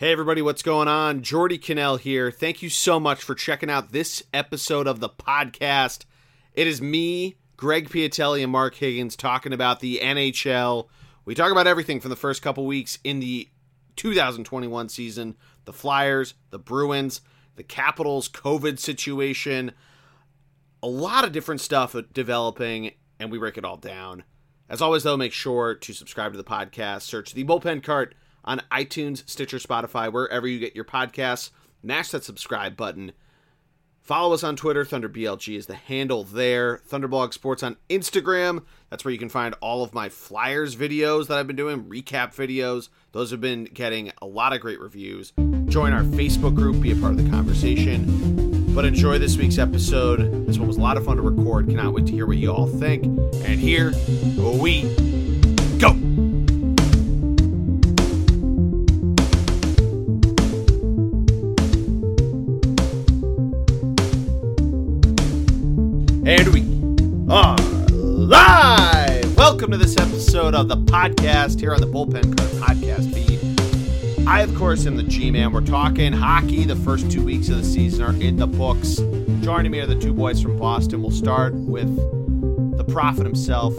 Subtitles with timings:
[0.00, 1.20] Hey, everybody, what's going on?
[1.20, 2.30] Geordie Connell here.
[2.30, 6.06] Thank you so much for checking out this episode of the podcast.
[6.54, 10.88] It is me, Greg Piatelli, and Mark Higgins talking about the NHL.
[11.26, 13.50] We talk about everything from the first couple weeks in the
[13.96, 15.36] 2021 season
[15.66, 17.20] the Flyers, the Bruins,
[17.56, 19.72] the Capitals, COVID situation,
[20.82, 24.24] a lot of different stuff developing, and we break it all down.
[24.66, 27.02] As always, though, make sure to subscribe to the podcast.
[27.02, 28.14] Search the Bullpen Cart
[28.44, 31.50] on iTunes, Stitcher, Spotify, wherever you get your podcasts.
[31.82, 33.12] Mash that subscribe button.
[34.00, 34.84] Follow us on Twitter.
[34.84, 36.78] ThunderBLG is the handle there.
[36.88, 38.64] Thunderblog Sports on Instagram.
[38.88, 42.34] That's where you can find all of my Flyers videos that I've been doing, recap
[42.34, 42.88] videos.
[43.12, 45.32] Those have been getting a lot of great reviews.
[45.66, 48.74] Join our Facebook group, be a part of the conversation.
[48.74, 50.46] But enjoy this week's episode.
[50.46, 51.68] This one was a lot of fun to record.
[51.68, 53.04] Cannot wait to hear what you all think.
[53.04, 53.92] And here
[54.38, 55.19] we
[66.30, 66.60] And we
[67.28, 67.56] are
[67.90, 69.36] live!
[69.36, 74.28] Welcome to this episode of the podcast here on the Bullpen Cart podcast feed.
[74.28, 75.50] I, of course, am the G Man.
[75.50, 76.64] We're talking hockey.
[76.64, 78.98] The first two weeks of the season are in the books.
[79.40, 81.02] Joining me are the two boys from Boston.
[81.02, 81.96] We'll start with
[82.76, 83.74] the prophet himself,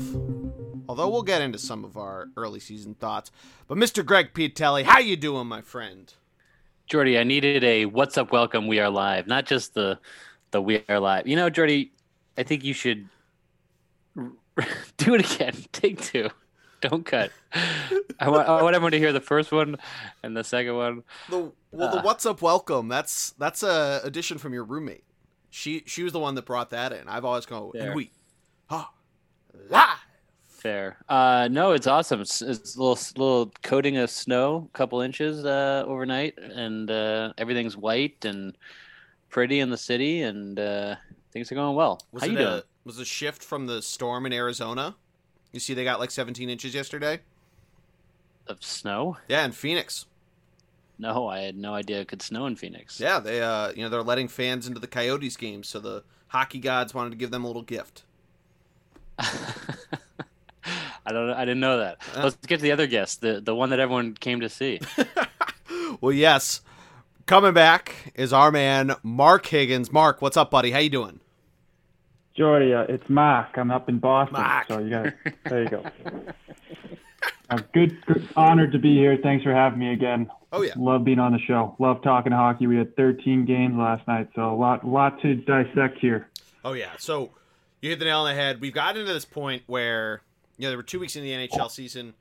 [0.90, 3.32] although we'll get into some of our early season thoughts.
[3.70, 4.06] But Mr.
[4.06, 6.14] Greg Piatelli, how you doing, my friend?
[6.86, 10.00] Geordie, I needed a "What's up, welcome, we are live," not just the
[10.52, 11.94] the "We are live." You know, Geordie,
[12.38, 13.10] I think you should
[14.16, 15.56] do it again.
[15.72, 16.30] Take two.
[16.82, 17.32] Don't cut.
[18.20, 19.78] I want, I want everyone to hear the first one
[20.24, 21.04] and the second one.
[21.30, 25.04] The well, the uh, "What's up, welcome." That's that's a addition from your roommate.
[25.52, 27.08] She she was the one that brought that in.
[27.08, 28.12] I've always gone and we,
[28.70, 28.92] ah,
[29.70, 29.90] la.
[30.48, 30.98] Fair.
[31.10, 32.22] Uh, no, it's awesome.
[32.22, 37.34] It's, it's a little little coating of snow, a couple inches uh, overnight, and uh,
[37.38, 38.56] everything's white and
[39.30, 40.96] pretty in the city, and uh,
[41.32, 42.02] Things are going well.
[42.12, 42.50] Was How it you doing?
[42.50, 44.96] A, was a shift from the storm in Arizona?
[45.52, 47.22] You see, they got like 17 inches yesterday
[48.48, 49.18] of snow.
[49.28, 50.06] Yeah, in Phoenix.
[51.00, 53.00] No, I had no idea it could snow in Phoenix.
[53.00, 56.60] Yeah, they uh, you know, they're letting fans into the Coyotes game, so the hockey
[56.60, 58.04] gods wanted to give them a little gift.
[59.18, 61.32] I don't.
[61.32, 61.98] I didn't know that.
[62.16, 64.80] Let's get to the other guest, the the one that everyone came to see.
[66.02, 66.62] well, yes,
[67.32, 69.90] coming back is our man Mark Higgins.
[69.90, 70.72] Mark, what's up, buddy?
[70.72, 71.22] How you doing?
[72.36, 73.58] Geordie, uh, it's Mark.
[73.58, 74.68] I'm up in Boston, Mark.
[74.68, 75.14] so you got
[75.46, 75.64] there.
[75.64, 75.86] You go.
[77.50, 79.18] uh, good, good, honored to be here.
[79.24, 80.30] Thanks for having me again.
[80.52, 81.74] Oh yeah, love being on the show.
[81.80, 82.68] Love talking hockey.
[82.68, 86.28] We had 13 games last night, so a lot, lot to dissect here.
[86.66, 87.30] Oh yeah, so
[87.80, 88.60] you hit the nail on the head.
[88.60, 90.22] We've gotten to this point where
[90.58, 92.14] you know there were two weeks in the NHL season.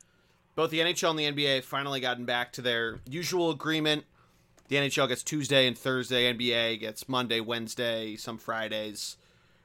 [0.55, 4.05] Both the NHL and the NBA finally gotten back to their usual agreement.
[4.71, 6.33] The NHL gets Tuesday and Thursday.
[6.33, 9.19] NBA gets Monday, Wednesday, some Fridays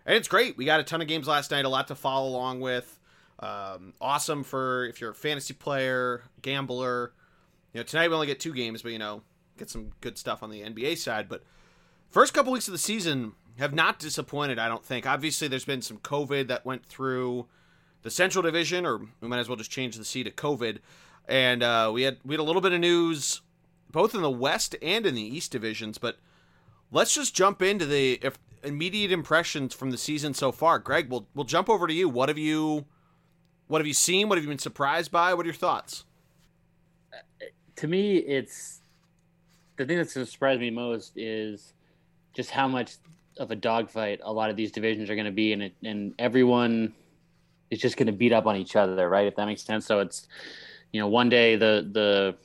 [0.06, 0.56] and it's great.
[0.56, 3.00] We got a ton of games last night, a lot to follow along with.
[3.40, 7.12] Um, awesome for if you're a fantasy player, gambler.
[7.74, 9.24] You know, tonight we only get two games, but you know,
[9.58, 11.28] get some good stuff on the NBA side.
[11.28, 11.44] But
[12.10, 14.60] first couple weeks of the season have not disappointed.
[14.60, 15.08] I don't think.
[15.08, 17.48] Obviously, there's been some COVID that went through
[18.04, 20.78] the Central Division, or we might as well just change the C to COVID.
[21.28, 23.42] And uh, we had we had a little bit of news
[23.96, 26.18] both in the West and in the East divisions, but
[26.92, 28.20] let's just jump into the
[28.62, 30.80] immediate impressions from the season so far.
[30.80, 32.10] Greg, we'll we'll jump over to you.
[32.10, 32.84] What have you
[33.68, 34.28] what have you seen?
[34.28, 35.34] What have you been surprised by?
[35.34, 36.04] What are your thoughts?
[37.14, 37.46] Uh,
[37.78, 38.82] to me, it's
[39.78, 41.72] the thing that's surprised me most is
[42.36, 42.96] just how much
[43.38, 46.14] of a dogfight a lot of these divisions are going to be, and it, and
[46.20, 46.94] everyone
[47.72, 49.26] is just going to beat up on each other, right?
[49.26, 49.86] If that makes sense.
[49.86, 50.28] So it's
[50.92, 52.36] you know one day the the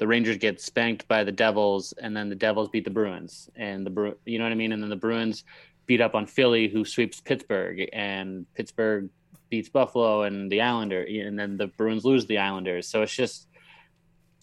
[0.00, 3.84] the Rangers get spanked by the Devils, and then the Devils beat the Bruins, and
[3.84, 5.44] the Bru- you know what I mean, and then the Bruins
[5.84, 9.10] beat up on Philly, who sweeps Pittsburgh, and Pittsburgh
[9.50, 12.88] beats Buffalo and the Islander, and then the Bruins lose the Islanders.
[12.88, 13.48] So it's just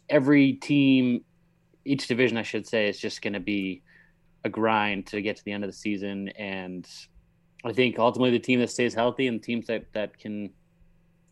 [0.10, 1.26] every team,
[1.86, 3.82] each division, I should say, is just going to be
[4.44, 6.30] a grind to get to the end of the season.
[6.38, 6.88] And
[7.66, 10.52] I think ultimately the team that stays healthy and teams that that can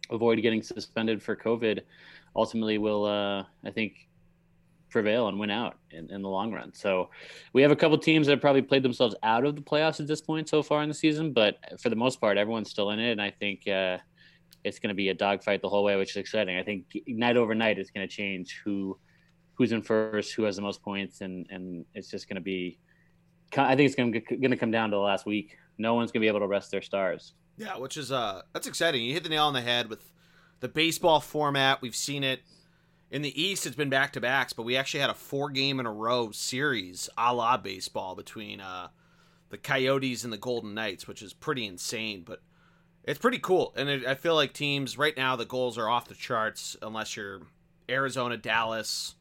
[0.09, 1.81] avoid getting suspended for COVID
[2.35, 4.07] ultimately will, uh, I think,
[4.95, 6.73] prevail and win out in, in the long run.
[6.73, 7.09] So
[7.51, 10.07] we have a couple teams that have probably played themselves out of the playoffs at
[10.07, 12.99] this point so far in the season, but for the most part, everyone's still in
[12.99, 13.11] it.
[13.11, 13.97] And I think uh,
[14.63, 16.55] it's going to be a dogfight the whole way, which is exciting.
[16.55, 18.97] I think night over night is going to change who
[19.55, 22.79] who's in first, who has the most points, and and it's just going to be.
[23.57, 25.57] I think it's going to going to come down to the last week.
[25.77, 27.33] No one's going to be able to rest their stars.
[27.57, 29.03] Yeah, which is uh that's exciting.
[29.03, 30.09] You hit the nail on the head with
[30.61, 31.81] the baseball format.
[31.81, 32.39] We've seen it
[33.15, 35.79] in the East, it's been back to backs, but we actually had a four game
[35.79, 38.89] in a row series a la baseball between uh,
[39.47, 42.23] the Coyotes and the Golden Knights, which is pretty insane.
[42.25, 42.41] But
[43.05, 46.09] it's pretty cool, and it, I feel like teams right now the goals are off
[46.09, 47.43] the charts unless you're
[47.89, 49.15] Arizona, Dallas,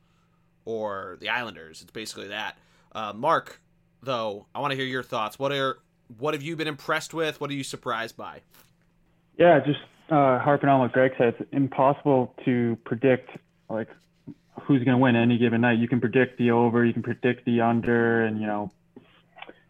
[0.64, 1.80] or the Islanders.
[1.80, 2.58] It's basically that.
[2.90, 3.60] Uh, Mark,
[4.02, 5.38] though, I want to hear your thoughts.
[5.38, 5.78] What are
[6.18, 7.40] what have you been impressed with?
[7.40, 8.40] What are you surprised by?
[9.38, 9.78] Yeah, just
[10.10, 13.30] uh, harping on what Greg said, it's impossible to predict
[13.74, 13.88] like
[14.62, 15.78] who's going to win any given night.
[15.78, 18.72] You can predict the over, you can predict the under, and you know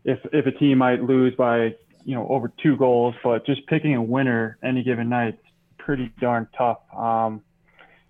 [0.05, 1.75] if if a team might lose by
[2.05, 5.39] you know over two goals, but just picking a winner any given night
[5.79, 6.79] pretty darn tough.
[6.97, 7.43] Um,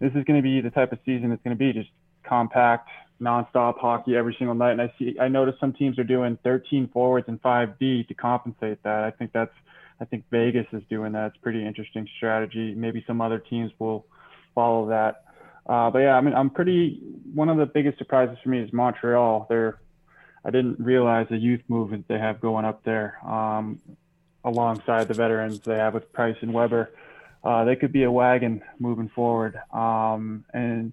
[0.00, 1.90] this is going to be the type of season it's going to be just
[2.24, 2.88] compact,
[3.20, 4.72] nonstop hockey every single night.
[4.72, 8.82] And I see, I notice some teams are doing 13 forwards and 5D to compensate
[8.82, 9.04] that.
[9.04, 9.52] I think that's,
[10.00, 11.28] I think Vegas is doing that.
[11.28, 12.74] It's pretty interesting strategy.
[12.74, 14.06] Maybe some other teams will
[14.54, 15.23] follow that.
[15.66, 17.00] Uh, but yeah, I mean, I'm pretty.
[17.32, 19.46] One of the biggest surprises for me is Montreal.
[19.48, 19.78] They're,
[20.44, 23.80] I didn't realize the youth movement they have going up there, um,
[24.44, 26.90] alongside the veterans they have with Price and Weber.
[27.42, 29.60] Uh, they could be a wagon moving forward.
[29.72, 30.92] Um, and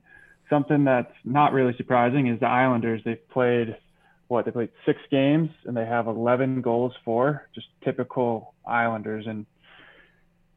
[0.49, 3.01] something that's not really surprising is the Islanders.
[3.03, 3.77] They've played
[4.27, 9.27] what they played six games and they have 11 goals for, just typical Islanders.
[9.27, 9.45] And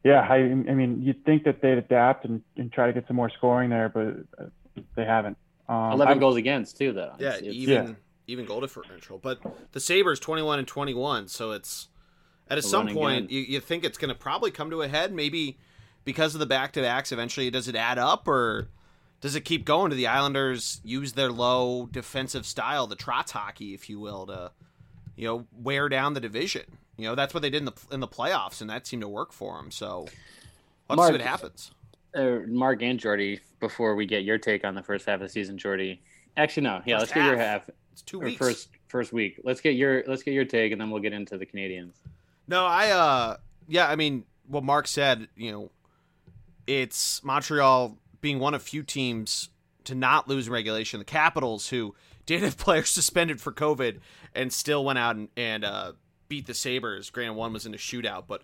[0.05, 3.15] yeah, I, I mean, you'd think that they'd adapt and, and try to get some
[3.15, 5.35] more scoring there, but they haven't.
[5.67, 7.13] Um, 11 I'm, goals against too, though.
[7.17, 7.93] Yeah, it's, even yeah.
[8.27, 9.17] even goal differential.
[9.17, 9.39] But
[9.71, 11.87] the Sabres 21 and 21, so it's
[12.47, 15.11] at some point you, you think it's going to probably come to a head.
[15.11, 15.57] Maybe
[16.03, 18.69] because of the back to backs, eventually does it add up or?
[19.21, 19.89] does it keep going?
[19.89, 24.51] Do the Islanders use their low defensive style, the Trotz hockey, if you will, to
[25.15, 26.77] you know wear down the division?
[26.97, 29.07] You know that's what they did in the in the playoffs, and that seemed to
[29.07, 29.71] work for them.
[29.71, 30.05] So
[30.89, 31.71] let's Mark, see what happens.
[32.15, 35.29] Uh, Mark and Geordie, before we get your take on the first half of the
[35.29, 36.01] season, Geordie.
[36.37, 36.81] Actually, no.
[36.85, 37.23] Yeah, let let's half.
[37.23, 37.69] get your half.
[37.91, 38.37] It's two weeks.
[38.37, 39.41] First first week.
[39.43, 41.93] Let's get your let's get your take, and then we'll get into the Canadiens.
[42.47, 43.37] No, I uh
[43.67, 45.27] yeah, I mean what Mark said.
[45.35, 45.71] You know,
[46.67, 49.49] it's Montreal being one of few teams
[49.83, 50.99] to not lose regulation.
[50.99, 51.95] The Capitals, who
[52.25, 53.99] did have players suspended for COVID
[54.33, 55.93] and still went out and, and uh,
[56.27, 57.09] beat the Sabres.
[57.09, 58.41] Granted, one was in a shootout, but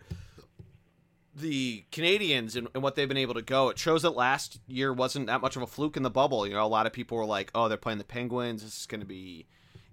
[1.35, 4.91] the Canadiens and, and, what they've been able to go, it shows that last year
[4.91, 6.45] wasn't that much of a fluke in the bubble.
[6.45, 8.63] You know, a lot of people were like, oh, they're playing the Penguins.
[8.63, 9.47] This is going to be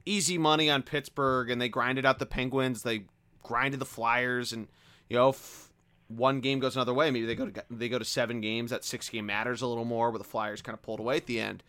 [0.05, 1.51] easy money on Pittsburgh.
[1.51, 2.83] And they grinded out the Penguins.
[2.83, 3.05] They
[3.43, 4.53] grinded the Flyers.
[4.53, 4.67] And,
[5.09, 5.73] you know, f-
[6.09, 7.11] one game goes another way.
[7.11, 8.71] Maybe they go to they go to seven games.
[8.71, 10.11] That six game matters a little more.
[10.11, 11.63] Where the Flyers kind of pulled away at the end.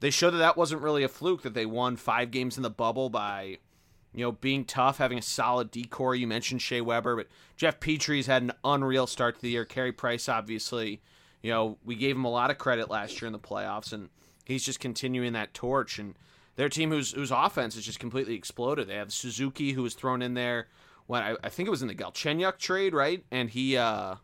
[0.00, 1.42] They showed that that wasn't really a fluke.
[1.42, 3.58] That they won five games in the bubble by,
[4.14, 6.14] you know, being tough, having a solid decor.
[6.14, 9.64] You mentioned Shea Weber, but Jeff Petry's had an unreal start to the year.
[9.64, 11.00] Carey Price, obviously,
[11.42, 14.08] you know, we gave him a lot of credit last year in the playoffs, and
[14.44, 15.98] he's just continuing that torch.
[15.98, 16.14] And
[16.56, 18.88] their team, whose whose offense has just completely exploded.
[18.88, 20.68] They have Suzuki, who was thrown in there
[21.06, 23.24] when I, I think it was in the Galchenyuk trade, right?
[23.30, 24.16] And he, uh,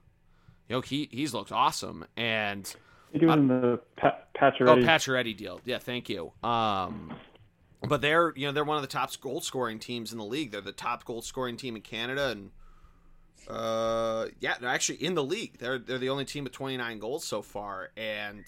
[0.68, 2.04] you know, he he's looked awesome.
[2.16, 2.72] And
[3.12, 4.68] he was uh, in the pa- Pacioretty.
[4.68, 5.60] Oh, Pacioretty deal.
[5.64, 6.32] Yeah, thank you.
[6.42, 7.14] Um,
[7.86, 10.50] but they're you know they're one of the top goal scoring teams in the league.
[10.50, 12.50] They're the top goal scoring team in Canada, and
[13.48, 15.58] uh, yeah, they're actually in the league.
[15.58, 18.44] They're they're the only team with 29 goals so far, and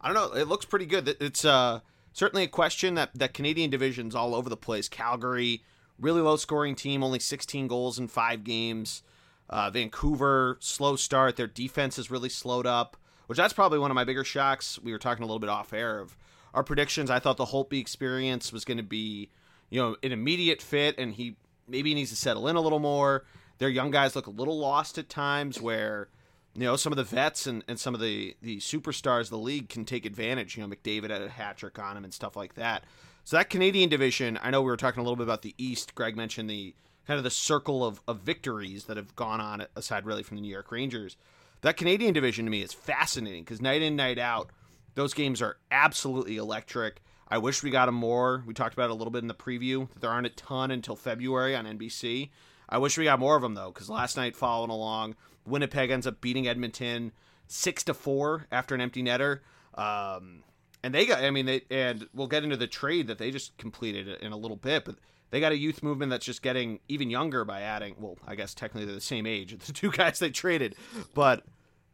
[0.00, 0.38] I don't know.
[0.38, 1.16] It looks pretty good.
[1.20, 1.80] It's uh
[2.12, 4.88] certainly a question that that Canadian divisions all over the place.
[4.88, 5.62] Calgary
[5.98, 9.02] really low scoring team, only 16 goals in five games.
[9.48, 11.36] Uh, Vancouver, slow start.
[11.36, 12.96] Their defense has really slowed up,
[13.26, 14.78] which that's probably one of my bigger shocks.
[14.82, 16.16] We were talking a little bit off air of
[16.56, 17.10] our predictions.
[17.10, 19.28] I thought the Holtby experience was going to be,
[19.68, 21.36] you know, an immediate fit, and he
[21.68, 23.24] maybe needs to settle in a little more.
[23.58, 26.08] Their young guys look a little lost at times where,
[26.54, 29.38] you know, some of the vets and, and some of the, the superstars of the
[29.38, 30.56] league can take advantage.
[30.56, 32.84] You know, McDavid had a hat trick on him and stuff like that.
[33.24, 35.94] So that Canadian division, I know we were talking a little bit about the East.
[35.94, 36.74] Greg mentioned the
[37.06, 40.42] kind of the circle of, of victories that have gone on aside really from the
[40.42, 41.16] New York Rangers.
[41.60, 44.50] That Canadian division to me is fascinating because night in, night out,
[44.96, 47.02] those games are absolutely electric.
[47.28, 48.42] I wish we got them more.
[48.46, 50.96] We talked about it a little bit in the preview there aren't a ton until
[50.96, 52.30] February on NBC.
[52.68, 55.14] I wish we got more of them though, because last night following along,
[55.46, 57.12] Winnipeg ends up beating Edmonton
[57.46, 59.40] six to four after an empty netter.
[59.74, 60.42] Um,
[60.82, 61.22] and they got.
[61.22, 64.36] I mean, they and we'll get into the trade that they just completed in a
[64.36, 64.96] little bit, but
[65.30, 67.96] they got a youth movement that's just getting even younger by adding.
[67.98, 70.76] Well, I guess technically they're the same age, the two guys they traded,
[71.14, 71.44] but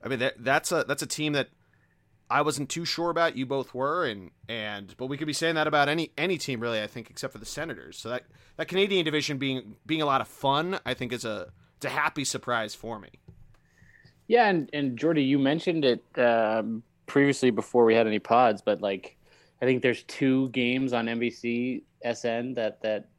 [0.04, 1.48] I mean that, that's a that's a team that
[2.32, 3.36] I wasn't too sure about.
[3.36, 6.60] You both were, and and but we could be saying that about any any team
[6.60, 6.80] really.
[6.80, 7.98] I think except for the Senators.
[7.98, 8.24] So that
[8.56, 11.90] that Canadian division being being a lot of fun, I think is a it's a
[11.90, 13.10] happy surprise for me.
[14.28, 18.80] Yeah, and and Geordie, you mentioned it um, previously before we had any pods, but
[18.80, 19.18] like
[19.60, 23.10] I think there's two games on NBC SN that that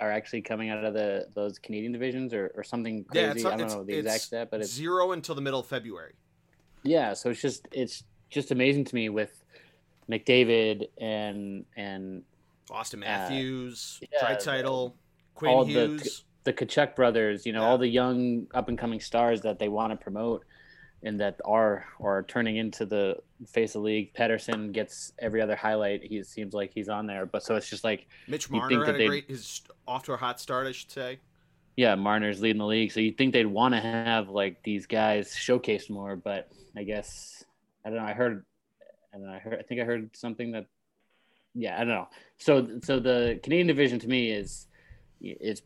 [0.00, 3.24] are actually coming out of the those Canadian divisions or, or something crazy.
[3.24, 5.66] Yeah, it's, I don't know the exact stat, but it's zero until the middle of
[5.66, 6.14] February.
[6.82, 7.14] yeah.
[7.14, 9.42] So it's just it's just amazing to me with
[10.10, 12.22] McDavid and and
[12.70, 14.92] Auston uh, Matthews, yeah, Draisaitl,
[15.34, 16.24] Quinn all Hughes.
[16.44, 17.66] the Tkachuk brothers, you know, Yeah.
[17.68, 20.44] all the young up and coming stars that they want to promote
[21.02, 23.16] and that are are turning into the
[23.46, 24.12] face of the league.
[24.14, 26.02] Pettersson gets every other highlight.
[26.02, 27.24] He seems like he's on there.
[27.24, 30.16] But so it's just like, Mitch Marner think had a great his off to a
[30.16, 31.18] hot start, I should say.
[31.76, 32.90] yeah, Marner's leading the league.
[32.92, 37.37] So you'd think they'd want to have like these guys showcased more, but I guess
[37.88, 38.10] I don't know.
[38.10, 38.44] I heard
[39.14, 40.66] and I heard I think I heard something that
[41.54, 42.08] yeah, I don't know.
[42.36, 44.66] So so the Canadian division to me is
[45.22, 45.62] it's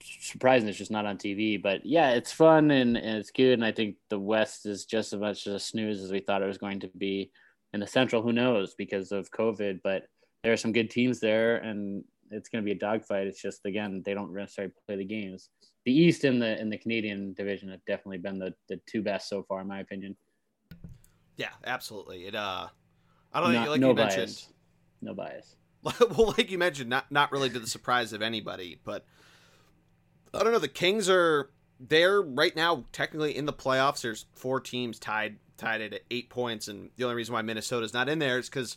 [0.00, 3.64] surprising it's just not on TV, but yeah, it's fun and, and it's good and
[3.64, 6.56] I think the West is just as much a snooze as we thought it was
[6.56, 7.30] going to be.
[7.74, 10.04] And the Central, who knows because of COVID, but
[10.42, 13.26] there are some good teams there and it's going to be a dogfight.
[13.26, 15.50] It's just again they don't necessarily play the games.
[15.84, 19.28] The East and the and the Canadian division have definitely been the, the two best
[19.28, 20.16] so far, in my opinion.
[21.36, 22.26] Yeah, absolutely.
[22.26, 22.68] It uh
[23.32, 24.16] I don't know, Not- like no you bias.
[24.16, 24.42] mentioned
[25.02, 25.56] No bias.
[26.16, 29.04] well, like you mentioned, not not really to the surprise of anybody, but
[30.34, 30.58] I don't know.
[30.58, 34.00] The Kings are they're right now technically in the playoffs.
[34.00, 38.08] There's four teams tied tied at eight points, and the only reason why Minnesota's not
[38.08, 38.76] in there is because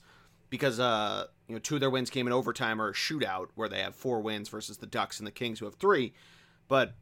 [0.49, 3.69] because uh you know two of their wins came in overtime or a shootout where
[3.69, 6.13] they have four wins versus the Ducks and the Kings who have three.
[6.67, 6.93] But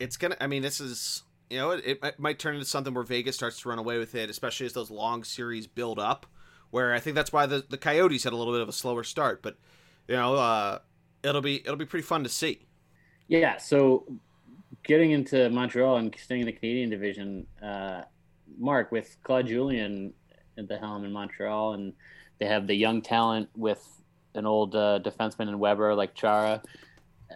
[0.00, 0.36] it's gonna.
[0.40, 3.60] I mean, this is you know it, it might- turn into something where Vegas starts
[3.60, 6.26] to run away with it, especially as those long series build up.
[6.70, 9.04] Where I think that's why the the Coyotes had a little bit of a slower
[9.04, 9.56] start, but
[10.08, 10.78] you know uh,
[11.22, 12.66] it'll be it'll be pretty fun to see.
[13.28, 14.04] Yeah, so
[14.84, 18.02] getting into Montreal and staying in the Canadian division, uh,
[18.58, 20.12] Mark, with Claude Julien
[20.58, 21.92] at the helm in Montreal, and
[22.38, 23.84] they have the young talent with
[24.34, 26.62] an old uh, defenseman in Weber like Chara
[27.30, 27.34] uh,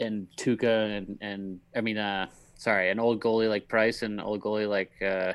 [0.00, 4.40] and Tuukka, and, and I mean, uh, sorry, an old goalie like Price and old
[4.40, 5.32] goalie like uh,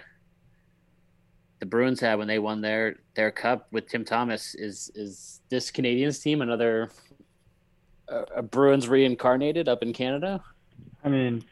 [1.60, 4.56] the Bruins had when they won their their cup with Tim Thomas.
[4.56, 6.92] Is is this Canadiens team another
[8.10, 10.44] uh, a Bruins reincarnated up in Canada?
[11.04, 11.44] I mean,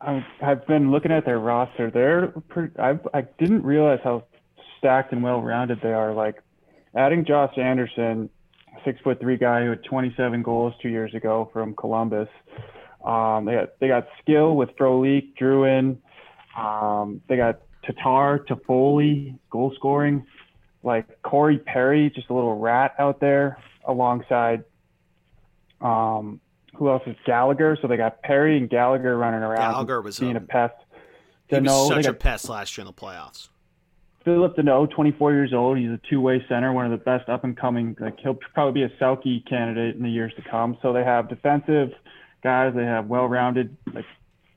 [0.00, 1.90] I've, I've been looking at their roster.
[1.90, 4.24] They're pretty, I I didn't realize how
[4.78, 6.14] stacked and well rounded they are.
[6.14, 6.42] Like
[6.96, 8.30] adding Josh Anderson,
[8.84, 12.28] six foot three guy who had 27 goals two years ago from Columbus.
[13.04, 15.98] Um, they got they got skill with Frolik, Drouin.
[16.56, 20.26] Um, they got Tatar, Toffoli, goal scoring.
[20.82, 24.64] Like Corey Perry, just a little rat out there alongside.
[25.80, 26.40] Um,
[26.74, 27.76] who else is Gallagher?
[27.80, 30.74] So they got Perry and Gallagher running around, Gallagher was being um, a pest.
[31.48, 33.48] he was Danault, such a pest last year in the playoffs.
[34.24, 35.78] Phillip Danault, 24 years old.
[35.78, 37.96] He's a two-way center, one of the best up-and-coming.
[37.98, 40.76] Like he'll probably be a Selke candidate in the years to come.
[40.82, 41.90] So they have defensive
[42.42, 42.74] guys.
[42.74, 43.76] They have well-rounded.
[43.92, 44.04] Like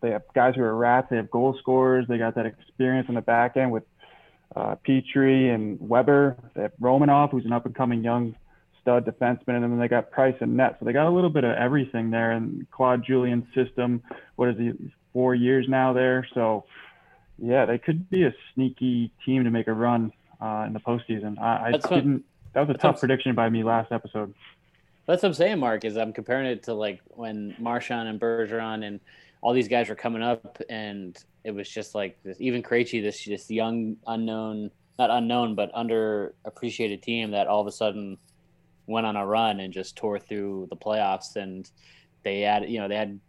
[0.01, 1.07] they have guys who are rats.
[1.09, 2.05] They have goal scorers.
[2.07, 3.83] They got that experience on the back end with
[4.55, 6.37] uh, Petry and Weber.
[6.55, 8.35] They have Romanov, who's an up-and-coming young
[8.81, 10.75] stud defenseman, and then they got Price and Net.
[10.79, 12.31] So they got a little bit of everything there.
[12.31, 14.03] And Claude Julien's system.
[14.35, 14.71] What is he?
[15.13, 16.27] Four years now there.
[16.33, 16.65] So
[17.37, 20.11] yeah, they could be a sneaky team to make a run
[20.41, 21.39] uh, in the postseason.
[21.39, 22.25] I, I didn't.
[22.53, 24.33] That was a tough prediction by me last episode.
[25.05, 25.83] That's what I'm saying, Mark.
[25.83, 28.99] Is I'm comparing it to like when Marchand and Bergeron and
[29.41, 32.37] all these guys were coming up, and it was just like this.
[32.39, 37.71] Even Krejci, this this young, unknown, not unknown, but underappreciated team that all of a
[37.71, 38.17] sudden
[38.87, 41.35] went on a run and just tore through the playoffs.
[41.35, 41.69] And
[42.23, 43.19] they had, you know, they had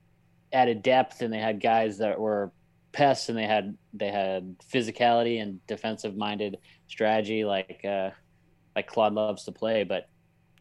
[0.52, 2.52] added depth, and they had guys that were
[2.92, 8.10] pests, and they had they had physicality and defensive minded strategy, like uh,
[8.76, 10.08] like Claude loves to play, but.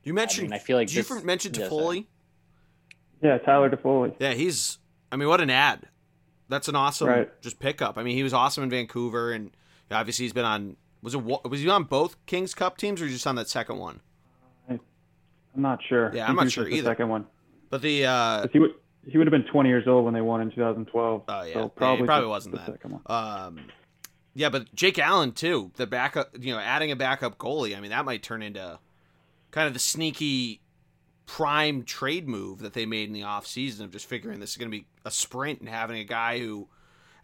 [0.03, 0.47] You mentioned.
[0.47, 1.69] I, mean, I feel like did you this- for- mention yeah, Toffoli?
[1.81, 2.07] sorry.
[3.21, 4.15] Yeah, Tyler Toffoli.
[4.19, 4.79] Yeah, he's.
[5.11, 5.87] I mean, what an ad!
[6.49, 7.41] That's an awesome Right.
[7.41, 7.97] just pickup.
[7.97, 9.51] I mean, he was awesome in Vancouver, and
[9.91, 10.75] obviously he's been on.
[11.01, 14.01] Was it was he on both Kings Cup teams, or just on that second one?
[14.69, 16.11] I'm not sure.
[16.15, 16.89] Yeah, I I'm think not sure just the either.
[16.89, 17.27] Second one.
[17.69, 18.71] But the uh, 'Cause He would
[19.05, 21.23] he would have been 20 years old when they won in 2012.
[21.27, 21.53] Oh, yeah.
[21.53, 22.65] So Yeah, probably probably wasn't the that.
[22.71, 23.01] second one.
[23.05, 23.59] um,
[24.33, 26.29] yeah, but Jake Allen too, the backup.
[26.39, 27.77] You know, adding a backup goalie.
[27.77, 28.79] I mean, that might turn into
[29.53, 30.59] kind of the sneaky
[31.27, 34.69] prime trade move that they made in the offseason of just figuring this is going
[34.69, 36.67] to be a sprint and having a guy who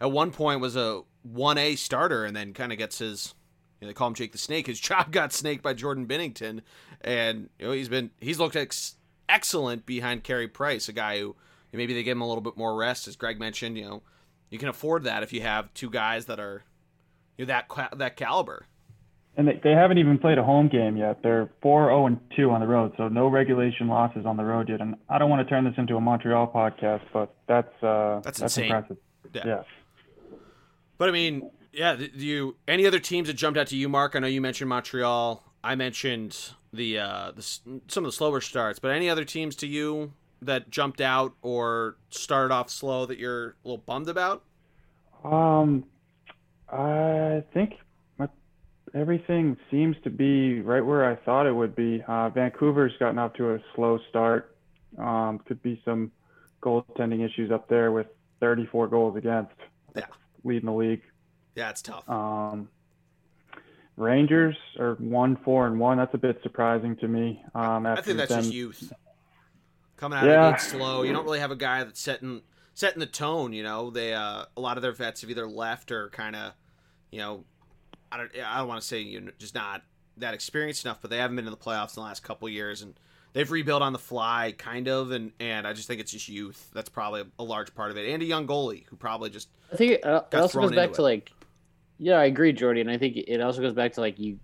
[0.00, 3.34] at one point was a 1A starter and then kind of gets his
[3.80, 4.68] you know, they call him Jake the Snake.
[4.68, 6.62] His job got snaked by Jordan Binnington
[7.00, 8.94] and you know he's been he's looked ex-
[9.28, 11.34] excellent behind Carey Price, a guy who
[11.72, 14.02] maybe they give him a little bit more rest as Greg mentioned, you know,
[14.50, 16.62] you can afford that if you have two guys that are
[17.36, 18.66] you know, that that caliber.
[19.40, 21.22] And they, they haven't even played a home game yet.
[21.22, 24.68] They're 4 0 and 2 on the road, so no regulation losses on the road
[24.68, 24.82] yet.
[24.82, 28.38] And I don't want to turn this into a Montreal podcast, but that's uh, That's
[28.38, 28.66] that's, insane.
[28.66, 28.98] impressive.
[29.32, 29.42] Yeah.
[29.46, 29.62] Yeah.
[30.98, 31.96] But I mean, yeah.
[31.96, 34.14] Do you any other teams that jumped out to you, Mark?
[34.14, 35.42] I know you mentioned Montreal.
[35.64, 39.66] I mentioned the uh, the some of the slower starts, but any other teams to
[39.66, 44.42] you that jumped out or started off slow that you're a little bummed about?
[45.24, 45.84] Um,
[46.70, 47.74] I think
[48.94, 52.02] everything seems to be right where I thought it would be.
[52.06, 54.56] Uh, Vancouver's gotten off to a slow start.
[54.98, 56.10] Um, could be some
[56.62, 58.06] goaltending issues up there with
[58.40, 59.52] 34 goals against.
[59.96, 60.06] Yeah.
[60.44, 61.02] Leading the league.
[61.54, 62.08] Yeah, it's tough.
[62.08, 62.68] Um,
[63.96, 65.98] Rangers are one, four, and one.
[65.98, 67.44] That's a bit surprising to me.
[67.54, 68.92] Um, I think that's them, just youth
[69.96, 70.48] coming out Yeah.
[70.48, 71.02] of the slow.
[71.02, 72.40] You don't really have a guy that's setting
[72.72, 73.52] setting the tone.
[73.52, 76.54] You know, they uh, a lot of their vets have either left or kind of,
[77.10, 77.44] you know,
[78.12, 79.82] I don't I don't want to say you know, just not
[80.16, 82.82] that experienced enough, but they haven't been in the playoffs in the last couple years
[82.82, 82.94] and.
[83.32, 86.68] They've rebuilt on the fly, kind of, and, and I just think it's just youth.
[86.74, 89.76] That's probably a large part of it, and a young goalie who probably just I
[89.76, 91.04] think it, uh, it also goes back to it.
[91.04, 91.30] like,
[91.98, 94.40] yeah, I agree, Geordie, and I think it also goes back to like you,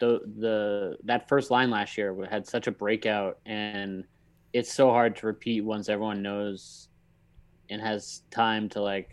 [0.00, 4.04] the the that first line last year had such a breakout, and
[4.52, 6.88] it's so hard to repeat once everyone knows
[7.70, 9.12] and has time to like,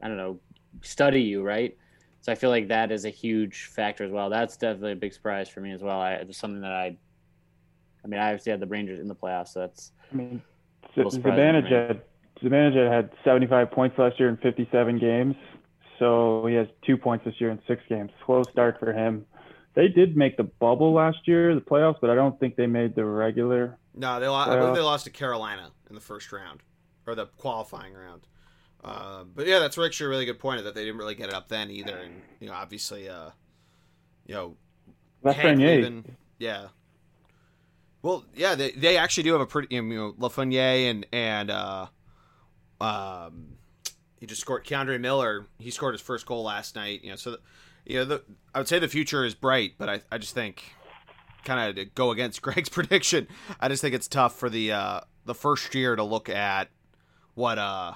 [0.00, 0.38] I don't know,
[0.82, 1.76] study you, right?
[2.24, 4.30] So I feel like that is a huge factor as well.
[4.30, 6.00] That's definitely a big surprise for me as well.
[6.00, 6.96] I, it's something that I,
[8.02, 10.42] I mean, I obviously had the Rangers in the playoffs, so that's I mean,
[10.96, 12.02] little surprising Zibanejad had
[12.42, 15.36] Zibanejad had 75 points last year in 57 games,
[15.98, 18.10] so he has two points this year in six games.
[18.24, 19.26] Slow start for him.
[19.74, 22.94] They did make the bubble last year, the playoffs, but I don't think they made
[22.94, 23.76] the regular.
[23.94, 24.50] No, they lost.
[24.50, 26.62] I believe they lost to Carolina in the first round
[27.06, 28.22] or the qualifying round.
[28.84, 31.34] Uh, but yeah, that's actually a really good point that they didn't really get it
[31.34, 33.30] up then either, and you know, obviously, uh,
[34.26, 34.56] you know,
[35.24, 36.04] Lafreniere.
[36.38, 36.66] yeah.
[38.02, 41.86] Well, yeah, they they actually do have a pretty you know Lafreniere and and uh,
[42.78, 43.56] um,
[44.20, 45.46] he just scored K'Andre Miller.
[45.58, 47.02] He scored his first goal last night.
[47.02, 47.38] You know, so
[47.86, 48.22] you know the
[48.54, 50.62] I would say the future is bright, but I I just think
[51.46, 53.28] kind of to go against Greg's prediction.
[53.58, 56.68] I just think it's tough for the uh, the first year to look at
[57.32, 57.94] what uh.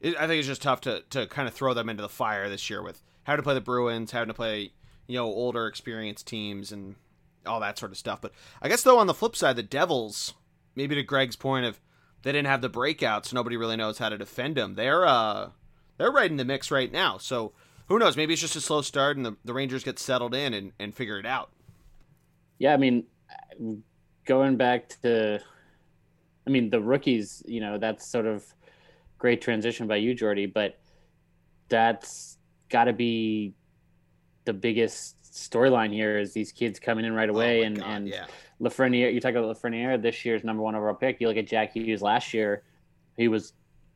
[0.00, 2.48] It, I think it's just tough to, to kind of throw them into the fire
[2.48, 4.72] this year with how to play the Bruins, having to play
[5.06, 6.96] you know older, experienced teams, and
[7.46, 8.20] all that sort of stuff.
[8.20, 8.32] But
[8.62, 10.34] I guess though on the flip side, the Devils,
[10.74, 11.80] maybe to Greg's point of
[12.22, 14.74] they didn't have the breakouts, nobody really knows how to defend them.
[14.74, 15.50] They're uh
[15.98, 17.18] they're right in the mix right now.
[17.18, 17.52] So
[17.90, 18.16] who knows?
[18.16, 20.94] Maybe it's just a slow start, and the, the Rangers get settled in and, and
[20.94, 21.50] figure it out.
[22.58, 23.04] Yeah, I mean,
[24.24, 25.40] going back to,
[26.46, 28.44] I mean, the rookies, you know, that's sort of
[29.20, 30.80] great transition by you, Geordie, but
[31.68, 32.38] that's
[32.70, 33.54] got to be
[34.46, 38.08] the biggest storyline here is these kids coming in right away Oh and God, and
[38.08, 38.26] yeah,
[38.60, 39.14] Lafreniere.
[39.14, 41.20] You talk about Lafreniere, this year's number one overall pick.
[41.20, 42.64] You look at Jack Hughes last year,
[43.16, 43.52] he was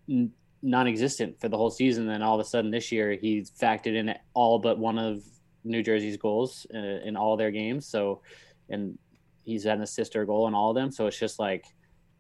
[0.09, 0.31] n-
[0.63, 2.07] non-existent for the whole season.
[2.07, 5.25] Then all of a sudden this year, he's factored in all but one of
[5.65, 7.87] New Jersey's goals uh, in all their games.
[7.87, 8.21] So,
[8.69, 8.99] and
[9.43, 10.93] he's had an assist or goal in all of them.
[10.93, 11.65] So it's just like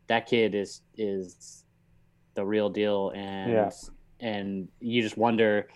[0.09, 1.63] that kid is is
[2.35, 3.70] the real deal, and Yeah.
[4.20, 5.68] and you just wonder.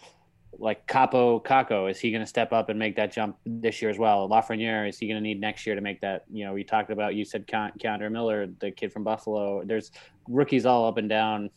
[0.60, 3.90] Like Kaapo Kakko, is he going to step up and make that jump this year
[3.92, 4.28] as well?
[4.28, 6.24] Lafreniere, is he going to need next year to make that?
[6.32, 9.62] You know, we talked about you said Ke- K'Andre Miller, the kid from Buffalo.
[9.64, 9.92] There's
[10.26, 11.50] rookies all up and down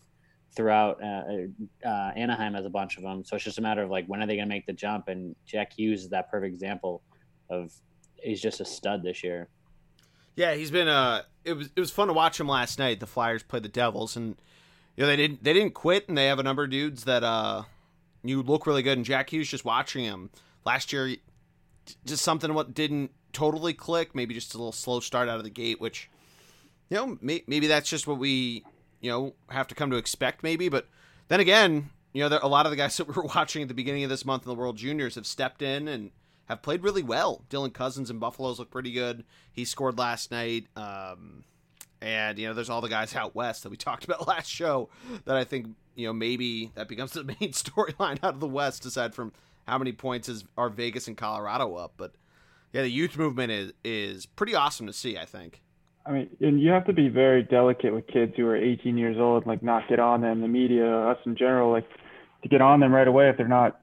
[0.55, 1.23] throughout uh,
[1.87, 3.23] uh, Anaheim has a bunch of them.
[3.23, 5.07] So it's just a matter of like when are they going to make the jump?
[5.07, 7.01] And Jack Hughes is that perfect example
[7.49, 7.71] of
[8.21, 9.47] he's just a stud this year.
[10.35, 10.53] yeah.
[10.53, 12.99] He's been uh it was it was fun to watch him last night.
[12.99, 14.35] The Flyers played the Devils, and
[14.95, 17.23] you know they didn't they didn't quit, and they have a number of dudes that
[17.23, 17.63] uh
[18.23, 18.97] you look really good.
[18.97, 20.29] And Jack Hughes just watching him
[20.65, 21.15] last year,
[22.05, 24.13] just something what didn't totally click.
[24.15, 26.09] Maybe just a little slow start out of the gate, which
[26.89, 28.63] you know may, maybe that's just what we
[28.99, 30.43] you know have to come to expect.
[30.43, 30.87] Maybe, but
[31.27, 33.67] then again, you know there, a lot of the guys that we were watching at
[33.67, 36.11] the beginning of this month in the World Juniors have stepped in and
[36.45, 37.43] have played really well.
[37.49, 39.23] Dylan Cozens and Buffaloes look pretty good.
[39.51, 40.65] He scored last night.
[40.75, 41.45] Um,
[42.01, 44.89] and you know, there's all the guys out west that we talked about last show
[45.25, 48.85] that I think you know maybe that becomes the main storyline out of the West,
[48.85, 49.31] aside from
[49.67, 51.93] how many points is are Vegas and Colorado up.
[51.97, 52.13] But
[52.73, 55.17] yeah, the youth movement is is pretty awesome to see.
[55.17, 55.61] I think.
[56.05, 59.17] I mean, and you have to be very delicate with kids who are 18 years
[59.19, 60.41] old, like not get on them.
[60.41, 61.87] The media, us in general, like
[62.41, 63.81] to get on them right away if they're not,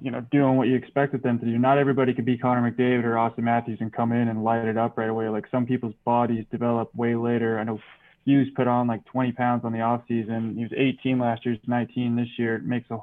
[0.00, 1.58] you know, doing what you expected them to do.
[1.58, 4.76] Not everybody could be Connor McDavid or Auston Matthews and come in and light it
[4.76, 5.28] up right away.
[5.28, 7.58] Like some people's bodies develop way later.
[7.58, 7.80] I know
[8.24, 10.54] Hughes put on like 20 pounds on the off season.
[10.56, 11.54] He was 18 last year.
[11.54, 12.56] He's 19 this year.
[12.56, 12.98] It makes a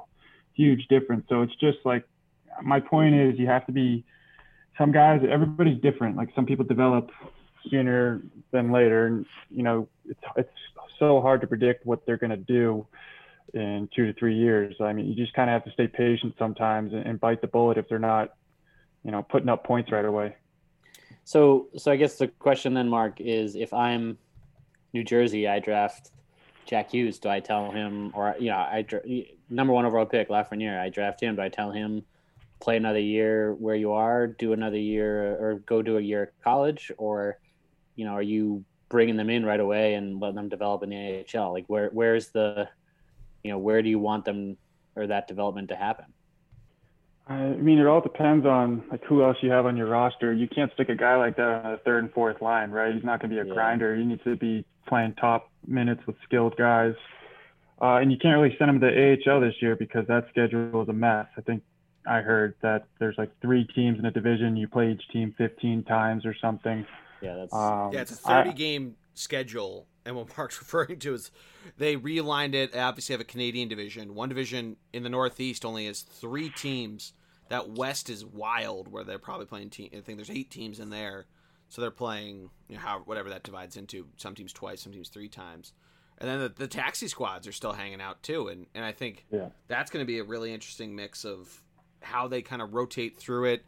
[0.54, 1.26] huge difference.
[1.28, 2.04] So it's just like
[2.62, 4.04] my point is, you have to be.
[4.78, 6.16] Some guys, everybody's different.
[6.16, 7.10] Like some people develop
[7.68, 10.48] sooner than later, and you know, it's it's
[10.98, 12.86] so hard to predict what they're going to do
[13.54, 14.76] in two to three years.
[14.80, 17.46] I mean, you just kind of have to stay patient sometimes and, and bite the
[17.46, 18.34] bullet if they're not,
[19.04, 20.36] you know, putting up points right away.
[21.24, 24.18] So, so I guess the question then, Mark, is if I'm
[24.92, 26.10] New Jersey, I draft
[26.66, 27.18] Jack Hughes.
[27.18, 28.84] Do I tell him, or you know, I
[29.48, 31.36] number one overall pick Lafreniere, I draft him.
[31.36, 32.04] Do I tell him
[32.60, 36.42] play another year where you are, do another year, or go do a year at
[36.42, 37.38] college, or
[37.96, 41.24] you know, are you bringing them in right away and letting them develop in the
[41.34, 41.52] AHL?
[41.52, 42.68] Like, where where's the,
[43.42, 44.56] you know, where do you want them
[44.96, 46.06] or that development to happen?
[47.26, 50.32] I mean, it all depends on like who else you have on your roster.
[50.32, 52.92] You can't stick a guy like that on the third and fourth line, right?
[52.92, 53.54] He's not going to be a yeah.
[53.54, 53.94] grinder.
[53.94, 56.94] He needs to be playing top minutes with skilled guys.
[57.80, 60.88] Uh, and you can't really send him to AHL this year because that schedule is
[60.88, 61.26] a mess.
[61.38, 61.62] I think
[62.06, 64.56] I heard that there's like three teams in a division.
[64.56, 66.84] You play each team 15 times or something.
[67.22, 68.00] Yeah, that's um, yeah.
[68.00, 71.30] It's a 30 I, game schedule, and what Mark's referring to is
[71.76, 72.72] they realigned it.
[72.72, 74.14] They obviously have a Canadian division.
[74.14, 77.12] One division in the Northeast only has three teams
[77.48, 79.90] that West is wild, where they're probably playing team.
[79.92, 81.26] I think there's eight teams in there,
[81.68, 84.06] so they're playing you know, how whatever that divides into.
[84.16, 85.72] Some teams twice, some teams three times,
[86.18, 88.48] and then the, the taxi squads are still hanging out too.
[88.48, 89.48] And and I think yeah.
[89.68, 91.62] that's going to be a really interesting mix of
[92.02, 93.64] how they kind of rotate through it.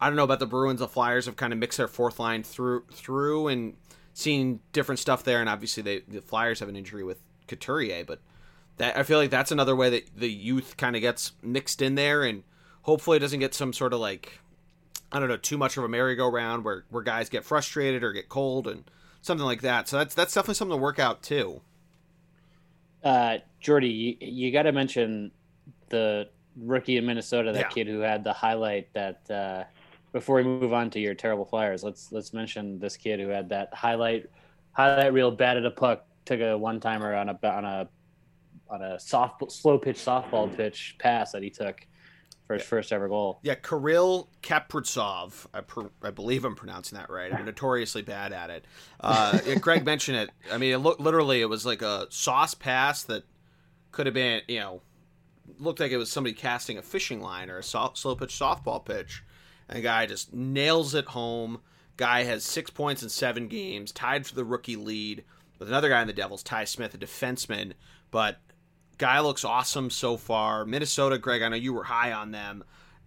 [0.00, 0.80] I don't know about the Bruins.
[0.80, 3.76] The Flyers have kind of mixed their fourth line through through and
[4.18, 5.40] seen different stuff there.
[5.40, 8.20] And obviously, they the Flyers have an injury with Couturier, but
[8.78, 11.94] that I feel like that's another way that the youth kind of gets mixed in
[11.94, 12.42] there and
[12.82, 14.40] hopefully it doesn't get some sort of like
[15.10, 18.28] I don't know too much of a merry-go-round where where guys get frustrated or get
[18.28, 18.84] cold and
[19.22, 19.88] something like that.
[19.88, 21.60] So that's that's definitely something to work out too.
[23.04, 25.30] Uh, Geordie, you, you got to mention
[25.88, 27.68] the rookie in Minnesota, that yeah.
[27.68, 29.30] kid who had the highlight that.
[29.30, 29.64] Uh,
[30.18, 33.48] before we move on to your terrible Flyers, let's let's mention this kid who had
[33.50, 34.26] that highlight
[34.72, 37.88] highlight reel batted a puck, took a one timer on a on a
[38.68, 41.86] on a soft slow pitch softball pitch pass that he took
[42.48, 43.38] for his first ever goal.
[43.42, 45.46] Yeah, Kirill Kaprizov.
[45.54, 47.32] I, per, I believe I'm pronouncing that right.
[47.32, 48.64] I'm notoriously bad at it.
[49.00, 50.30] Uh, yeah, Greg mentioned it.
[50.50, 53.22] I mean, it looked literally it was like a sauce pass that
[53.92, 54.82] could have been, you know,
[55.58, 58.84] looked like it was somebody casting a fishing line or a soft, slow pitch softball
[58.84, 59.22] pitch.
[59.68, 61.60] And guy just nails it home.
[61.96, 65.24] Guy has six points in seven games, tied for the rookie lead
[65.58, 67.72] with another guy in the Devils, Ty Smith, a defenseman.
[68.10, 68.38] But
[68.98, 70.64] Guy looks awesome so far.
[70.64, 72.64] Minnesota, Greg, I know you were high on them,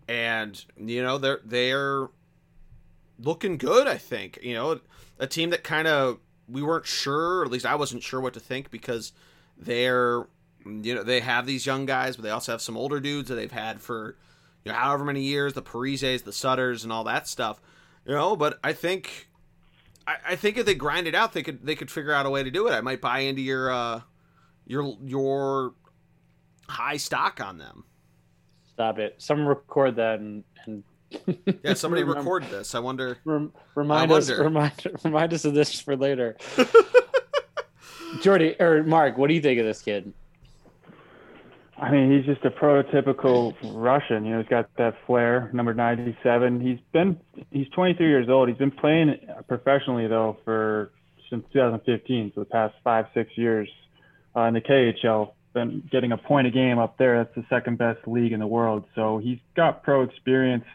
[0.08, 2.08] and you know they're they're
[3.20, 3.88] looking good.
[3.88, 4.80] I think you know
[5.20, 8.34] a team that kind of we weren't sure, or at least I wasn't sure what
[8.36, 9.12] to think because
[9.58, 10.26] they're
[10.66, 13.36] you know they have these young guys, but they also have some older dudes that
[13.36, 14.16] they've had for
[14.64, 17.62] you know however many years, the Parises, the Suters, and all that stuff.
[18.06, 19.30] You know, but I think
[20.08, 22.30] I, I think if they grind it out, they could they could figure out a
[22.30, 22.72] way to do it.
[22.72, 24.02] I might buy into your uh,
[24.66, 25.74] your your
[26.68, 27.86] high stock on them.
[28.70, 29.16] Stop it!
[29.18, 30.44] Someone record that and.
[30.66, 30.84] and
[31.64, 32.74] yeah, somebody record this.
[32.74, 33.18] I wonder.
[33.26, 34.30] Rem, remind I us.
[34.30, 36.38] Remind remind us of this for later.
[38.22, 40.14] Geordie or Mark, what do you think of this kid?
[41.82, 44.24] I mean, he's just a prototypical Russian.
[44.24, 46.62] You know, he's got that flair, number 97.
[46.62, 48.50] He's been he's 23 years old.
[48.50, 49.18] He's been playing
[49.48, 50.92] professionally though for
[51.32, 53.68] since 2015, so the past five six years
[54.36, 57.24] uh, in the KHL been getting a point a game up there.
[57.24, 58.86] That's the second best league in the world.
[58.94, 60.66] So he's got pro experience.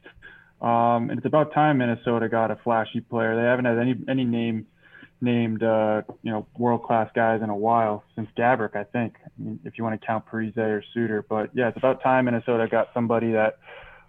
[0.61, 3.37] Um, and it's about time Minnesota got a flashy player.
[3.37, 4.66] They haven't had any any name
[5.20, 9.14] named uh, you know world class guys in a while since Gaborik, I think.
[9.24, 12.26] I mean, if you want to count Parise or Suter, but yeah, it's about time
[12.26, 13.59] Minnesota got somebody that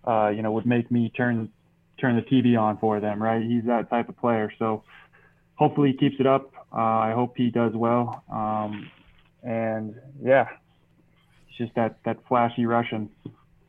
[0.05, 1.49] uh, you know would make me turn
[1.99, 3.21] turn the TV on for them.
[3.21, 3.41] Right?
[3.41, 4.51] He's that type of player.
[4.59, 4.83] So
[5.55, 6.51] hopefully he keeps it up.
[6.71, 8.23] Uh, I hope he does well.
[8.31, 8.91] Um,
[9.43, 10.47] and yeah,
[11.47, 13.09] it's just that that flashy Russian.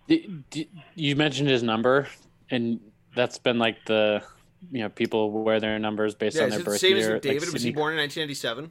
[0.09, 2.09] You mentioned his number,
[2.51, 2.81] and
[3.14, 4.22] that's been like the
[4.71, 7.16] you know people wear their numbers based yeah, on their birth same year.
[7.16, 8.71] As David like was he born in 1997?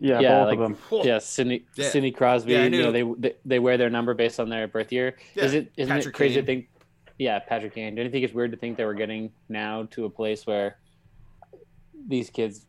[0.00, 1.06] Yeah, yeah, both like, of them.
[1.06, 1.88] Yeah, Sidney, yeah.
[1.88, 2.52] Sidney Crosby.
[2.52, 5.16] Yeah, you know, they, they they wear their number based on their birth year.
[5.34, 6.42] Yeah, Is it isn't Patrick it crazy Kane.
[6.42, 6.68] to think?
[7.18, 7.94] Yeah, Patrick Kane.
[7.94, 10.78] Do you think it's weird to think that we're getting now to a place where
[12.06, 12.66] these kids,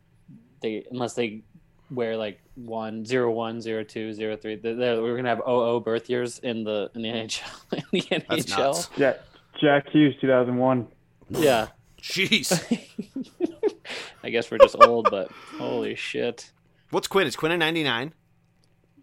[0.62, 1.42] they unless they
[1.90, 4.58] wear like one zero one zero two zero three.
[4.62, 7.42] We're gonna have OO birth years in the in the NHL.
[7.72, 8.88] In the NHL.
[8.96, 9.14] Yeah,
[9.60, 10.88] Jack Hughes, two thousand one.
[11.28, 11.68] Yeah.
[12.06, 12.52] Jeez.
[14.22, 16.50] I guess we're just old, but holy shit.
[16.90, 17.26] What's Quinn?
[17.26, 18.14] Is Quinn a ninety nine?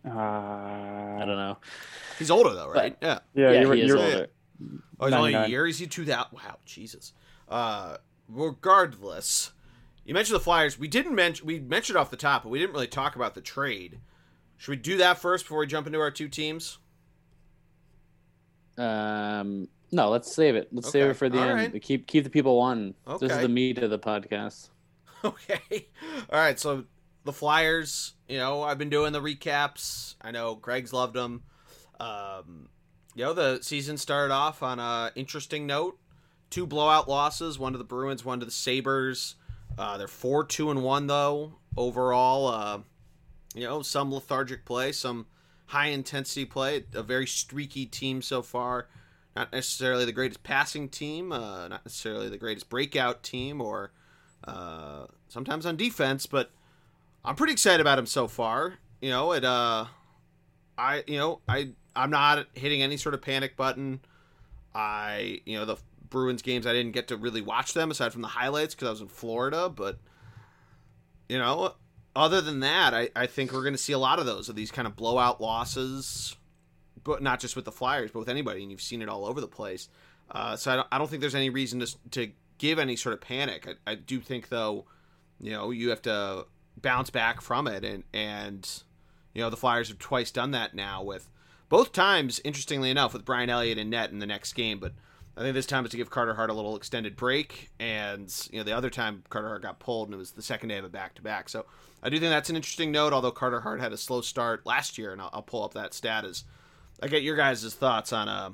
[0.06, 1.58] Uh, I don't know.
[2.18, 2.98] He's older though, right?
[3.00, 3.20] But, yeah.
[3.34, 4.28] Yeah, yeah you're, he you're, older.
[5.00, 5.68] Oh, he's only a year.
[5.68, 6.34] Is he two that?
[6.34, 7.14] Wow, Jesus.
[7.50, 9.52] Uh, regardless,
[10.06, 10.80] you mentioned the Flyers.
[10.80, 13.42] We didn't mention we mentioned off the top, but we didn't really talk about the
[13.42, 14.00] trade.
[14.58, 16.78] Should we do that first before we jump into our two teams?
[18.78, 20.70] Um, no, let's save it.
[20.72, 21.74] Let's save it for the All end.
[21.74, 21.82] right.
[21.82, 22.96] Keep keep the people wanting.
[23.20, 24.70] This is the meat of the podcast.
[25.26, 25.88] Okay.
[26.30, 26.60] All right.
[26.60, 26.84] So
[27.24, 30.16] the Flyers, you know, I've been doing the recaps.
[30.22, 31.44] I know Greg's loved them.
[31.98, 32.68] Um,
[33.16, 35.98] you know, the season started off on a interesting note.
[36.50, 39.36] Two blowout losses, one to the Bruins, one to the Sabres.
[39.78, 42.48] Uh, they're four, two, and one though overall.
[42.48, 42.80] Uh,
[43.56, 45.28] you know, some lethargic play, some
[45.68, 46.84] high intensity play.
[46.94, 48.90] A very streaky team so far.
[49.36, 53.92] Not necessarily the greatest passing team, uh, not necessarily the greatest breakout team, or
[54.44, 56.52] uh, sometimes on defense, but
[57.26, 58.76] I'm pretty excited about him so far.
[59.02, 59.44] You know, it.
[59.44, 59.86] Uh,
[60.78, 64.02] I you know I I'm not hitting any sort of panic button.
[64.74, 65.78] I you know the
[66.10, 68.92] Bruins games I didn't get to really watch them aside from the highlights because I
[68.92, 70.00] was in Florida, but
[71.30, 71.76] you know
[72.16, 74.56] other than that I, I think we're going to see a lot of those of
[74.56, 76.36] these kind of blowout losses,
[77.04, 79.42] but not just with the Flyers, but with anybody, and you've seen it all over
[79.42, 79.90] the place.
[80.32, 83.14] Uh, so I don't, I don't think there's any reason to to give any sort
[83.14, 83.68] of panic.
[83.68, 84.86] I, I do think though,
[85.40, 86.46] you know, you have to
[86.82, 88.84] bounce back from it, and and
[89.34, 91.30] you know the Flyers have twice done that now with
[91.70, 92.40] both times.
[92.44, 94.94] Interestingly enough, with Brian Elliott and net in the next game, but
[95.36, 98.60] I think this time is to give Carter Hart a little extended break, and you
[98.60, 100.86] know the other time Carter Hart got pulled, and it was the second day of
[100.86, 101.50] a back to back.
[101.50, 101.66] So
[102.04, 103.14] I do think that's an interesting note.
[103.14, 105.94] Although Carter Hart had a slow start last year, and I'll, I'll pull up that
[105.94, 106.44] stat as
[107.04, 108.52] I get your guys' thoughts on uh,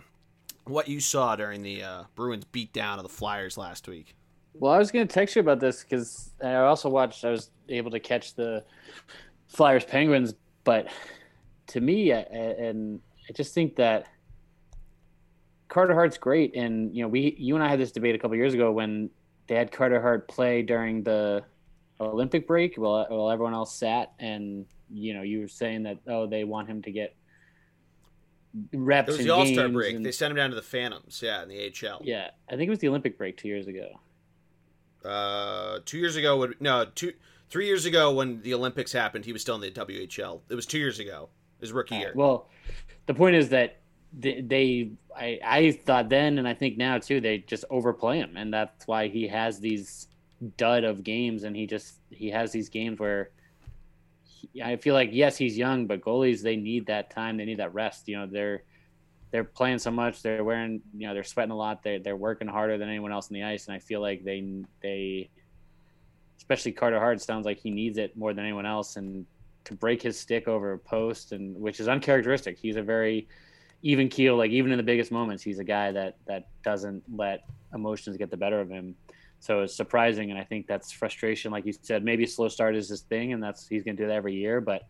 [0.65, 4.15] what you saw during the uh, Bruins beatdown of the Flyers last week.
[4.55, 7.23] Well, I was going to text you about this because I also watched.
[7.23, 8.63] I was able to catch the
[9.49, 10.33] Flyers Penguins,
[10.63, 10.87] but
[11.67, 14.07] to me, I- and I just think that
[15.67, 18.35] Carter Hart's great, and you know, we, you and I had this debate a couple
[18.35, 19.11] years ago when
[19.45, 21.43] they had Carter Hart play during the
[22.01, 26.25] Olympic break, while while everyone else sat, and you know, you were saying that oh,
[26.25, 27.15] they want him to get
[28.73, 29.09] reps.
[29.09, 29.95] It was the All Star break.
[29.95, 32.01] and- They sent him down to the Phantoms, yeah, in the HL.
[32.03, 33.99] yeah, I think it was the Olympic break two years ago.
[35.03, 37.13] Uh, two years ago, would no two,
[37.49, 40.41] three years ago when the Olympics happened, he was still in the WHL.
[40.49, 41.29] It was two years ago,
[41.61, 42.11] his rookie year.
[42.15, 42.49] Well,
[43.05, 43.77] the point is that
[44.11, 48.35] they, they I, I thought then, and I think now too, they just overplay him,
[48.35, 50.07] and that's why he has these
[50.57, 53.38] dud of games, and he just he has these games where he,
[54.63, 57.73] I feel like yes, he's young, but goalies they need that time, they need that
[57.73, 58.07] rest.
[58.07, 58.63] You know, they're
[59.31, 62.47] they're playing so much, they're wearing, you know, they're sweating a lot, they're they're working
[62.47, 65.29] harder than anyone else on the ice, and I feel like they they
[66.37, 69.25] especially Carter Hart sounds like he needs it more than anyone else, and
[69.65, 72.57] to break his stick over a post, and which is uncharacteristic.
[72.57, 73.27] He's a very
[73.81, 74.35] even keel.
[74.35, 78.31] Like even in the biggest moments, he's a guy that that doesn't let emotions get
[78.31, 78.95] the better of him.
[79.39, 81.51] So it's surprising, and I think that's frustration.
[81.51, 84.07] Like you said, maybe slow start is his thing, and that's he's going to do
[84.07, 84.59] that every year.
[84.59, 84.83] But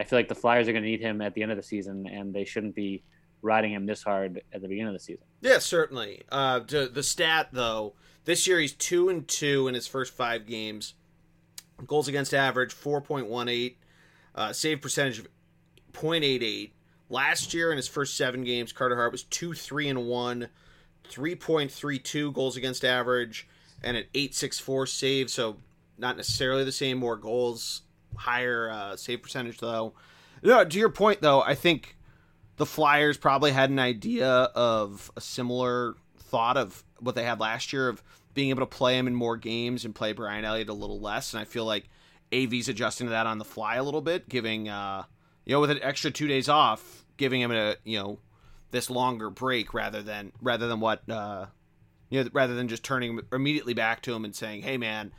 [0.00, 1.62] I feel like the Flyers are going to need him at the end of the
[1.62, 3.04] season, and they shouldn't be
[3.42, 5.24] riding him this hard at the beginning of the season.
[5.40, 6.22] Yeah, certainly.
[6.30, 10.94] Uh, the stat though, this year he's two and two in his first five games.
[11.86, 13.78] Goals against average four point one eight,
[14.34, 15.28] uh, save percentage of
[15.92, 16.70] 0.88.
[17.08, 20.48] Last year in his first seven games, Carter Hart was two three and one,
[21.08, 23.48] three point three two goals against average,
[23.82, 25.30] and an eight six four save.
[25.30, 25.56] So
[25.98, 26.98] not necessarily the same.
[26.98, 27.82] More goals,
[28.16, 29.94] higher uh, save percentage though.
[30.42, 31.96] No, to your point though, I think
[32.56, 37.72] the Flyers probably had an idea of a similar thought of what they had last
[37.72, 38.02] year of
[38.34, 41.34] being able to play him in more games and play Brian Elliott a little less.
[41.34, 41.88] And I feel like
[42.32, 45.04] AV's adjusting to that on the fly a little bit, giving uh,
[45.44, 48.18] you know with an extra two days off, giving him a you know
[48.70, 51.46] this longer break rather than rather than what uh,
[52.12, 55.12] you know rather than just turning immediately back to him and saying, hey man,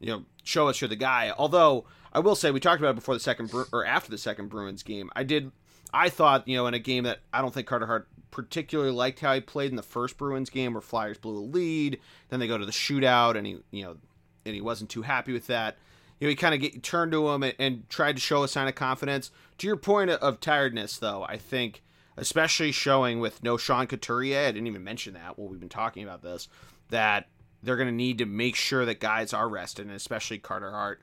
[0.00, 1.32] you know show us you're the guy.
[1.38, 4.18] Although I will say we talked about it before the second Bru- or after the
[4.18, 5.08] second Bruins game.
[5.14, 5.52] I did
[5.94, 9.20] I thought, you know, in a game that I don't think Carter Hart particularly liked
[9.20, 12.48] how he played in the first Bruins game where Flyers blew a lead, then they
[12.48, 13.96] go to the shootout and he, you know,
[14.44, 15.76] and he wasn't too happy with that.
[16.18, 18.48] You know, he kind of get turned to him and, and, tried to show a
[18.48, 19.30] sign of confidence.
[19.58, 21.82] To your point of, of tiredness, though, I think,
[22.16, 26.04] especially showing with no Sean Couturier, I didn't even mention that while we've been talking
[26.04, 26.48] about this,
[26.90, 27.28] that
[27.62, 31.00] they're going to need to make sure that guys are rested, and especially Carter Hart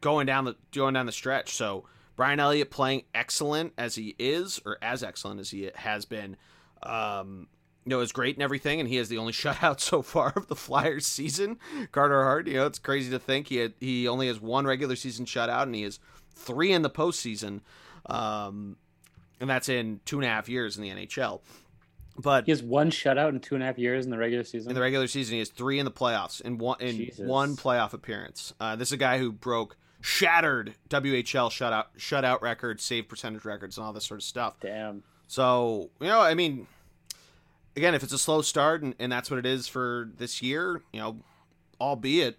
[0.00, 1.54] going down the going down the stretch.
[1.54, 1.84] So
[2.16, 6.36] Brian Elliott playing excellent as he is, or as excellent as he has been,
[6.82, 7.48] um,
[7.84, 8.80] you know, is great and everything.
[8.80, 11.58] And he has the only shutout so far of the Flyers season.
[11.92, 14.96] Carter Hart, you know, it's crazy to think he had, he only has one regular
[14.96, 15.98] season shutout, and he has
[16.34, 17.60] three in the postseason,
[18.06, 18.76] um,
[19.40, 21.40] and that's in two and a half years in the NHL.
[22.16, 24.70] But he has one shutout in two and a half years in the regular season.
[24.70, 27.26] In the regular season, he has three in the playoffs in one in Jesus.
[27.26, 28.54] one playoff appearance.
[28.60, 33.76] Uh, this is a guy who broke shattered WHL shutout shutout records, save percentage records,
[33.76, 34.60] and all this sort of stuff.
[34.60, 35.02] Damn.
[35.26, 36.68] So you know, I mean,
[37.76, 40.82] again, if it's a slow start and, and that's what it is for this year,
[40.92, 41.16] you know,
[41.80, 42.38] albeit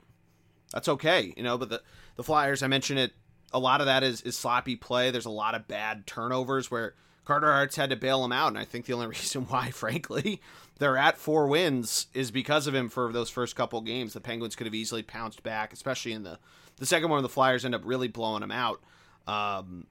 [0.72, 1.58] that's okay, you know.
[1.58, 1.82] But the
[2.16, 3.12] the Flyers, I mentioned it.
[3.56, 5.12] A lot of that is is sloppy play.
[5.12, 8.58] There's a lot of bad turnovers where Carter Hart's had to bail him out, and
[8.58, 10.42] I think the only reason why, frankly,
[10.78, 14.14] they're at four wins is because of him for those first couple games.
[14.14, 16.38] The Penguins could have easily pounced back, especially in the
[16.78, 17.18] the second one.
[17.18, 18.82] Where the Flyers end up really blowing him out.
[19.28, 19.88] Um,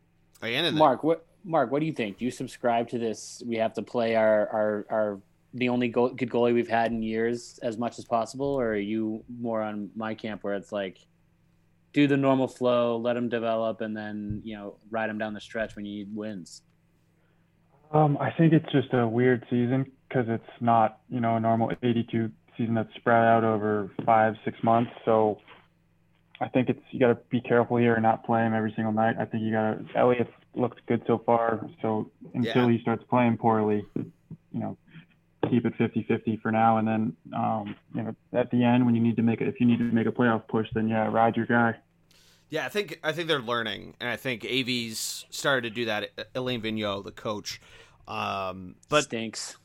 [0.74, 2.18] Mark, the, what Mark, what do you think?
[2.18, 3.42] Do you subscribe to this?
[3.46, 5.20] We have to play our our our
[5.55, 8.77] the only go- good goalie we've had in years as much as possible, or are
[8.77, 10.98] you more on my camp where it's like
[11.94, 15.40] do the normal flow, let him develop, and then you know ride him down the
[15.40, 16.61] stretch when you need wins?
[17.92, 21.70] Um, I think it's just a weird season because it's not, you know, a normal
[21.83, 24.90] 82 season that's spread out over five, six months.
[25.04, 25.38] So
[26.40, 28.92] I think it's you got to be careful here and not play him every single
[28.92, 29.14] night.
[29.18, 29.85] I think you got to.
[29.96, 31.68] Elliott looked good so far.
[31.83, 32.76] So until yeah.
[32.76, 34.12] he starts playing poorly, you
[34.52, 34.76] know,
[35.50, 36.78] keep it 50-50 for now.
[36.78, 39.61] And then, um, you know, at the end when you need to make it, if
[39.61, 41.76] you need to make a playoff push, then yeah, ride your guy.
[42.50, 46.11] Yeah, I think I think they're learning, and I think AV's started to do that.
[46.35, 47.61] Alain Vigneault, the coach,
[48.07, 49.57] um, but stinks.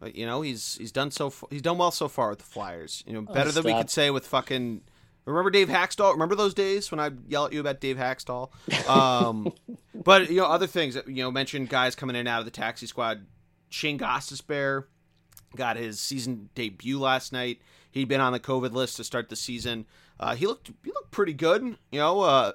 [0.00, 3.02] But you know he's he's done so he's done well so far with the Flyers.
[3.06, 4.82] You know better oh, than we could say with fucking.
[5.24, 6.12] Remember Dave Hakstol?
[6.12, 8.50] Remember those days when I yell at you about Dave Hakstol?
[8.86, 9.50] Um,
[9.94, 12.50] but you know other things you know mentioned guys coming in and out of the
[12.50, 13.24] taxi squad.
[13.70, 14.84] Shane Gostisbehere
[15.56, 17.60] got his season debut last night.
[17.90, 19.86] He'd been on the COVID list to start the season.
[20.18, 21.62] Uh, he looked he looked pretty good.
[21.90, 22.52] You know, uh,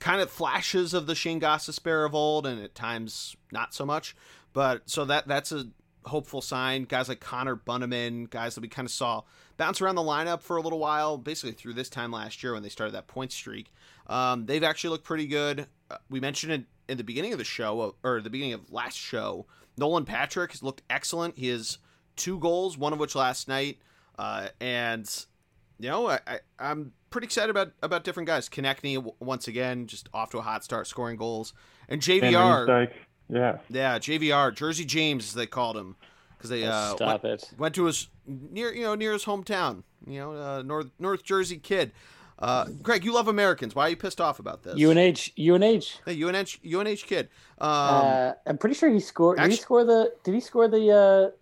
[0.00, 4.16] kind of flashes of the Shane Gostisbehere of old, and at times not so much.
[4.52, 5.66] But so that that's a
[6.06, 6.84] hopeful sign.
[6.84, 9.22] Guys like Connor Bunnaman, guys that we kind of saw
[9.56, 12.62] bounce around the lineup for a little while, basically through this time last year when
[12.62, 13.72] they started that point streak.
[14.06, 15.66] Um, they've actually looked pretty good.
[15.90, 18.96] Uh, we mentioned it in the beginning of the show, or the beginning of last
[18.96, 19.46] show.
[19.76, 21.38] Nolan Patrick has looked excellent.
[21.38, 21.78] He has
[22.16, 23.78] two goals, one of which last night,
[24.18, 25.26] uh, and
[25.78, 28.48] you know I, I, am pretty excited about about different guys.
[28.48, 31.52] Konecny once again, just off to a hot start, scoring goals,
[31.88, 32.90] and JVR.
[33.28, 33.58] Yeah.
[33.68, 35.94] Yeah, JVR, Jersey James, as they called him,
[36.36, 37.50] because they uh, stop went, it.
[37.56, 39.84] went to his near, you know, near his hometown.
[40.06, 41.92] You know, uh, North North Jersey kid.
[42.38, 43.74] Uh, Greg, you love Americans.
[43.74, 44.74] Why are you pissed off about this?
[44.74, 46.00] UNH, UNH.
[46.06, 47.28] Hey, UNH, UNH kid.
[47.58, 49.38] Um, uh, I'm pretty sure he scored.
[49.38, 50.12] Actually, did he score the?
[50.24, 51.36] Did he score the uh,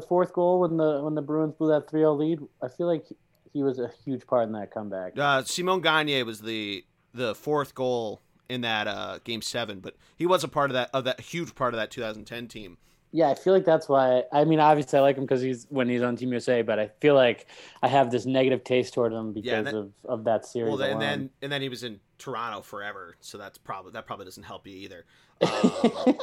[0.00, 2.40] the fourth goal when the when the Bruins blew that 3-0 lead?
[2.62, 3.06] I feel like
[3.52, 5.18] he was a huge part in that comeback.
[5.18, 10.26] Uh, Simon Gagne was the the fourth goal in that uh, game seven, but he
[10.26, 12.78] was a part of that of that huge part of that 2010 team.
[13.16, 14.24] Yeah, I feel like that's why.
[14.30, 16.88] I mean, obviously, I like him because he's when he's on Team USA, but I
[17.00, 17.46] feel like
[17.82, 20.78] I have this negative taste toward him because yeah, then, of, of that series.
[20.78, 24.26] Well, and then and then he was in Toronto forever, so that's probably that probably
[24.26, 25.06] doesn't help you either.
[25.42, 26.18] Um,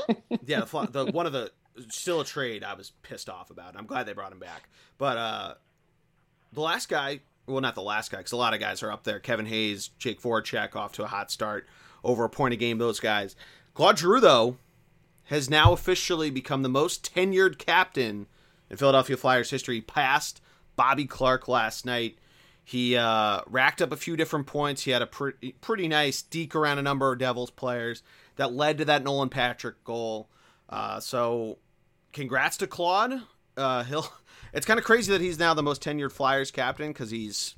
[0.45, 1.51] yeah, the, the, one of the
[1.89, 3.75] still a trade I was pissed off about.
[3.75, 5.53] I'm glad they brought him back, but uh,
[6.51, 9.03] the last guy, well, not the last guy, because a lot of guys are up
[9.03, 9.19] there.
[9.19, 11.67] Kevin Hayes, Jake Voracek off to a hot start
[12.03, 12.77] over a point a game.
[12.77, 13.35] Those guys.
[13.73, 14.57] Claude Giroux, though,
[15.25, 18.27] has now officially become the most tenured captain
[18.69, 20.41] in Philadelphia Flyers history, past
[20.75, 22.17] Bobby Clarke last night.
[22.63, 24.83] He uh, racked up a few different points.
[24.83, 28.03] He had a pretty, pretty nice deke around a number of Devils players
[28.37, 30.29] that led to that Nolan Patrick goal.
[30.69, 31.57] Uh, so,
[32.13, 33.21] congrats to Claude.
[33.57, 34.07] Uh, he'll.
[34.55, 37.55] It's kind of crazy that he's now the most tenured Flyers captain because he's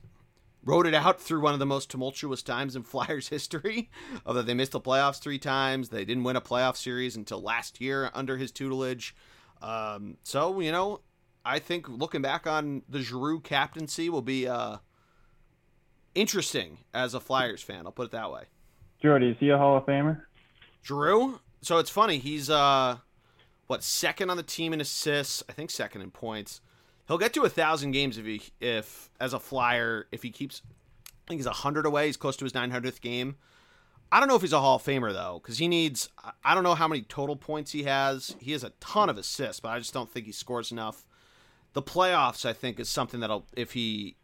[0.65, 3.89] rode it out through one of the most tumultuous times in Flyers history.
[4.25, 7.79] Although they missed the playoffs three times, they didn't win a playoff series until last
[7.79, 9.15] year under his tutelage.
[9.61, 11.01] Um, so you know,
[11.45, 14.77] I think looking back on the Giroux captaincy will be uh,
[16.15, 17.85] interesting as a Flyers fan.
[17.85, 18.43] I'll put it that way.
[19.01, 20.21] Geordie, is he a Hall of Famer?
[20.83, 21.39] Giroux.
[21.61, 22.17] So it's funny.
[22.17, 22.97] He's uh,
[23.67, 25.43] what second on the team in assists?
[25.49, 26.61] I think second in points.
[27.07, 30.61] He'll get to a thousand games if he if as a flyer if he keeps.
[31.07, 32.07] I think he's hundred away.
[32.07, 33.35] He's close to his 900th game.
[34.11, 36.09] I don't know if he's a Hall of Famer though, because he needs.
[36.43, 38.35] I don't know how many total points he has.
[38.39, 41.05] He has a ton of assists, but I just don't think he scores enough.
[41.73, 44.15] The playoffs, I think, is something that'll if he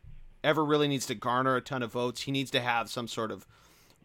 [0.44, 3.32] ever really needs to garner a ton of votes, he needs to have some sort
[3.32, 3.46] of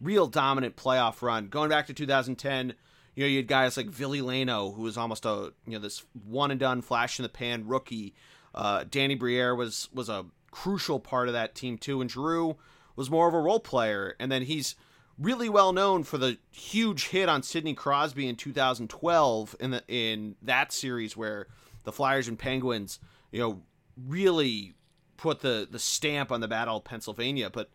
[0.01, 1.47] real dominant playoff run.
[1.47, 2.73] Going back to 2010,
[3.15, 6.03] you know, you had guys like Ville Leino, who was almost a you know this
[6.25, 8.13] one and done flash in the pan rookie
[8.57, 12.57] uh, Danny Briere was was a crucial part of that team too, and Drew
[12.95, 14.15] was more of a role player.
[14.19, 14.75] And then he's
[15.19, 20.35] really well known for the huge hit on Sidney Crosby in 2012 in the in
[20.41, 21.45] that series where
[21.83, 22.99] the Flyers and Penguins,
[23.31, 23.61] you know,
[24.07, 24.73] really
[25.17, 27.51] put the the stamp on the Battle of Pennsylvania.
[27.51, 27.69] But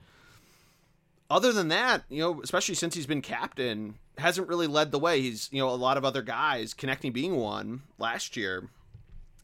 [1.31, 5.21] other than that, you know, especially since he's been captain, hasn't really led the way.
[5.21, 8.69] He's you know a lot of other guys, Konecny being one last year,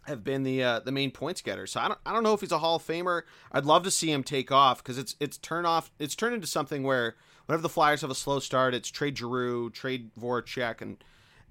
[0.09, 1.67] have been the uh, the main points getter.
[1.67, 3.23] So I don't I don't know if he's a Hall of Famer.
[3.53, 6.47] I'd love to see him take off because it's it's turn off it's turned into
[6.47, 7.15] something where
[7.47, 11.03] whenever the Flyers have a slow start, it's trade Giroux, trade Voracek, and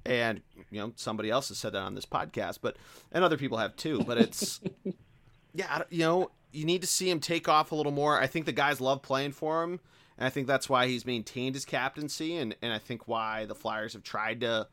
[0.06, 0.42] and
[0.72, 2.78] you know somebody else has said that on this podcast, but
[3.12, 4.04] and other people have too.
[4.04, 4.62] But it's
[5.54, 8.20] yeah, you know you need to see him take off a little more.
[8.20, 9.80] I think the guys love playing for him,
[10.18, 13.56] and I think that's why he's maintained his captaincy, and and I think why the
[13.56, 14.68] Flyers have tried to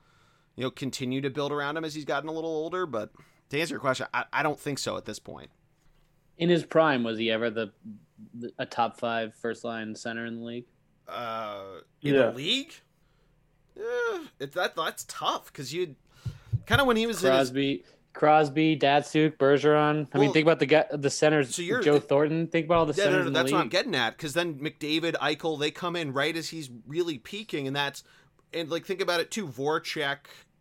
[0.57, 2.87] you know continue to build around him as he's gotten a little older.
[2.87, 3.11] But
[3.51, 5.51] to answer your question, I, I don't think so at this point.
[6.39, 7.73] In his prime, was he ever the,
[8.35, 10.67] the a top five first line center in the league?
[11.07, 11.63] Uh,
[12.03, 12.23] in yeah.
[12.23, 12.73] the league,
[13.77, 15.95] yeah, it, that that's tough because you
[16.67, 20.07] kind of when he was Crosby, in his, Crosby, Datsyuk, Bergeron.
[20.13, 21.55] I well, mean, think about the the centers.
[21.55, 22.47] So you're Joe Thornton.
[22.47, 23.25] Think about all the yeah, centers.
[23.27, 24.17] No, no, that's what I'm getting at.
[24.17, 28.03] Because then McDavid, Eichel, they come in right as he's really peaking, and that's
[28.53, 29.47] and like think about it too.
[29.47, 30.19] Voracek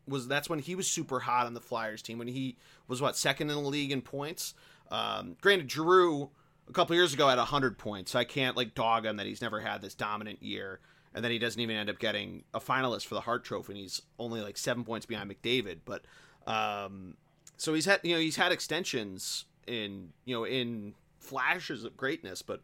[0.07, 3.15] was that's when he was super hot on the Flyers team when he was what
[3.15, 4.53] second in the league in points.
[4.91, 6.29] Um, granted, Drew
[6.67, 9.41] a couple years ago had hundred points, so I can't like dog him that he's
[9.41, 10.79] never had this dominant year,
[11.13, 13.81] and then he doesn't even end up getting a finalist for the Hart Trophy, and
[13.81, 15.79] he's only like seven points behind McDavid.
[15.85, 16.03] But
[16.45, 17.15] um,
[17.57, 22.41] so he's had you know he's had extensions in you know in flashes of greatness,
[22.41, 22.61] but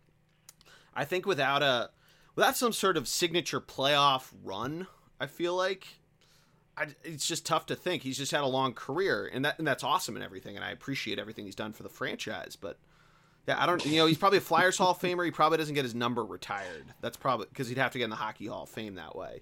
[0.94, 1.92] I think without a
[2.36, 4.88] without some sort of signature playoff run,
[5.20, 5.99] I feel like
[6.80, 8.04] I, it's just tough to think.
[8.04, 10.72] He's just had a long career, and that and that's awesome and everything, and I
[10.72, 12.56] appreciate everything he's done for the franchise.
[12.56, 12.78] But
[13.48, 13.86] yeah, I don't.
[13.86, 15.26] You know, he's probably a Flyers Hall of Famer.
[15.26, 16.86] He probably doesn't get his number retired.
[17.02, 19.42] That's probably because he'd have to get in the Hockey Hall of Fame that way.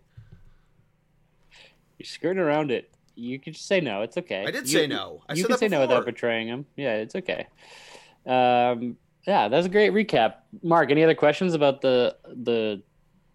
[1.97, 2.89] You're skirting around it.
[3.15, 4.01] You could just say no.
[4.01, 4.45] It's okay.
[4.45, 5.21] I did you, say no.
[5.27, 5.79] I you can say before.
[5.79, 6.65] no without betraying him.
[6.75, 7.47] Yeah, it's okay.
[8.25, 10.35] Um, yeah, that's a great recap.
[10.63, 12.81] Mark, any other questions about the the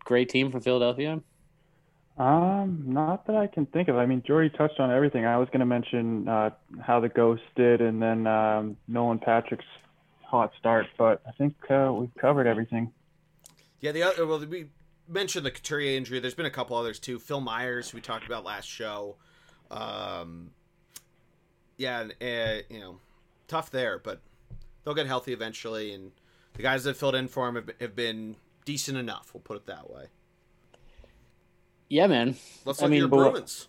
[0.01, 1.21] great team from Philadelphia?
[2.19, 3.97] Um, not that I can think of.
[3.97, 5.25] I mean, Geordie touched on everything.
[5.25, 6.51] I was going to mention uh,
[6.81, 9.65] how the Ghost did, and then um, Nolan Patrick's
[10.23, 12.93] hot start, but I think uh, we've covered everything.
[13.81, 14.67] Yeah, the other well, we
[15.09, 16.21] mentioned the Couturier injury.
[16.21, 17.19] There's been a couple others too.
[17.19, 19.17] Phil Myers, we talked about last show.
[19.71, 20.51] Um,
[21.77, 22.99] yeah, uh, you know,
[23.49, 24.21] tough there, but
[24.85, 25.93] they'll get healthy eventually.
[25.93, 26.13] And
[26.55, 29.33] the guys that filled in for him have, have been decent enough.
[29.35, 30.07] We'll put it that way.
[31.93, 32.37] Yeah, man.
[32.65, 33.69] Let's look I mean, at your Bruins.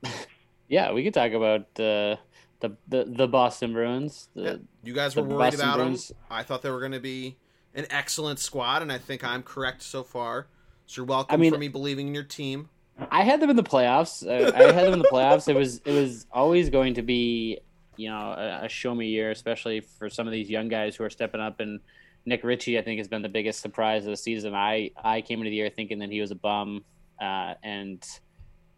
[0.68, 2.14] yeah, we could talk about uh,
[2.60, 4.28] the, the the Boston Bruins.
[4.36, 4.56] The, yeah.
[4.84, 6.08] You guys were worried Boston about Bruins.
[6.08, 6.16] them.
[6.30, 7.38] I thought they were going to be
[7.74, 10.46] an excellent squad, and I think I'm correct so far.
[10.86, 12.68] So you're welcome I mean, for me believing in your team.
[13.10, 14.24] I had them in the playoffs.
[14.24, 15.48] Uh, I had them in the playoffs.
[15.48, 17.58] It was it was always going to be
[17.96, 21.02] you know a, a, show me year, especially for some of these young guys who
[21.02, 21.58] are stepping up.
[21.58, 21.80] And
[22.26, 24.54] Nick Ritchie, I think, has been the biggest surprise of the season.
[24.54, 26.84] I I came into the year thinking that he was a bum,
[27.20, 28.04] uh, and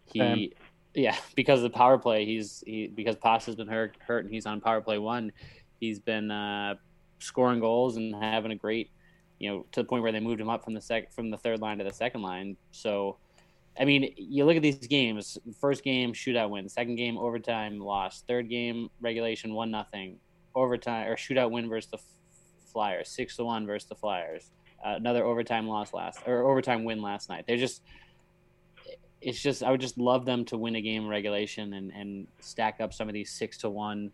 [0.06, 0.54] he.
[0.94, 4.46] Yeah, because of the power play, he's he because Pasta's been hurt, hurt, and he's
[4.46, 5.32] on power play one.
[5.80, 6.74] He's been uh,
[7.18, 8.90] scoring goals and having a great,
[9.38, 11.38] you know, to the point where they moved him up from the sec from the
[11.38, 12.56] third line to the second line.
[12.72, 13.18] So
[13.78, 15.38] I mean, you look at these games.
[15.60, 16.68] First game, shootout win.
[16.68, 18.24] Second game, overtime loss.
[18.26, 20.18] Third game, regulation one nothing.
[20.54, 21.98] Overtime or shootout win versus the
[22.72, 23.08] Flyers.
[23.08, 24.50] Six to one versus the Flyers.
[24.84, 27.44] Uh, another overtime loss last or overtime win last night.
[27.46, 27.82] They're just.
[29.20, 32.80] It's just I would just love them to win a game regulation and and stack
[32.80, 34.10] up some of these six to one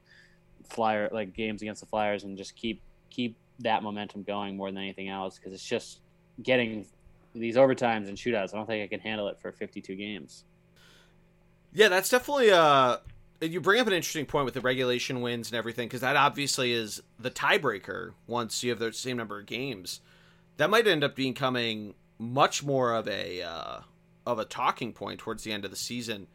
[0.68, 2.80] flyer like games against the Flyers and just keep
[3.10, 6.00] keep that momentum going more than anything else because it's just
[6.42, 6.86] getting
[7.34, 8.54] these overtimes and shootouts.
[8.54, 10.44] I don't think I can handle it for 52 games.
[11.72, 12.98] Yeah, that's definitely uh
[13.40, 16.72] you bring up an interesting point with the regulation wins and everything because that obviously
[16.72, 20.00] is the tiebreaker once you have the same number of games.
[20.56, 23.80] That might end up becoming much more of a uh,
[24.26, 26.26] of a talking point towards the end of the season.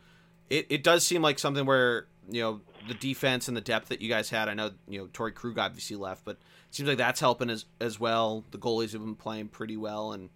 [0.50, 4.02] It it does seem like something where you know the defense and the depth that
[4.02, 4.50] you guys had.
[4.50, 7.66] I know you know Torey Krug obviously left, but it seems like that's helping as
[7.80, 8.44] as well.
[8.52, 10.30] The goalies have been playing pretty well and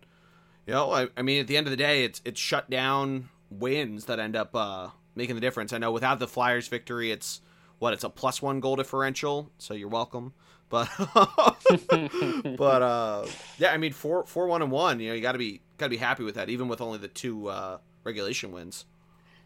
[0.66, 3.30] you know, I, I mean, at the end of the day, it's it's shut down
[3.50, 5.74] wins that end up uh, making the difference.
[5.74, 7.42] I know without the Flyers' victory, it's
[7.80, 9.52] what it's a plus one goal differential.
[9.58, 10.34] So you're welcome.
[10.70, 10.90] But
[12.58, 13.26] but uh,
[13.58, 15.00] yeah, I mean four four one and one.
[15.00, 16.98] You know, you got to be got to be happy with that, even with only
[16.98, 18.86] the two uh, regulation wins.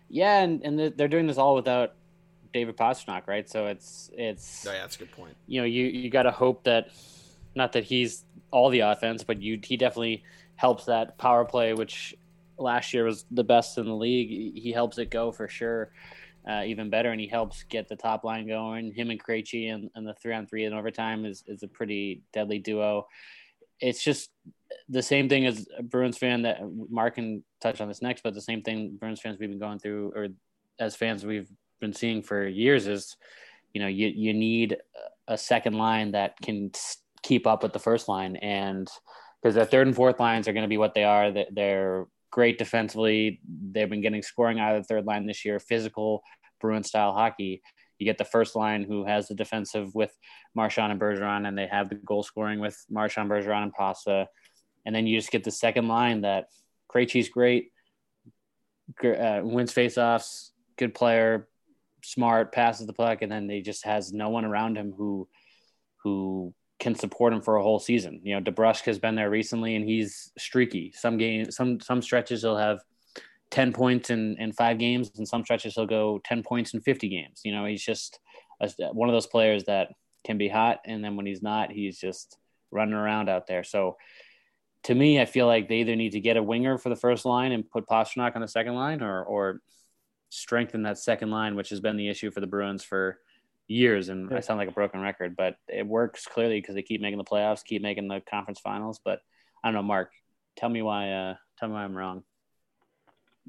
[0.10, 1.94] Yeah, and and they're doing this all without
[2.54, 3.50] David Pastrnak, right?
[3.50, 4.66] So it's it's.
[4.66, 5.36] Oh, yeah, that's a good point.
[5.48, 6.90] You know, you you got to hope that
[7.56, 10.24] not that he's all the offense, but you he definitely
[10.56, 12.16] helps that power play, which
[12.58, 14.58] last year was the best in the league.
[14.58, 15.92] He helps it go for sure.
[16.48, 18.94] Uh, even better, and he helps get the top line going.
[18.94, 22.24] Him and Krejci and, and the three on three in overtime is is a pretty
[22.34, 23.08] deadly duo.
[23.80, 24.30] It's just
[24.90, 28.42] the same thing as Bruins fan that Mark can touch on this next, but the
[28.42, 30.28] same thing Bruins fans we've been going through, or
[30.80, 31.50] as fans we've
[31.82, 33.18] been seeing for years, is
[33.74, 34.78] you know you you need
[35.28, 36.72] a second line that can
[37.24, 38.88] keep up with the first line, and
[39.42, 41.34] because the third and fourth lines are going to be what they are.
[41.52, 43.40] They're great defensively.
[43.72, 46.24] They've been getting scoring out of the third line this year, physical
[46.60, 47.62] Bruin style hockey.
[48.00, 50.16] You get the first line who has the defensive with
[50.54, 54.28] Marchand and Bergeron, and they have the goal scoring with Marchand, Bergeron, and Pasta.
[54.86, 56.48] And then you just get the second line that
[56.94, 57.72] Krejci's great,
[59.04, 61.48] uh, wins faceoffs, good player,
[62.04, 65.28] smart, passes the puck, and then they just has no one around him who
[66.04, 68.22] who can support him for a whole season.
[68.24, 70.94] You know, DeBrusk has been there recently, and he's streaky.
[70.96, 72.80] Some games, some some stretches he'll have
[73.52, 77.10] ten points in in five games, and some stretches he'll go ten points in fifty
[77.10, 77.42] games.
[77.44, 78.20] You know, he's just
[78.62, 79.90] a, one of those players that
[80.26, 82.38] can be hot, and then when he's not, he's just
[82.72, 83.64] running around out there.
[83.64, 83.98] So.
[84.84, 87.26] To me, I feel like they either need to get a winger for the first
[87.26, 89.60] line and put Pastrnak on the second line, or or
[90.30, 93.20] strengthen that second line, which has been the issue for the Bruins for
[93.68, 94.08] years.
[94.08, 97.18] And I sound like a broken record, but it works clearly because they keep making
[97.18, 99.02] the playoffs, keep making the conference finals.
[99.04, 99.20] But
[99.62, 100.12] I don't know, Mark,
[100.56, 101.12] tell me why.
[101.12, 102.24] Uh, tell me why I'm wrong.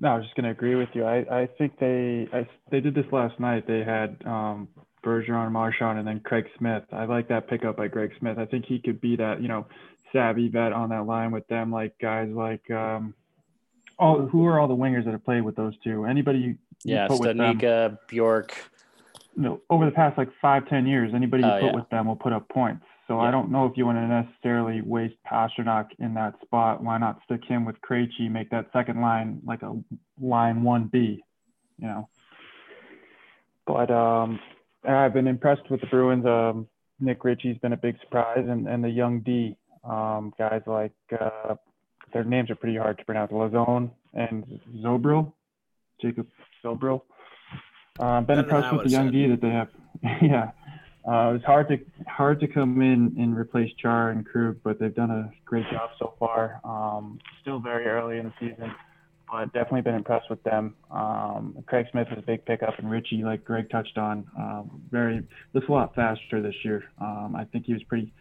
[0.01, 1.05] No, I was just going to agree with you.
[1.05, 3.67] I, I think they I, they did this last night.
[3.67, 4.69] They had um,
[5.05, 6.85] Bergeron, Marchand, and then Craig Smith.
[6.93, 8.39] I like that pickup by Craig Smith.
[8.39, 9.67] I think he could be that you know
[10.13, 13.15] savvy vet on that line with them, like guys like um,
[13.99, 16.05] all who are all the wingers that have played with those two.
[16.05, 16.49] Anybody you,
[16.85, 18.55] you yeah, Studnicka, Bjork
[19.39, 21.75] you know, over the past like five, ten years, anybody you oh, put yeah.
[21.77, 22.85] with them will put up points.
[23.09, 23.29] So yeah.
[23.29, 26.83] I don't know if you want to necessarily waste Pastrnak in that spot.
[26.83, 29.75] Why not stick him with Krejci, make that second line like a
[30.21, 31.25] line one B,
[31.79, 32.09] you know?
[33.67, 34.39] But um,
[34.87, 36.27] I've been impressed with the Bruins.
[36.27, 36.69] Um,
[37.01, 41.55] Nick Ritchie's been a big surprise, and, and the young D um, guys like uh,
[42.13, 43.33] their names are pretty hard to pronounce.
[43.33, 45.33] Lauzon and Zobril,
[46.01, 46.27] Jacob
[46.65, 47.03] Zobro.
[47.99, 49.69] Uh, been impressed with the young D that they have.
[50.23, 50.51] yeah,
[51.07, 54.79] uh, it was hard to hard to come in and replace Char and Krug, but
[54.79, 56.61] they've done a great job so far.
[56.65, 58.73] Um, still very early in the season,
[59.31, 60.75] but definitely been impressed with them.
[60.91, 65.27] Um, Craig Smith was a big pickup, and Ritchie, like Greg touched on, um, very
[65.55, 66.85] looks a lot faster this year.
[67.01, 68.13] Um, I think he was pretty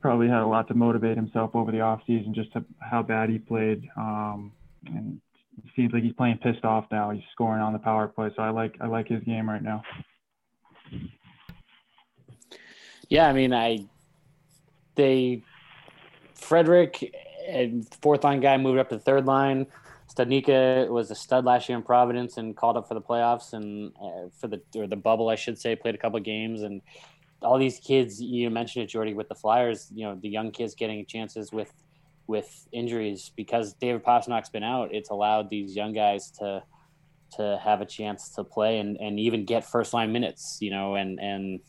[0.00, 3.38] probably had a lot to motivate himself over the offseason, just to, how bad he
[3.38, 3.88] played.
[3.96, 4.52] Um,
[4.84, 5.18] and
[5.56, 7.10] it seems like he's playing pissed off now.
[7.10, 9.82] He's scoring on the power play, so I like I like his game right now.
[13.14, 13.86] Yeah, I mean, I
[14.96, 15.44] they
[16.34, 17.14] Frederic
[17.48, 19.68] and fourth line guy moved up to third line.
[20.12, 23.92] Studnicka was a stud last year in Providence and called up for the playoffs and
[24.02, 26.82] uh, for the or the bubble, I should say, played a couple games and
[27.40, 29.92] all these kids you mentioned it, Geordie, with the Flyers.
[29.94, 31.72] You know, the young kids getting chances with
[32.26, 34.92] with injuries because David Pastrnak's been out.
[34.92, 36.64] It's allowed these young guys to
[37.36, 40.96] to have a chance to play and, and even get first line minutes, you know,
[40.96, 41.60] and and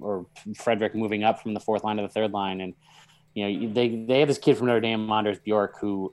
[0.00, 0.26] or
[0.56, 2.74] Frederic moving up from the fourth line to the third line, and
[3.34, 6.12] you know they they have this kid from Notre Dame, Anders Bjork, who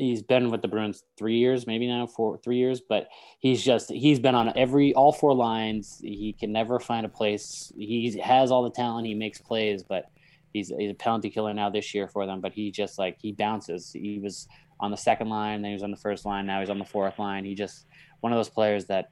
[0.00, 3.90] he's been with the Bruins three years, maybe now four three years, but he's just
[3.90, 6.00] he's been on every all four lines.
[6.02, 7.72] He can never find a place.
[7.76, 9.06] He has all the talent.
[9.06, 10.06] He makes plays, but
[10.52, 13.32] he's, he's a penalty killer now this year for them, but he just like he
[13.32, 13.92] bounces.
[13.92, 14.48] He was
[14.80, 16.84] on the second line, then he was on the first line, now he's on the
[16.84, 17.44] fourth line.
[17.44, 17.86] He just
[18.20, 19.10] one of those players that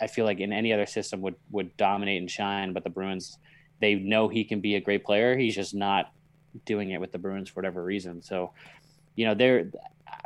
[0.00, 3.38] I feel like in any other system would would dominate and shine, but the Bruins
[3.80, 5.36] they know he can be a great player.
[5.36, 6.12] He's just not
[6.64, 8.22] doing it with the Bruins for whatever reason.
[8.22, 8.52] So,
[9.14, 9.70] you know, there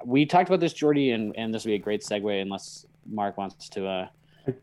[0.04, 3.36] we talked about this Geordie and and this would be a great segue unless Mark
[3.36, 4.06] wants to uh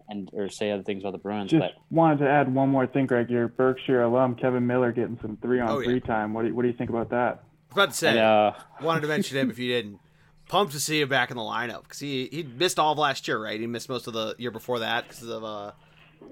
[0.09, 1.51] and or say other things about the Bruins.
[1.51, 3.29] Just but wanted to add one more thing, Greg.
[3.29, 5.99] Your Berkshire alum Kevan Miller getting some three on oh, three yeah.
[5.99, 6.33] time.
[6.33, 7.43] What do you, what do you think about that?
[7.71, 9.99] I was about to say, and, uh, wanted to mention him if you didn't.
[10.47, 13.27] Pumped to see him back in the lineup because he he missed all of last
[13.27, 13.59] year, right?
[13.59, 15.71] He missed most of the year before that because of uh,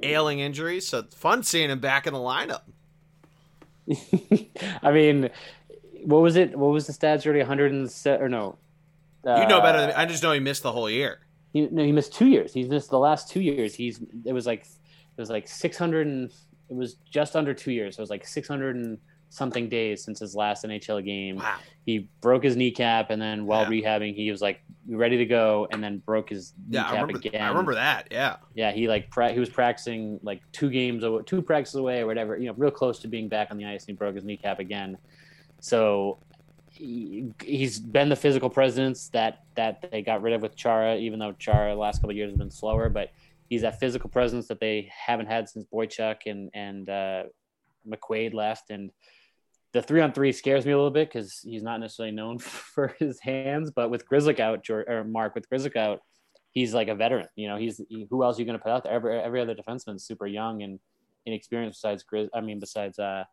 [0.04, 0.88] ailing injuries.
[0.88, 2.62] So fun seeing him back in the lineup.
[4.82, 5.30] I mean,
[6.04, 6.58] what was it?
[6.58, 7.26] What was the stats?
[7.26, 8.58] Already 100 and or no?
[9.26, 9.96] Uh, you know better than me.
[9.96, 11.20] I just know he missed the whole year.
[11.52, 12.54] He no, he missed two years.
[12.54, 13.76] He's missed the last two years.
[13.76, 16.32] He's it was like it was like six hundred and
[16.70, 17.98] it was just under two years.
[17.98, 18.98] it was like six hundred and
[19.30, 21.38] something days since his last NHL game.
[21.38, 21.58] Wow.
[21.86, 23.82] He broke his kneecap, and then while yeah.
[23.82, 27.18] rehabbing, he was like ready to go, and then broke his yeah, kneecap I remember,
[27.18, 27.42] again.
[27.42, 28.08] I remember that.
[28.12, 28.38] Yeah.
[28.56, 32.38] Yeah, he like pra- he was practicing like two games, two practices away or whatever.
[32.38, 34.60] You know, real close to being back on the ice, and he broke his kneecap
[34.60, 34.98] again.
[35.60, 36.20] So
[36.72, 41.20] he, has been the physical presence that that they got rid of with Chara, even
[41.20, 42.90] though Chara last couple years has been slower.
[42.90, 43.12] But
[43.50, 47.24] he's that physical presence that they haven't had since Boychuk and and uh,
[47.88, 48.92] McQuaid left, and
[49.74, 52.96] the three on three scares me a little bit because he's not necessarily known for
[53.00, 53.72] his hands.
[53.72, 56.00] But with Grzelcyk out, or Mark with Grzelcyk out,
[56.52, 57.28] he's like a veteran.
[57.36, 58.94] You know, he's he, who else are you going to put out there?
[58.94, 60.80] Every every other defenseman is super young and
[61.26, 62.30] inexperienced besides Grizz.
[62.34, 63.26] I mean, besides uh,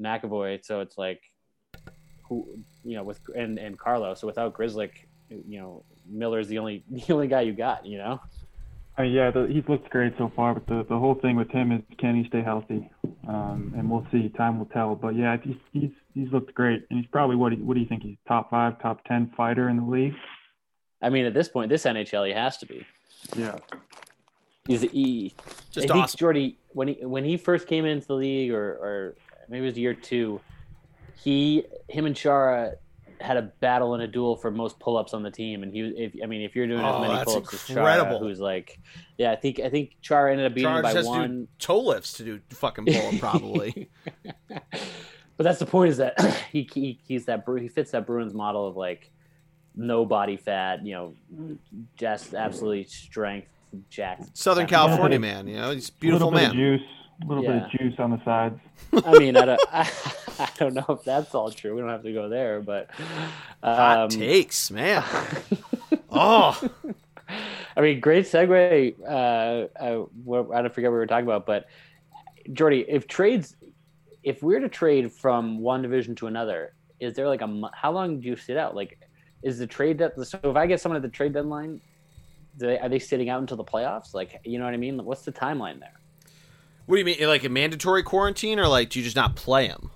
[0.00, 0.64] McAvoy.
[0.64, 1.20] So it's like
[2.28, 2.46] who
[2.84, 4.14] you know with and and Carlo.
[4.14, 4.92] So without Grzelcyk,
[5.28, 7.84] you know, Miller's the only the only guy you got.
[7.84, 8.20] You know.
[8.96, 11.72] Uh, yeah, the, he's looked great so far, but the, the whole thing with him
[11.72, 12.88] is can he stay healthy?
[13.26, 14.28] Um, and we'll see.
[14.30, 14.94] Time will tell.
[14.94, 17.80] But yeah, he's he's he's looked great, and he's probably what do you, what do
[17.80, 18.04] you think?
[18.04, 20.14] He's top five, top ten fighter in the league.
[21.02, 22.86] I mean, at this point, this NHL, he has to be.
[23.36, 23.58] Yeah.
[24.66, 25.34] He's he.
[25.72, 26.18] Just I think awesome.
[26.18, 29.14] Geordie when he when he first came into the league, or or
[29.48, 30.40] maybe it was year two,
[31.20, 32.76] he him and Chara
[33.24, 36.12] had a battle and a duel for most pull-ups on the team, and he if
[36.22, 38.10] I mean if you're doing Oh, as many that's pull-ups as incredible.
[38.18, 38.78] Chara, who's like,
[39.18, 41.18] yeah, I think I think Chara ended up beating him Charge by has to do
[41.18, 41.48] one.
[41.58, 43.88] toe lifts to do fucking pull up probably.
[44.48, 46.20] but that's the point is that
[46.52, 49.10] he, he he's that he fits that Bruins model of like
[49.76, 51.14] no body fat, you know,
[51.96, 53.48] just absolutely strength,
[53.90, 54.36] jacked.
[54.36, 56.52] Southern California man, you know, he's a beautiful a man.
[56.54, 56.82] juice,
[57.22, 58.58] a little bit of juice on the sides.
[59.04, 59.90] I mean, I don't, I,
[60.38, 61.74] I don't know if that's all true.
[61.74, 62.90] We don't have to go there, but
[63.62, 65.02] Hot um, takes, man.
[66.16, 66.60] Oh,
[67.76, 68.94] I mean, great segue.
[69.02, 71.66] Uh, uh, what- I don't forget what we were talking about, but
[72.52, 73.56] Geordie, if trades,
[74.22, 78.20] if we're to trade from one division to another, is there like a how long
[78.20, 78.76] do you sit out?
[78.76, 79.00] Like,
[79.42, 81.80] is the trade that so if I get someone at the trade deadline,
[82.58, 84.14] do they, are they sitting out until the playoffs?
[84.14, 85.04] Like, you know what I mean?
[85.04, 86.00] What's the timeline there?
[86.86, 87.26] What do you mean?
[87.26, 89.90] Like a mandatory quarantine, or like do you just not play him?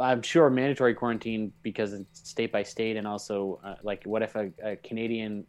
[0.00, 4.34] I'm sure mandatory quarantine because it's state by state, and also uh, like, what if
[4.34, 5.46] a, a Canadian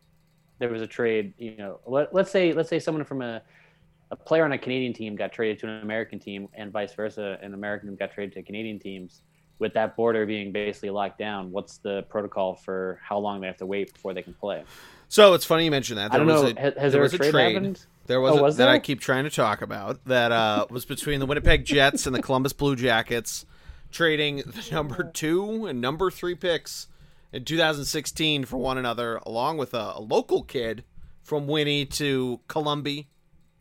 [0.60, 1.34] there was a trade?
[1.38, 3.42] You know, let, let's say let's say someone from a
[4.12, 7.40] a player on a Canadian team got traded to an American team, and vice versa,
[7.42, 9.22] an American got traded to Canadian teams.
[9.58, 13.58] With that border being basically locked down, what's the protocol for how long they have
[13.58, 14.66] to wait before they can play?
[15.08, 16.14] So it's funny you mentioned that.
[16.14, 16.48] I don't know.
[16.48, 17.54] A, has, has there there was a a trade, trade.
[17.54, 17.86] happened?
[18.08, 20.86] There was, Oh, a, was that I keep trying to talk about that uh, was
[20.86, 23.46] between the Winnipeg Jets and the Columbus Blue Jackets
[23.92, 26.88] trading the number two and number three picks
[27.32, 30.84] in 2016 for one another, along with a, a local kid
[31.24, 33.04] from Winnie to Columbia.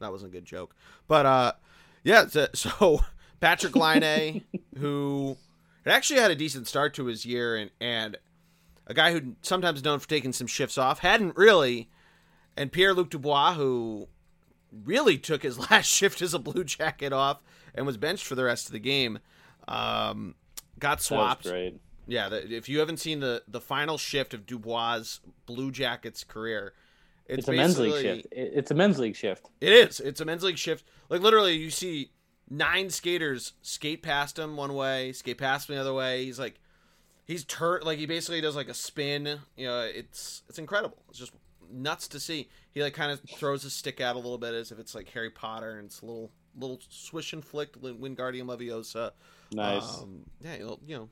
[0.01, 0.75] That wasn't a good joke,
[1.09, 1.53] but uh,
[2.03, 2.27] yeah.
[2.27, 3.01] So, so
[3.41, 4.45] Patrik Laine,
[4.79, 5.39] who
[5.85, 8.19] had actually had a decent start to his year, and and
[8.87, 11.89] a guy who sometimes known for taking some shifts off, hadn't really
[12.57, 14.09] and Pierre Luc Dubois, who
[14.85, 17.43] really took his last shift as a Blue Jacket off
[17.75, 19.19] and was benched for the rest of the game,
[19.69, 20.35] um,
[20.79, 21.47] got swapped.
[22.07, 26.75] Yeah, the, if you haven't seen the the final shift of Dubois' Blue Jackets career,
[27.27, 28.27] it's, It's a men's league shift.
[28.31, 29.49] It's a men's league shift.
[29.61, 30.01] It is.
[30.01, 30.85] It's a men's league shift.
[31.09, 32.11] Like literally, you see
[32.51, 36.25] nine skaters skate past him one way, skate past him the other way.
[36.27, 36.61] He's like,
[37.25, 39.41] he's tur like he basically does like a spin.
[39.57, 40.99] You know, it's it's incredible.
[41.09, 41.33] It's just
[41.75, 42.49] nuts to see.
[42.71, 45.11] He like kind of throws his stick out a little bit as if it's like
[45.11, 49.11] Harry Potter, and it's a little little swish and flick, Wingardium Leviosa.
[49.53, 49.99] Nice.
[49.99, 51.09] Um, yeah, you know,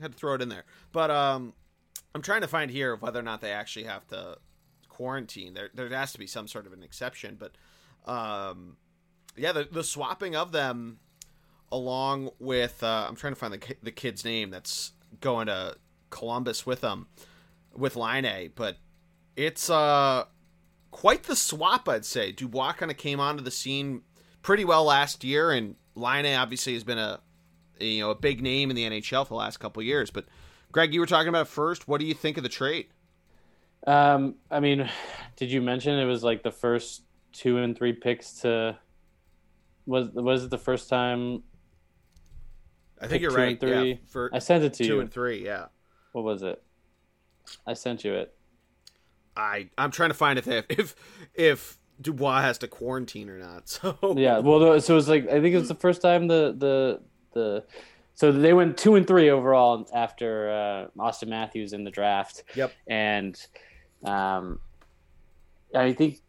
[0.00, 0.64] had to throw it in there.
[0.92, 1.52] But um,
[2.14, 4.38] I'm trying to find here whether or not they actually have to
[4.88, 5.54] quarantine.
[5.54, 7.38] There, there has to be some sort of an exception.
[7.38, 7.52] But
[8.10, 8.76] um,
[9.36, 10.98] yeah, the, the swapping of them,
[11.70, 15.76] along with uh, I'm trying to find the the kid's name that's going to
[16.10, 17.08] Columbus with them,
[17.74, 18.78] with Laine, but
[19.36, 20.24] it's uh
[20.90, 22.32] quite the swap, I'd say.
[22.32, 24.02] Dubois kind of came onto the scene
[24.42, 27.20] pretty well last year, and Laine obviously has been a,
[27.78, 30.10] you know a big name in the NHL for the last couple of years.
[30.10, 30.26] But
[30.72, 31.86] Greg, you were talking about first.
[31.86, 32.86] What do you think of the trade?
[33.86, 34.88] Um, I mean,
[35.36, 38.78] did you mention it was like the first two and three picks to
[39.84, 41.42] was was it the first time
[43.00, 43.50] I think you're two right.
[43.50, 44.00] and three.
[44.14, 45.00] Yeah, I sent it to two you?
[45.00, 45.44] and three.
[45.44, 45.66] Yeah,
[46.12, 46.62] What was it?
[47.66, 48.35] I sent you it.
[49.36, 50.94] I I'm trying to find if if
[51.34, 53.68] if Dubois has to quarantine or not.
[53.68, 56.54] So Yeah, well, so it was like I think it was the first time the
[56.56, 57.00] the
[57.32, 57.64] the
[58.14, 60.50] so they went two and three overall after
[60.98, 62.44] uh, Auston Matthews in the draft.
[62.54, 62.72] Yep.
[62.86, 63.46] and
[64.04, 64.60] um,
[65.74, 66.20] I think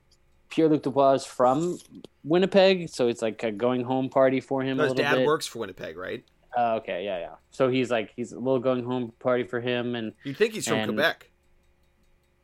[0.50, 1.78] Pierre Luc Dubois is from
[2.24, 4.78] Winnipeg, so it's like a going home party for him.
[4.78, 5.26] No, his dad bit.
[5.28, 6.24] works for Winnipeg, right?
[6.58, 7.36] Oh, okay, yeah, yeah.
[7.52, 10.68] So he's like he's a little going home party for him, and You'd think he's
[10.68, 11.30] from And- Quebec.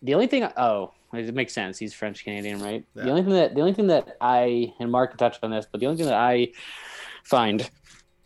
[0.04, 1.78] The only thing, oh, it makes sense.
[1.78, 2.86] He's French Canadian, right?
[2.96, 3.04] Yeah.
[3.04, 5.80] The only thing that the only thing that I and Mark touched on this, but
[5.80, 6.50] the only thing that I
[7.24, 7.70] find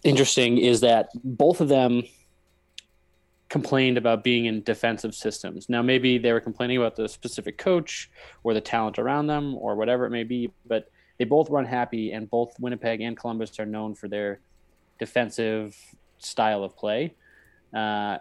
[0.04, 2.04] interesting is that both of them
[3.50, 5.70] complained about being in defensive systems.
[5.70, 8.10] Now, maybe they were complaining about the specific coach
[8.44, 12.12] or the talent around them or whatever it may be, but they both run happy,
[12.12, 14.40] and both Winnipeg and Columbus are known for their
[15.00, 15.76] defensive
[16.20, 17.16] style of play.
[17.74, 18.18] Uh,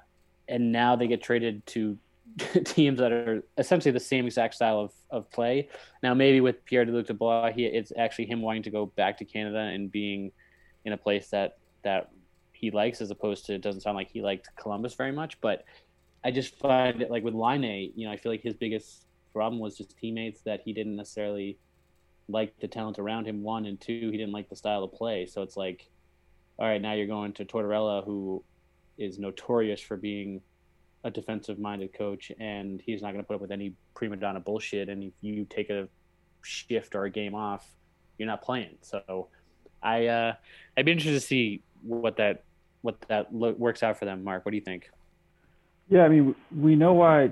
[0.49, 1.99] and now they get traded to
[2.65, 5.69] teams that are essentially the same exact style of, of play.
[6.03, 9.25] Now, maybe with Pierre Luc Dubois, he, it's actually him wanting to go back to
[9.25, 10.33] Canada and being
[10.85, 12.11] in a place that that
[12.53, 15.41] he likes, as opposed to it doesn't sound like he liked Columbus very much.
[15.41, 15.65] But
[16.25, 19.61] I just find it like with Laine, you know, I feel like his biggest problem
[19.61, 21.59] was just teammates that he didn't necessarily
[22.29, 23.43] like the talent around him.
[23.43, 25.27] One and two, he didn't like the style of play.
[25.27, 25.89] So it's like,
[26.59, 28.43] all right, now you're going to Tortorella, who
[28.99, 30.41] is notorious for being
[31.07, 34.41] a defensive minded coach and he's not going to put up with any prima donna
[34.41, 34.89] bullshit.
[34.89, 35.89] And if you take a
[36.43, 37.65] shift or a game off
[38.19, 38.77] you're not playing.
[38.83, 39.29] So
[39.83, 40.35] i uh
[40.77, 42.43] i'd be interested to see what that
[42.83, 44.25] what that lo- works out for them.
[44.25, 44.91] Mark what do you think?
[45.89, 47.31] Yeah i mean we know why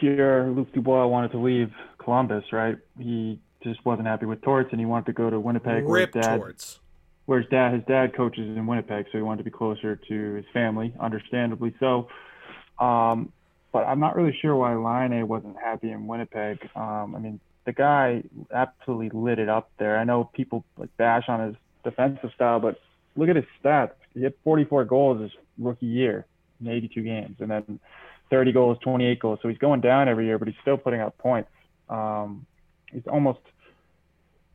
[0.00, 2.76] pierre luc dubois wanted to leave columbus right?
[2.98, 6.22] He just wasn't happy with torts and he wanted to go to winnipeg Rip where
[6.22, 6.80] dad Torts.
[7.26, 10.34] where his dad his dad coaches in Winnipeg, so he wanted to be closer to
[10.34, 12.08] his family, understandably so.
[12.82, 13.32] Um,
[13.72, 16.68] but I'm not really sure why Laine wasn't happy in Winnipeg.
[16.74, 18.22] Um, I mean, the guy
[18.52, 19.98] absolutely lit it up there.
[19.98, 22.80] I know people like bash on his defensive style, but
[23.16, 23.92] look at his stats.
[24.14, 26.26] He had 44 goals his rookie year
[26.60, 27.80] in 82 games, and then
[28.30, 29.38] 30 goals, 28 goals.
[29.42, 31.50] So he's going down every year, but he's still putting up points.
[31.88, 32.46] Um,
[32.92, 33.40] he's almost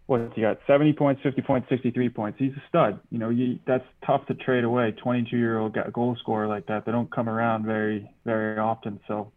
[0.07, 0.59] what's he got?
[0.65, 2.39] 70 points, 50 points, 63 points.
[2.39, 2.99] He's a stud.
[3.11, 4.91] You know, you, that's tough to trade away.
[4.91, 6.85] 22 year old goal scorer like that.
[6.85, 8.99] They don't come around very, very often.
[9.07, 9.31] So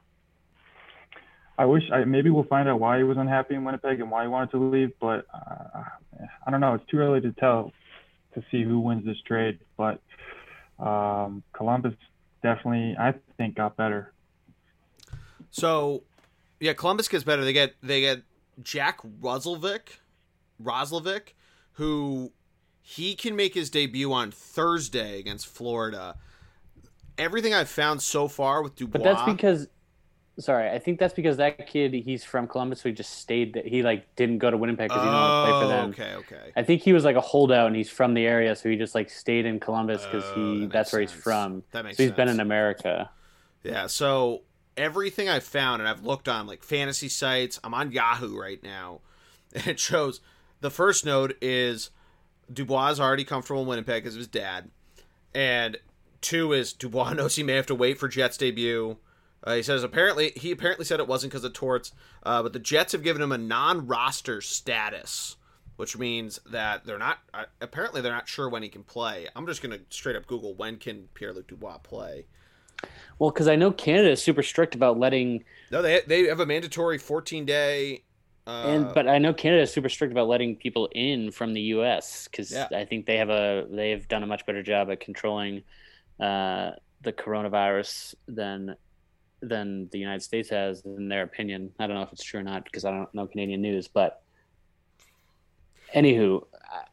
[1.59, 4.23] I wish I maybe we'll find out why he was unhappy in Winnipeg and why
[4.23, 4.93] he wanted to leave.
[4.99, 5.83] But uh,
[6.47, 6.75] I don't know.
[6.75, 7.73] It's too early to tell
[8.35, 9.59] to see who wins this trade.
[9.77, 10.01] But
[10.79, 11.95] um, Columbus
[12.43, 14.13] definitely, I think, got better.
[15.51, 16.05] So,
[16.61, 17.45] yeah, Columbus gets better.
[17.45, 18.23] They get they get
[18.63, 19.99] Jack Roslovic,
[20.63, 21.35] Roslovic,
[21.73, 22.33] who
[22.83, 26.17] he can make his debut on Thursday against Florida.
[27.19, 29.69] Everything I've found so far with Dubois, but that's because
[30.39, 33.63] sorry i think that's because that kid he's from columbus so he just stayed there.
[33.65, 35.91] he like didn't go to winnipeg because he didn't want to play for Oh, them
[35.91, 36.53] okay, okay.
[36.57, 38.95] i think he was like a holdout and he's from the area so he just
[38.95, 42.05] like stayed in columbus because Oh, he that that's where he's from That makes so
[42.05, 43.11] he's been in america
[43.63, 44.43] Yeah, so
[44.77, 49.01] everything I've found and I've looked on like fantasy sites, I'm on Yahoo right now,
[49.55, 50.21] and it shows
[50.61, 51.91] the first note is
[52.53, 54.71] Dubois is already comfortable in Winnipeg because of his dad,
[55.35, 55.79] and
[56.21, 58.97] two is Dubois knows he may have to wait for Jets debut.
[59.43, 61.93] Uh, he says apparently he apparently said it wasn't because of torts,
[62.25, 65.37] uh, but the Jets have given him a non-roster status,
[65.77, 69.29] which means that they're not uh, apparently they're not sure when he can play.
[69.35, 72.27] I'm just gonna straight up Google when can Pierre Luc Dubois play.
[73.19, 76.47] well because i know canada is super strict about letting No, they they have a
[76.47, 78.03] mandatory 14 day.
[78.47, 81.61] Uh, and but I know Canada is super strict about letting people in from the
[81.61, 82.27] U.S.
[82.29, 82.69] because Yeah.
[82.75, 85.63] I think they have a they've done a much better job at controlling
[86.19, 86.73] uh,
[87.03, 88.77] the coronavirus than
[89.43, 91.73] than the United States has, in their opinion.
[91.79, 94.23] I don't know if it's true or not because I don't know Canadian news, but
[95.95, 96.45] anywho,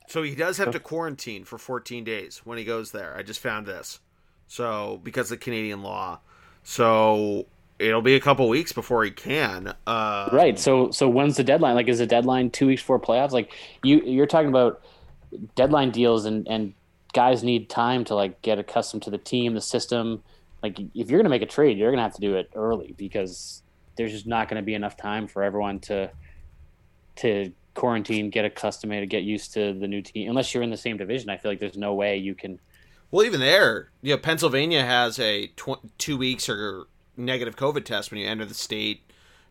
[0.08, 3.16] so he does have to quarantine for 14 days when he goes there.
[3.16, 4.00] I just found this.
[4.48, 6.20] So because of Canadian law,
[6.64, 7.46] so
[7.80, 9.74] it'll be a couple weeks before he can.
[9.86, 10.58] Uh, right.
[10.58, 11.76] So so when's the deadline?
[11.76, 13.32] Like, is the deadline two weeks before playoffs?
[13.32, 13.54] Like
[13.84, 14.82] you you're talking about
[15.56, 16.74] deadline deals and and
[17.14, 20.24] guys need time to like get accustomed to the team, the system.
[20.64, 23.62] Like if you're gonna make a trade, you're gonna have to do it early because
[23.96, 26.10] there's just not gonna be enough time for everyone to
[27.18, 30.30] to quarantine, get accustomed to get used to the new team.
[30.30, 32.60] Unless you're in the same division, I feel like there's no way you can.
[33.12, 36.88] Well, even there, you know, Pennsylvania has a tw- two weeks or
[37.18, 39.02] negative COVID test when you enter the state.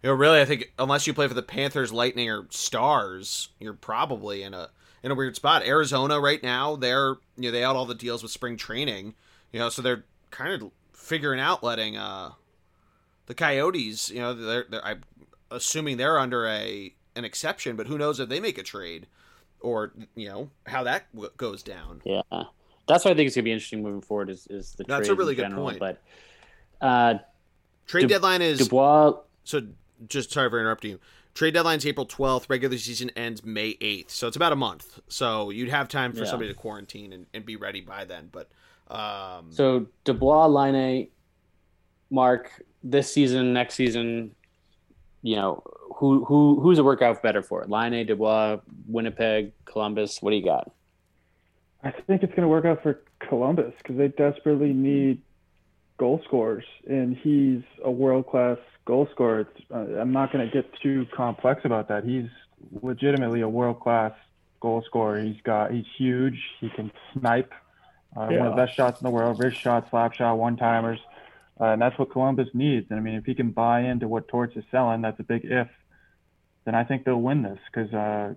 [0.02, 3.72] You know, really, I think unless you play for the Panthers, Lightning, or Stars, you're
[3.72, 4.70] probably in a
[5.02, 5.64] in a weird spot.
[5.64, 9.14] Arizona right now, they're you know they had all the deals with spring training,
[9.52, 12.32] you know, so they're kind of figuring out letting uh
[13.26, 15.02] the Coyotes, you know, they're, they're I'm
[15.50, 19.06] assuming they're under a an exception, but who knows if they make a trade
[19.60, 22.02] or you know how that w- goes down.
[22.04, 22.22] Yeah,
[22.86, 24.30] that's why I think it's gonna be interesting moving forward.
[24.30, 25.64] Is is the That's a really good general.
[25.64, 25.78] point.
[25.78, 26.02] But
[26.80, 27.14] uh,
[27.86, 29.14] Trade Du- deadline is Dubois
[29.44, 29.62] so
[30.08, 31.00] just sorry for interrupting you.
[31.34, 32.48] Trade deadline's April 12th.
[32.48, 34.10] Regular season ends May 8th.
[34.10, 35.00] So it's about a month.
[35.08, 36.30] So you'd have time for Yeah.
[36.30, 38.30] somebody to quarantine and, and be ready by then.
[38.32, 38.48] But
[38.90, 41.08] um, So Dubois, Laine,
[42.10, 42.50] Mark,
[42.82, 44.34] this season, next season,
[45.22, 45.62] you know,
[45.96, 47.64] who who who's a workout better for?
[47.66, 50.20] Laine, Dubois, Winnipeg, Columbus.
[50.22, 50.70] What do you got?
[51.82, 55.20] I think it's going to work out for Columbus because they desperately need
[55.98, 59.48] goal scorers, and he's a world class goal scorer.
[59.72, 62.04] Uh, I'm not going to get too complex about that.
[62.04, 62.28] He's
[62.82, 64.12] legitimately a world class
[64.60, 65.20] goal scorer.
[65.20, 66.38] He's got he's huge.
[66.60, 67.52] He can snipe.
[68.16, 68.38] Uh, yeah.
[68.38, 71.00] One of the best shots in the world, wrist shot, slap shot, one timers,
[71.60, 72.86] uh, and that's what Columbus needs.
[72.90, 75.44] And I mean, if he can buy into what Torts is selling, that's a big
[75.44, 75.68] if.
[76.64, 78.34] Then I think they'll win this because uh,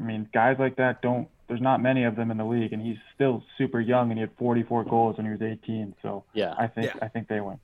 [0.00, 1.28] I mean, guys like that don't.
[1.48, 4.20] There's not many of them in the league, and he's still super young, and he
[4.20, 5.94] had 44 goals when he was 18.
[6.02, 7.00] So yeah, I think yeah.
[7.00, 7.58] I think they win.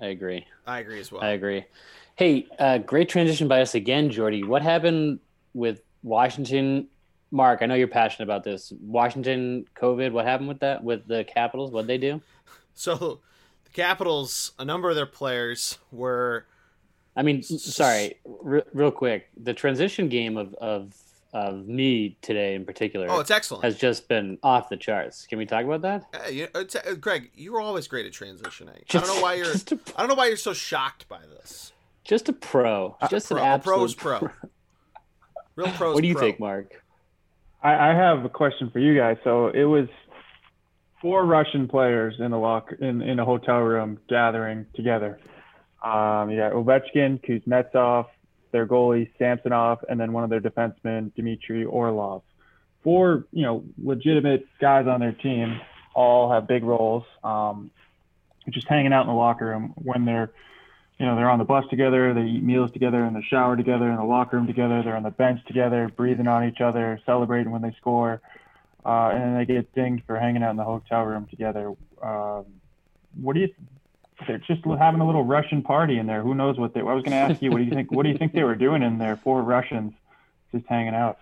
[0.00, 0.46] I agree.
[0.66, 1.22] I agree as well.
[1.22, 1.64] I agree.
[2.16, 4.42] Hey, uh, great transition by us again, Geordie.
[4.42, 5.20] What happened
[5.54, 6.88] with Washington?
[7.30, 8.72] Mark, I know you're passionate about this.
[8.80, 10.12] Washington COVID.
[10.12, 10.82] What happened with that?
[10.82, 11.70] With the Capitals?
[11.70, 12.20] What did they do?
[12.74, 13.20] So,
[13.64, 14.52] the Capitals.
[14.58, 16.46] A number of their players were.
[17.16, 19.28] I mean, sorry, r- real quick.
[19.36, 20.94] The transition game of of
[21.32, 23.06] of me today in particular.
[23.08, 23.64] Oh, it's excellent.
[23.64, 25.26] Has just been off the charts.
[25.26, 26.04] Can we talk about that?
[26.12, 26.64] Uh, you, uh,
[27.00, 28.84] Greg, you were always great at transitioning.
[28.86, 29.52] Just, I don't know why you're.
[29.52, 31.72] A, I don't know why you're so shocked by this.
[32.04, 32.96] Just a pro.
[33.08, 34.18] Just a pro, an absolute pro.
[34.18, 34.30] pro.
[35.56, 35.94] Real pros.
[35.94, 36.22] What do you pro.
[36.22, 36.82] think, Mark?
[37.62, 39.18] I, I have a question for you guys.
[39.22, 39.88] So it was
[41.00, 45.18] four Russian players in a lock in, in a hotel room gathering together.
[45.82, 48.06] Um, you got Ovechkin, Kuznetsov,
[48.52, 52.22] their goalie Samsonov, and then one of their defensemen, Dmitry Orlov.
[52.82, 55.60] Four, you know, legitimate guys on their team,
[55.94, 57.04] all have big roles.
[57.22, 57.70] Um,
[58.48, 60.30] just hanging out in the locker room when they're,
[60.98, 63.88] you know, they're on the bus together, they eat meals together, in the shower together,
[63.90, 67.52] in the locker room together, they're on the bench together, breathing on each other, celebrating
[67.52, 68.20] when they score,
[68.84, 71.74] uh, and then they get dinged for hanging out in the hotel room together.
[72.02, 72.44] Um,
[73.20, 73.48] what do you
[74.26, 76.22] they're just having a little Russian party in there.
[76.22, 76.80] Who knows what they?
[76.80, 77.90] I was going to ask you, what do you think?
[77.90, 79.16] What do you think they were doing in there?
[79.16, 79.92] Four Russians
[80.52, 81.18] just hanging out.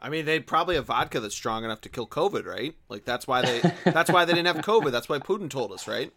[0.00, 2.74] I mean, they probably have vodka that's strong enough to kill COVID, right?
[2.88, 4.90] Like that's why they that's why they didn't have COVID.
[4.90, 6.12] That's why Putin told us, right?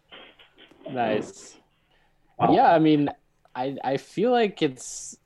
[0.90, 1.56] Nice.
[2.40, 3.08] Yeah, I mean,
[3.54, 5.16] I I feel like it's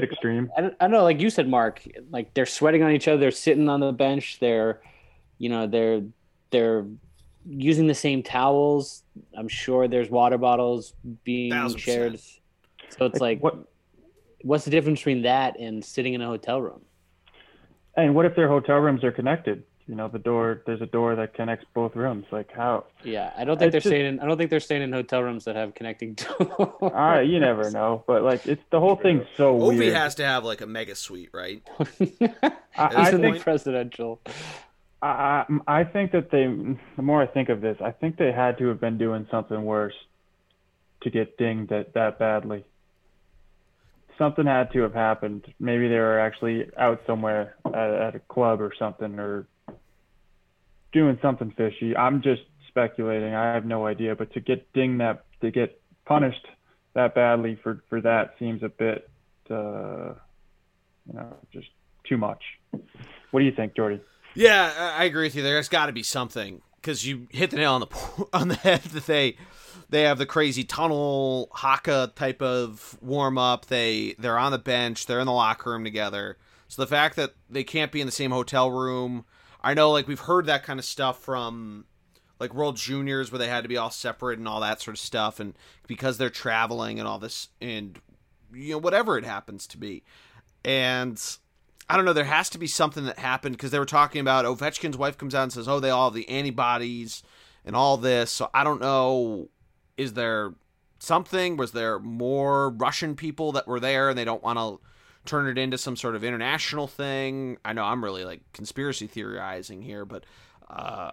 [0.00, 0.50] bit extreme.
[0.56, 1.82] I don't, I don't know, like you said, Mark.
[2.10, 3.18] Like they're sweating on each other.
[3.18, 4.38] They're sitting on the bench.
[4.40, 4.80] They're,
[5.38, 6.02] you know, they're
[6.50, 6.86] they're
[7.48, 9.02] using the same towels.
[9.36, 10.92] I'm sure there's water bottles
[11.24, 12.12] being Thousand shared.
[12.12, 12.40] Percent.
[12.98, 13.56] So it's like, what?
[14.42, 16.82] What's the difference between that and sitting in a hotel room?
[17.96, 19.64] And what if their hotel rooms are connected?
[19.88, 20.62] You know, the door.
[20.66, 22.26] There's a door that connects both rooms.
[22.30, 22.84] Like how?
[23.02, 24.06] Yeah, I don't think it's they're just, staying.
[24.06, 26.50] In, I don't think they're staying in hotel rooms that have connecting doors.
[26.58, 28.04] All right, you never know.
[28.06, 29.94] But like, it's the whole thing's so Ovi weird.
[29.94, 31.62] has to have like a mega suite, right?
[31.80, 34.20] I, I think presidential.
[35.00, 36.46] I, I think that they.
[36.96, 39.64] The more I think of this, I think they had to have been doing something
[39.64, 39.94] worse
[41.02, 42.64] to get dinged that that badly.
[44.16, 45.46] Something had to have happened.
[45.60, 49.46] Maybe they were actually out somewhere at, at a club or something, or
[50.92, 51.96] doing something fishy.
[51.96, 53.34] I'm just speculating.
[53.34, 54.16] I have no idea.
[54.16, 56.46] But to get dinged that, to get punished
[56.94, 59.08] that badly for for that seems a bit,
[59.48, 60.14] uh,
[61.06, 61.68] you know, just
[62.08, 62.42] too much.
[63.30, 64.00] What do you think, Geordie?
[64.34, 65.42] Yeah, I agree with you.
[65.42, 68.82] There's got to be something because you hit the nail on the on the head
[68.82, 69.36] that they
[69.90, 73.66] they have the crazy tunnel haka type of warm up.
[73.66, 75.06] They they're on the bench.
[75.06, 76.38] They're in the locker room together.
[76.68, 79.24] So the fact that they can't be in the same hotel room,
[79.62, 81.86] I know like we've heard that kind of stuff from
[82.38, 85.00] like World Juniors where they had to be all separate and all that sort of
[85.00, 85.54] stuff, and
[85.86, 87.98] because they're traveling and all this and
[88.52, 90.04] you know whatever it happens to be,
[90.64, 91.38] and
[91.90, 92.12] I don't know.
[92.12, 95.34] There has to be something that happened because they were talking about Ovechkin's wife comes
[95.34, 97.22] out and says, "Oh, they all have the antibodies
[97.64, 99.48] and all this." So I don't know.
[99.96, 100.54] Is there
[100.98, 101.56] something?
[101.56, 104.80] Was there more Russian people that were there and they don't want to
[105.24, 107.56] turn it into some sort of international thing?
[107.64, 110.24] I know I'm really like conspiracy theorizing here, but
[110.68, 111.12] uh,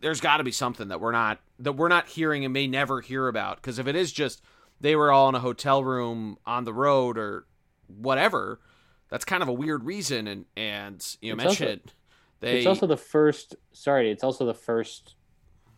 [0.00, 3.02] there's got to be something that we're not that we're not hearing and may never
[3.02, 3.56] hear about.
[3.56, 4.42] Because if it is just
[4.80, 7.46] they were all in a hotel room on the road or
[7.88, 8.60] whatever
[9.08, 11.92] that's kind of a weird reason and and you know it's mentioned
[12.40, 15.14] they it's also the first sorry it's also the first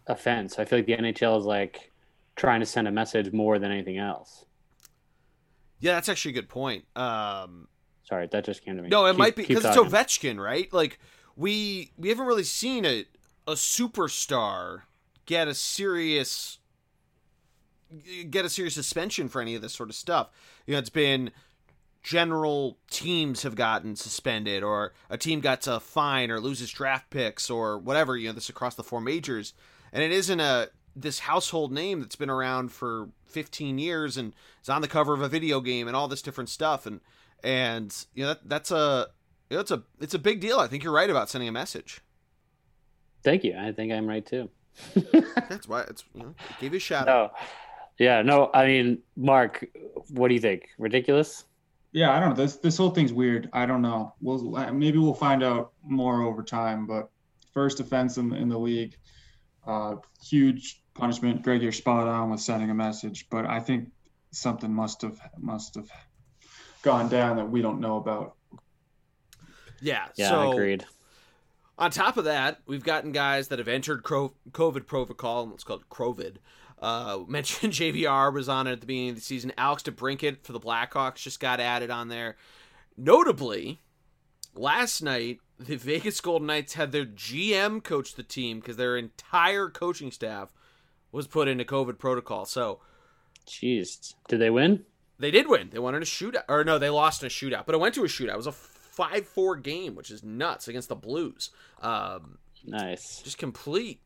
[0.07, 0.59] offense.
[0.59, 1.93] I feel like the nhl is like
[2.37, 4.45] trying to send a message more than anything else.
[5.79, 6.85] Yeah that's actually a good point.
[6.97, 7.69] Um
[8.05, 8.89] sorry that just came to me.
[8.89, 10.73] No it keep, might be because it's ovechkin right?
[10.73, 10.99] Like
[11.37, 13.05] we we haven't really seen a
[13.47, 14.83] a superstar
[15.27, 16.59] get a serious
[18.29, 20.31] get a serious suspension for any of this sort of stuff.
[20.67, 21.31] You know it's been
[22.03, 27.51] general teams have gotten suspended or a team gets a fine or loses draft picks
[27.51, 29.53] or whatever you know this across the four majors
[29.93, 34.69] and it isn't a this household name that's been around for 15 years and is
[34.69, 37.01] on the cover of a video game and all this different stuff and
[37.45, 39.09] and you know that, that's a
[39.51, 41.53] you know, it's a it's a big deal i think you're right about sending a
[41.53, 42.01] message
[43.23, 44.49] thank you i think i'm right too
[45.49, 47.33] That's why it's you know gave you a shout out.
[47.33, 47.39] No,
[47.99, 48.51] yeah, no.
[48.55, 49.67] I mean, Mark,
[50.11, 50.69] what do you think?
[50.79, 51.45] Ridiculous?
[51.93, 52.37] Yeah, I don't know.
[52.37, 53.51] This this whole thing's weird.
[53.53, 54.15] I don't know.
[54.21, 56.87] We'll maybe we'll find out more over time.
[56.87, 57.11] But
[57.53, 58.97] first offense in, in the league,
[59.67, 61.43] uh, huge punishment.
[61.43, 63.91] Greg, you're spot on with sending a message, but I think
[64.31, 65.91] something must have must have
[66.83, 68.37] gone down that we don't know about.
[69.81, 70.07] Yeah.
[70.15, 70.85] Yeah, so agreed.
[71.79, 75.51] on top of that, we've gotten guys that have entered COVID protocol.
[75.55, 76.37] It's called COVID.
[76.81, 79.53] Uh, mentioned JVR was on it at the beginning of the season.
[79.59, 82.37] Alex DeBrincat for the Blackhawks just got added on there.
[82.97, 83.81] Notably,
[84.55, 89.69] last night the Vegas Golden Knights had their GM coach the team because their entire
[89.69, 90.53] coaching staff
[91.13, 92.45] was put into COVID protocol.
[92.47, 92.81] So
[93.47, 94.85] Jeez, did they win?
[95.19, 95.69] they did win.
[95.71, 97.95] They won in a shootout, or no, they lost in a shootout, but it went
[97.97, 98.35] to a shootout.
[98.35, 101.51] It was a five-four game, which is nuts against the Blues.
[101.83, 103.21] Um, Nice.
[103.23, 104.01] just complete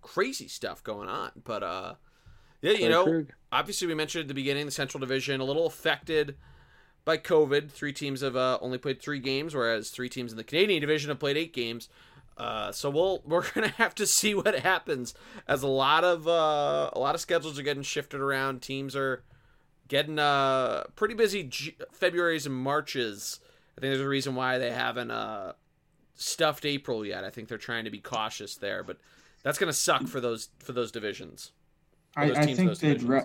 [0.00, 1.30] crazy stuff going on.
[1.44, 1.94] But uh
[2.62, 6.36] yeah, you know, obviously we mentioned at the beginning the Central Division a little affected
[7.04, 7.70] by COVID.
[7.70, 11.08] Three teams have uh, only played three games, whereas three teams in the Canadian division
[11.08, 11.88] have played eight games.
[12.36, 15.14] Uh, so we'll we're gonna have to see what happens
[15.46, 18.62] as a lot of uh, a lot of schedules are getting shifted around.
[18.62, 19.22] Teams are
[19.88, 23.40] getting uh, pretty busy G- Februarys and Marches.
[23.76, 25.54] I think there's a reason why they haven't uh,
[26.14, 27.24] stuffed April yet.
[27.24, 28.98] I think they're trying to be cautious there, but
[29.42, 31.52] that's gonna suck for those for those divisions.
[32.16, 33.10] Or I, those I teams, think those they'd divisions.
[33.10, 33.24] ra-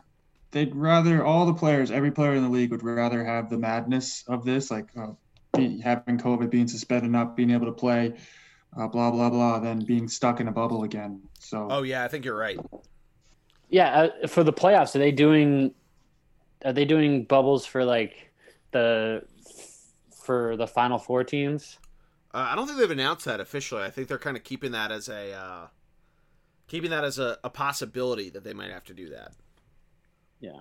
[0.51, 4.23] they'd rather all the players, every player in the league would rather have the madness
[4.27, 5.07] of this, like uh,
[5.53, 8.13] be, having COVID, being suspended, not being able to play,
[8.77, 11.21] uh, blah blah blah, than being stuck in a bubble again.
[11.39, 12.59] So Oh yeah, I think you're right.
[13.69, 15.73] Yeah, uh, for the playoffs, are they doing?
[16.63, 18.31] Are they doing bubbles for like
[18.71, 19.23] the
[20.23, 21.77] for the final four teams?
[22.33, 23.83] Uh, I don't think they've announced that officially.
[23.83, 25.67] I think they're kind of keeping that as a uh,
[26.67, 29.33] keeping that as a, a possibility that they might have to do that
[30.39, 30.59] Yeah.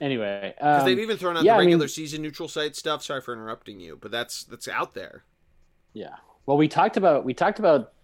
[0.00, 2.76] Anyway, because um, they've even thrown out yeah, the I mean- regular season neutral site
[2.76, 3.02] stuff.
[3.02, 5.24] Sorry for interrupting you, but that's that's out there.
[5.94, 6.16] Yeah.
[6.44, 7.94] Well, we talked about we talked about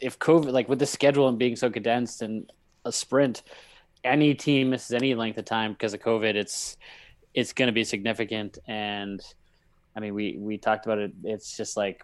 [0.00, 2.50] if COVID, like with the schedule and being so condensed and
[2.86, 3.42] a sprint,
[4.02, 6.78] any team misses any length of time because of COVID, it's
[7.34, 8.56] it's going to be significant.
[8.66, 9.20] And
[9.94, 11.12] I mean, we we talked about it.
[11.22, 12.02] It's just like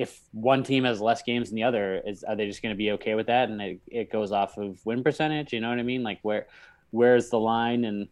[0.00, 2.78] if one team has less games than the other, is are they just going to
[2.78, 3.50] be okay with that?
[3.50, 5.52] And it, it goes off of win percentage.
[5.52, 6.02] You know what I mean?
[6.02, 6.46] Like where
[6.90, 8.08] where's the line and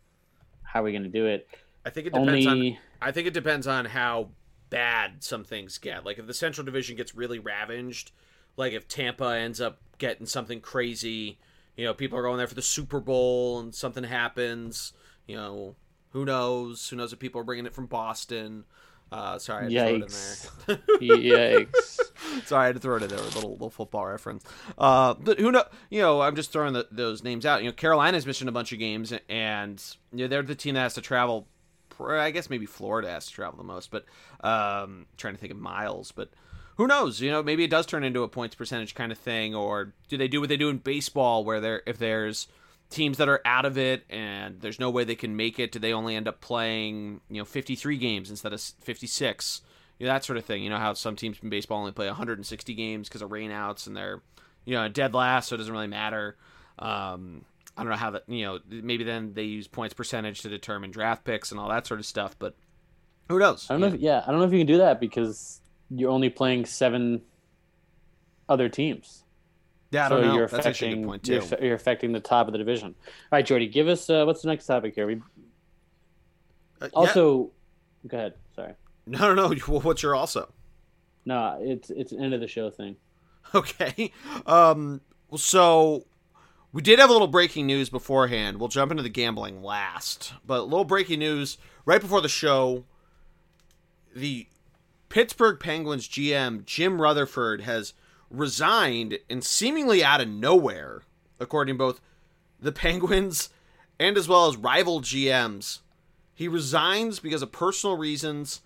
[0.62, 1.48] how are we going to do it?
[1.86, 4.28] I think it depends on I think it depends on how
[4.68, 6.04] bad some things get.
[6.04, 8.12] Like if the Central Division gets really ravaged,
[8.58, 11.38] like if Tampa ends up getting something crazy,
[11.74, 14.92] you know, people are going there for the Super Bowl and something happens,
[15.26, 15.74] you know,
[16.10, 16.86] who knows?
[16.90, 18.64] Who knows if people are bringing it from Boston?
[19.10, 20.46] Uh, sorry, I had to Yikes.
[20.46, 21.60] throw it in there.
[21.66, 22.00] yikes.
[22.46, 23.18] Sorry, I had to throw it in there.
[23.18, 24.44] A little little football reference.
[24.76, 25.64] Uh, but who know?
[25.90, 27.62] You know, I'm just throwing the, those names out.
[27.62, 29.82] You know, Carolina's missing a bunch of games, and
[30.12, 31.46] you know they're the team that has to travel.
[32.00, 34.04] I guess maybe Florida has to travel the most, but
[34.40, 36.12] um, trying to think of miles.
[36.12, 36.30] But
[36.76, 37.20] who knows?
[37.20, 40.16] You know, maybe it does turn into a points percentage kind of thing, or do
[40.16, 42.46] they do what they do in baseball, where there if there's
[42.90, 45.78] teams that are out of it and there's no way they can make it, do
[45.78, 49.62] they only end up playing you know 53 games instead of 56?
[49.98, 50.62] you know, that sort of thing.
[50.62, 53.96] You know how some teams in baseball only play 160 games because of rainouts and
[53.96, 54.20] they're,
[54.64, 56.36] you know, dead last, so it doesn't really matter.
[56.78, 57.44] Um,
[57.76, 60.90] I don't know how that, you know, maybe then they use points percentage to determine
[60.90, 62.54] draft picks and all that sort of stuff, but
[63.28, 63.66] who knows?
[63.68, 63.86] I don't know.
[63.88, 65.60] If, yeah, I don't know if you can do that because
[65.90, 67.22] you're only playing seven
[68.48, 69.22] other teams.
[69.90, 70.34] Yeah, I so don't know.
[70.34, 72.94] you're That's actually a affecting good point you're, you're affecting the top of the division.
[72.98, 75.06] All right, Geordie, give us uh, what's the next topic here?
[75.06, 75.14] We
[76.80, 76.88] Uh, yeah.
[76.92, 77.50] also
[78.06, 78.34] go ahead.
[78.54, 78.74] Sorry,
[79.06, 79.54] no, no, no.
[79.80, 80.52] What's your also?
[81.24, 82.96] no, it's it's an end of the show thing.
[83.54, 84.12] Okay.
[84.46, 85.00] Um,
[85.36, 86.04] so
[86.72, 88.58] we did have a little breaking news beforehand.
[88.58, 90.32] We'll jump into the gambling last.
[90.46, 92.84] But a little breaking news right before the show.
[94.14, 94.46] The
[95.08, 97.94] Pittsburgh Penguins GM, Jim Rutherford, has
[98.30, 101.02] resigned and seemingly out of nowhere,
[101.40, 102.00] according to both
[102.60, 103.50] the Penguins
[103.98, 105.80] and as well as rival GMs.
[106.34, 108.60] He resigns because of personal reasons.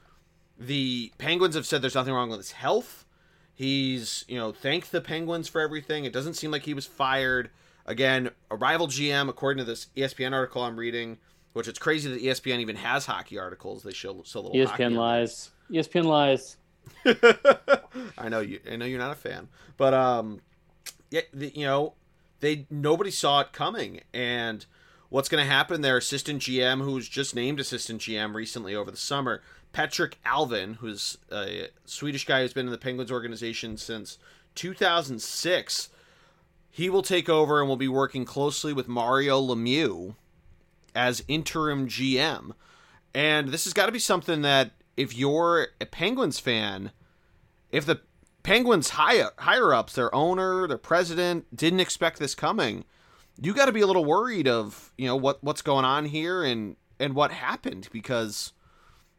[0.59, 3.07] The Penguins have said there's nothing wrong with his health.
[3.55, 6.05] He's, you know, thanked the Penguins for everything.
[6.05, 7.51] It doesn't seem like he was fired.
[7.87, 11.19] Again, a rival GM, according to this ESPN article I'm reading,
[11.53, 13.83] which it's crazy that ESPN even has hockey articles.
[13.83, 14.57] They show so little.
[14.57, 15.51] ESPN lies.
[15.71, 16.57] ESPN lies.
[18.19, 18.61] I know you.
[18.71, 20.41] I know you're not a fan, but um,
[21.11, 21.95] yeah, the, you know,
[22.41, 24.65] they nobody saw it coming, and
[25.09, 25.81] what's going to happen?
[25.81, 30.77] Their assistant GM, who was just named assistant GM recently over the summer, Patrik Allvin,
[30.77, 34.19] who's a Swedish guy who's been in the Penguins organization since
[34.55, 35.89] 2006.
[36.71, 40.15] he will take over and will be working closely with Mario Lemieux
[40.95, 42.53] as interim GM.
[43.15, 46.93] And this has got to be something that if you're a Penguins fan,
[47.71, 48.01] if the
[48.43, 52.85] Penguins higher higher ups, their owner, their president, didn't expect this coming,
[53.41, 56.43] you got to be a little worried of you know what what's going on here
[56.43, 58.53] and and what happened because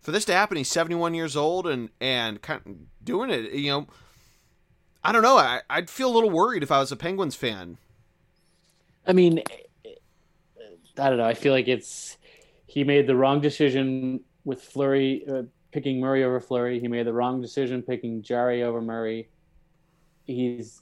[0.02, 3.54] for this to happen, he's 71 years old and and kind of doing it.
[3.54, 3.88] You know,
[5.04, 5.38] I don't know.
[5.38, 7.78] I, I'd feel a little worried if I was a Penguins fan.
[9.08, 9.42] I mean,
[10.98, 11.26] I don't know.
[11.26, 12.18] I feel like it's
[12.68, 15.44] he made the wrong decision with Fleury uh,
[15.74, 16.80] picking Murray over Fleury.
[16.80, 19.28] He made the wrong decision picking Jarry over Murray.
[20.26, 20.82] He's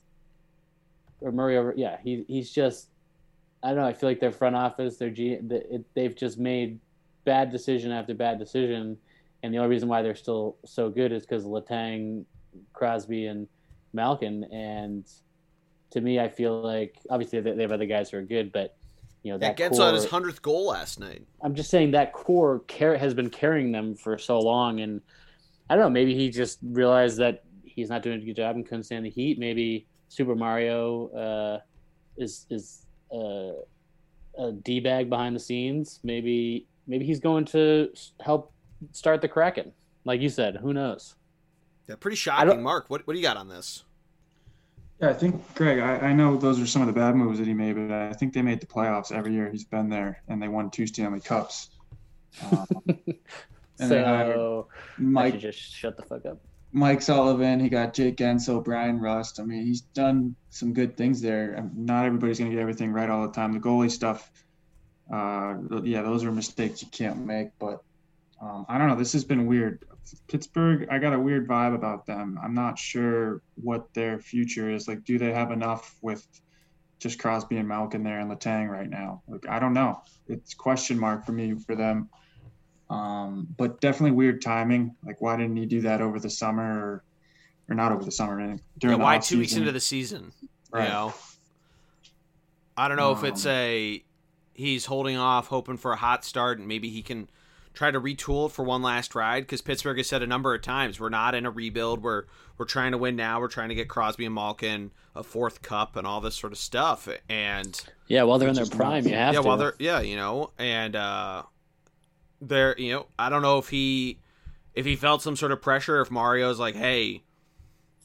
[1.22, 1.98] or Murray over yeah.
[2.04, 2.90] He he's just
[3.64, 3.86] I don't know.
[3.86, 5.40] I feel like their front office, their G,
[5.96, 6.80] they've just made
[7.26, 8.98] bad decision after bad decision,
[9.44, 12.26] and the only reason why they're still so good is because Letang,
[12.74, 13.48] Crosby, and
[13.94, 14.46] Malkin.
[14.46, 15.08] And
[15.92, 18.76] to me, I feel like obviously they have other guys who are good, but
[19.24, 21.24] you know that yeah, Guentzel had his hundredth goal last night.
[21.42, 25.02] I'm just saying that core care has been carrying them for so long, and
[25.70, 25.90] I don't know.
[25.90, 29.10] Maybe he just realized that he's not doing a good job and couldn't stand the
[29.10, 29.38] heat.
[29.38, 31.60] Maybe Super Mario uh,
[32.18, 33.52] is is uh,
[34.40, 36.00] a d bag behind the scenes.
[36.04, 37.90] Maybe maybe he's going to
[38.22, 38.54] help
[38.92, 39.72] start the Kraken.
[40.04, 41.16] Like you said, who knows?
[41.88, 42.64] Yeah, pretty shocking.
[42.64, 43.84] Mark, what what do you got on this?
[45.02, 45.80] Yeah, I think Greg.
[45.80, 48.14] I, I, know those are some of the bad moves that he made, but I
[48.14, 51.22] think they made the playoffs every year he's been there, and they won two Stanley
[51.22, 51.70] Cups.
[53.80, 54.68] Um, so
[55.00, 56.38] Mike just shut the fuck up.
[56.72, 59.40] Mike Sullivan, he got Jake Guentzel, Bryan Rust.
[59.40, 61.68] I mean, he's done some good things there.
[61.76, 63.54] Not everybody's going to get everything right all the time.
[63.54, 64.32] The goalie stuff,
[65.12, 67.50] uh, yeah, those are mistakes you can't make.
[67.60, 67.84] But
[68.42, 68.96] um, I don't know.
[68.96, 69.84] This has been weird.
[70.28, 72.40] Pittsburgh, I got a weird vibe about them.
[72.42, 74.88] I'm not sure what their future is.
[74.88, 76.26] Like, do they have enough with
[77.00, 79.22] just Crosby and Malkin there and Letang right now?
[79.28, 80.02] Like, I don't know.
[80.28, 82.10] It's question mark for me for them.
[82.90, 84.96] Um, but definitely weird timing.
[85.06, 87.04] Like, why didn't he do that over the summer or,
[87.70, 88.36] or not over the summer?
[88.78, 90.34] During yeah, why two weeks into the season?
[90.72, 90.86] Right.
[90.86, 91.14] You know,
[92.76, 94.04] I don't know um, if it's um, a
[94.54, 97.30] he's holding off, hoping for a hot start, and maybe he can–
[97.74, 101.00] try to retool for one last ride because Pittsburgh has said a number of times
[101.00, 102.04] we're not in a rebuild.
[102.04, 102.26] We're
[102.58, 103.40] we're trying to win now.
[103.40, 106.60] We're trying to get Crosby and Malkin a fourth cup and all this sort of
[106.60, 107.08] stuff.
[107.30, 109.48] And yeah, while they're in their prime, you have yeah, to.
[109.48, 111.44] while they're yeah, you know, and uh,
[112.42, 114.20] they're you know, I don't know if he
[114.74, 116.02] if he felt some sort of pressure.
[116.02, 117.24] If Mario's like, hey.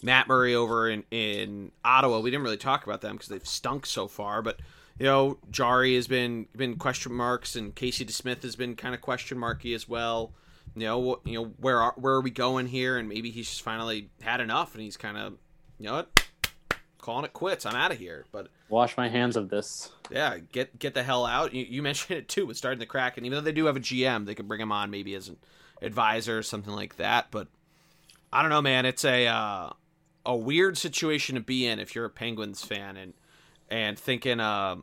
[0.03, 2.21] Matt Murray over in, in Ottawa.
[2.21, 4.61] We didn't really talk about them because they've stunk so far, but
[4.99, 9.01] you know, Jarry has been been question marks, and Casey DeSmith has been kind of
[9.01, 10.33] question marky as well.
[10.75, 12.97] You know, you know where are where are we going here?
[12.97, 15.35] And maybe he's just finally had enough, and he's kind of,
[15.79, 16.25] you know what,
[16.99, 17.67] calling it quits.
[17.67, 18.25] I'm out of here.
[18.33, 19.91] But wash my hands of this.
[20.11, 21.53] Yeah, get get the hell out.
[21.53, 23.77] You, you mentioned it too with starting the crack, and even though they do have
[23.77, 25.37] a GM, they could bring him on maybe as an
[25.83, 27.31] advisor or something like that.
[27.31, 27.49] But
[28.33, 28.87] I don't know, man.
[28.87, 29.71] It's a uh,
[30.25, 33.13] a weird situation to be in if you're a Penguins fan, and
[33.69, 34.77] and thinking, uh,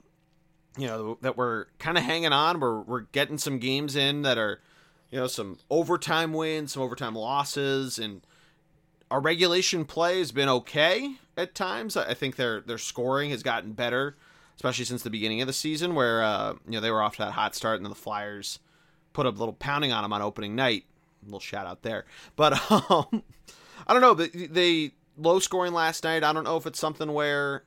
[0.78, 2.60] you know, that we're kind of hanging on.
[2.60, 4.62] We're we're getting some games in that are,
[5.12, 8.22] you know, some overtime wins, some overtime losses, and
[9.12, 11.96] our regulation play has been okay at times.
[11.96, 14.16] I think their their scoring has gotten better,
[14.56, 17.24] especially since the beginning of the season, where uh, you know they were off to
[17.24, 18.60] that hot start, and then the Flyers
[19.14, 20.86] put a little pounding on them on opening night.
[21.22, 22.06] A little shout out there,
[22.36, 22.54] but
[22.90, 23.24] um,
[23.88, 24.14] I don't know.
[24.16, 26.24] They, they low scoring last night.
[26.24, 27.64] I don't know if it's something where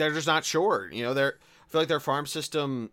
[0.00, 0.90] they're just not sure.
[0.92, 2.90] You know, they're I feel like their farm system.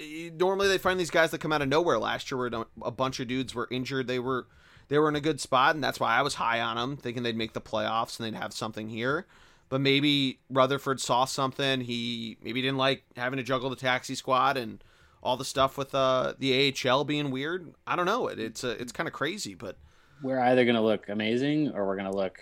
[0.00, 1.98] Eh, normally, they find these guys that come out of nowhere.
[1.98, 4.46] Last year, where a bunch of dudes were injured, they were
[4.88, 7.22] they were in a good spot, and that's why I was high on them, thinking
[7.22, 9.26] they'd make the playoffs and they'd have something here.
[9.68, 11.80] But maybe Rutherford saw something.
[11.80, 14.82] He maybe didn't like having to juggle the taxi squad and
[15.22, 17.72] all the stuff with uh, the AHL being weird.
[17.86, 18.28] I don't know.
[18.28, 19.76] It, it's uh, it's kind of crazy, but
[20.22, 22.38] we're either going to look amazing or we're going to look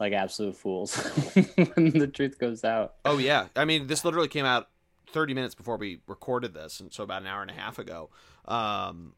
[0.00, 0.96] like absolute fools
[1.74, 2.94] when the truth goes out.
[3.04, 4.68] Oh yeah, I mean this literally came out
[5.08, 8.10] 30 minutes before we recorded this, and so about an hour and a half ago.
[8.46, 9.14] Um,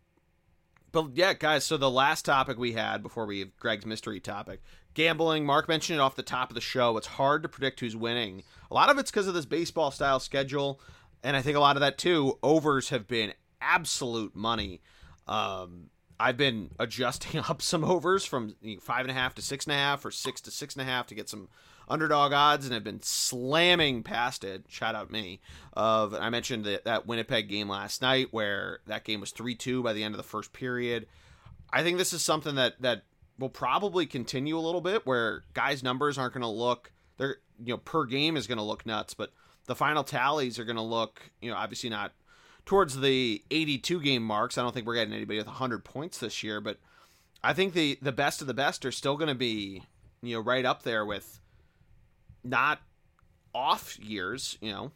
[0.93, 1.65] but yeah, guys.
[1.65, 4.63] So the last topic we had before we have Greg's mystery topic,
[4.95, 5.45] gambling.
[5.45, 6.97] Mark mentioned it off the top of the show.
[6.97, 8.43] It's hard to predict who's winning.
[8.71, 10.81] A lot of it's because of this baseball style schedule,
[11.23, 12.39] and I think a lot of that too.
[12.43, 14.81] Overs have been absolute money.
[15.27, 19.73] Um, I've been adjusting up some overs from five and a half to six and
[19.73, 21.49] a half or six to six and a half to get some
[21.89, 24.65] underdog odds, and have been slamming past it.
[24.69, 25.41] Shout out me.
[25.73, 29.83] Of I mentioned that, that Winnipeg game last night, where that game was three two
[29.83, 31.07] by the end of the first period.
[31.73, 33.03] I think this is something that that
[33.39, 36.93] will probably continue a little bit, where guys' numbers aren't going to look.
[37.19, 39.33] They're you know per game is going to look nuts, but
[39.67, 42.13] the final tallies are going to look you know obviously not
[42.67, 44.59] towards the 82 game marks.
[44.59, 46.79] I don't think we're getting anybody with 100 points this year, but
[47.43, 49.83] I think the the best of the best are still going to be
[50.23, 51.41] you know right up there with
[52.45, 52.81] not
[53.55, 54.93] off years, you know.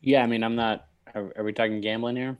[0.00, 0.86] Yeah, I mean, I'm not.
[1.14, 2.36] Are, are we talking gambling here?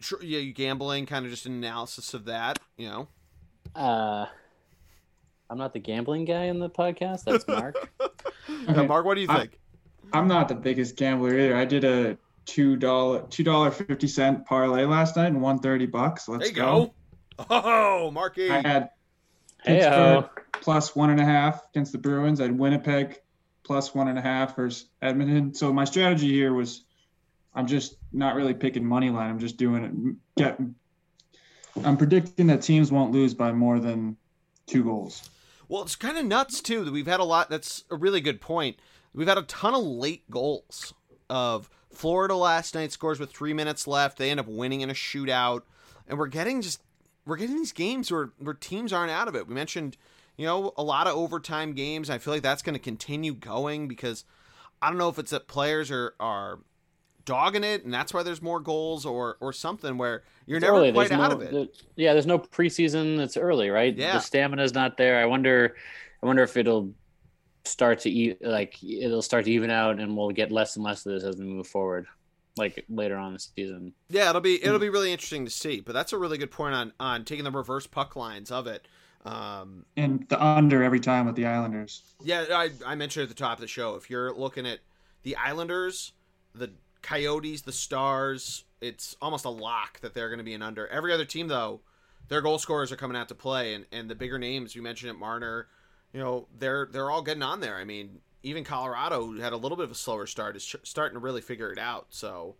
[0.00, 3.08] Sure, yeah, you gambling, kind of just an analysis of that, you know.
[3.74, 4.26] Uh,
[5.50, 7.24] I'm not the gambling guy in the podcast.
[7.24, 7.76] That's Mark.
[8.66, 9.58] Uh, Mark, what do you I- think?
[10.12, 11.54] I'm not the biggest gambler either.
[11.54, 12.16] I did a
[12.48, 16.28] two dollar two dollar fifty cent parlay last night and won thirty bucks.
[16.28, 16.94] Let's there you go.
[17.50, 18.50] Oh, Marky.
[18.50, 18.90] I had
[19.62, 20.30] Hey, Pittsburgh
[20.60, 22.40] plus one and a half against the Bruins.
[22.40, 23.20] I had Winnipeg
[23.62, 25.54] plus one and a half versus Edmonton.
[25.54, 26.84] So my strategy here was
[27.54, 29.30] I'm just not really picking money line.
[29.30, 30.40] I'm just doing it.
[30.40, 30.58] Get.
[31.84, 34.16] I'm predicting that teams won't lose by more than
[34.66, 35.28] two goals.
[35.68, 37.50] Well, it's kind of nuts too that we've had a lot.
[37.50, 38.76] That's a really good point.
[39.12, 40.94] We've had a ton of late goals.
[41.30, 44.18] Of Florida last night scores with three minutes left.
[44.18, 45.62] They end up winning in a shootout,
[46.06, 46.80] and we're getting just
[47.26, 49.46] we're getting these games where where teams aren't out of it.
[49.48, 49.96] We mentioned
[50.36, 52.10] you know a lot of overtime games.
[52.10, 54.24] I feel like that's going to continue going because
[54.80, 56.60] I don't know if it's that players are are
[57.24, 60.78] dogging it and that's why there's more goals or or something where you're It's never
[60.78, 60.92] early.
[60.92, 61.50] quite There's out no, of it.
[61.50, 61.68] the-
[62.02, 63.18] yeah, there's no preseason.
[63.18, 63.94] It's early, right?
[63.94, 64.14] Yeah.
[64.14, 65.20] The stamina's not there.
[65.20, 65.76] I wonder.
[66.22, 66.90] I wonder if it'll
[67.68, 71.04] start to eat like it'll start to even out, and we'll get less and less
[71.06, 72.06] of this as we move forward,
[72.56, 73.92] like later on in the season.
[74.08, 75.80] Yeah, it'll be it'll be really interesting to see.
[75.80, 78.86] But that's a really good point on on taking the reverse puck lines of it.
[79.24, 82.02] Um, And the under every time with the Islanders.
[82.22, 83.94] yeah, I, I mentioned at the top of the show.
[83.96, 84.78] If you're looking at
[85.22, 86.12] the Islanders,
[86.54, 86.70] the
[87.02, 90.86] Coyotes, the Stars, it's almost a lock that they're going to be an under.
[90.86, 91.80] Every other team, though,
[92.28, 95.10] their goal scorers are coming out to play, and, and the bigger names you mentioned
[95.10, 95.66] it, Marner,
[96.18, 97.76] you know, they're they're all getting on there.
[97.76, 101.20] I mean, even Colorado, had a little bit of a slower start, is starting to
[101.20, 102.06] really figure it out.
[102.10, 102.56] So.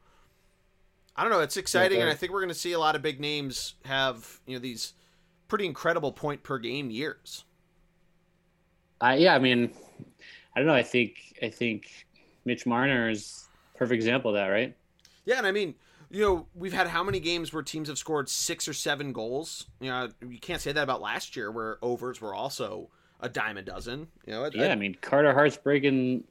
[1.16, 1.40] I don't know.
[1.40, 3.74] It's exciting, Yeah, and I think we're going to see a lot of big names
[3.86, 4.92] have you know these
[5.48, 7.44] pretty incredible point per game years.
[9.00, 9.72] I yeah, I mean,
[10.54, 10.74] I don't know.
[10.74, 12.06] I think I think
[12.44, 14.76] Mitch Marner is a perfect example of that, right?
[15.24, 15.74] Yeah, and I mean,
[16.08, 19.66] you know, we've had how many games where teams have scored six or seven goals?
[19.80, 22.90] You know, you can't say that about last year, where overs were also
[23.20, 24.08] a dime a dozen.
[24.26, 26.24] You know, I- Yeah, I mean Carter Hart's breaking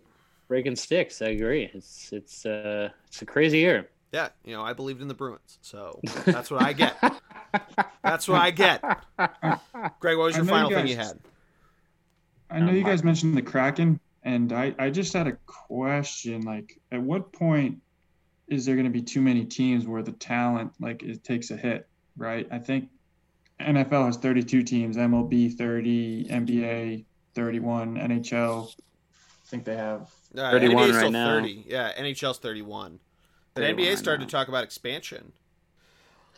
[0.48, 1.22] breaking sticks.
[1.22, 1.70] I agree.
[1.74, 3.90] It's it's uh it's a crazy year.
[4.14, 6.96] yeah, you know, I believed in the Bruins, so that's what I get.
[8.04, 8.82] That's what I get.
[10.00, 11.20] Greg, what was your final you thing you had?
[12.50, 16.42] I know Um, you guys mentioned the Kraken, and I, I just had a question.
[16.44, 17.82] Like, at what point
[18.48, 21.58] is there going to be too many teams where the talent like it takes a
[21.58, 21.88] hit?
[22.16, 22.48] Right.
[22.50, 22.90] I think
[23.60, 28.68] NFL has 32 teams, MLB 30, NBA 31, NHL.
[28.68, 30.12] I think they have.
[30.38, 31.28] Uh, 31 NBA's still right now.
[31.28, 31.64] thirty.
[31.66, 33.00] Yeah, NHL's thirty-one.
[33.54, 34.26] But 31 NBA started now.
[34.26, 35.32] to talk about expansion.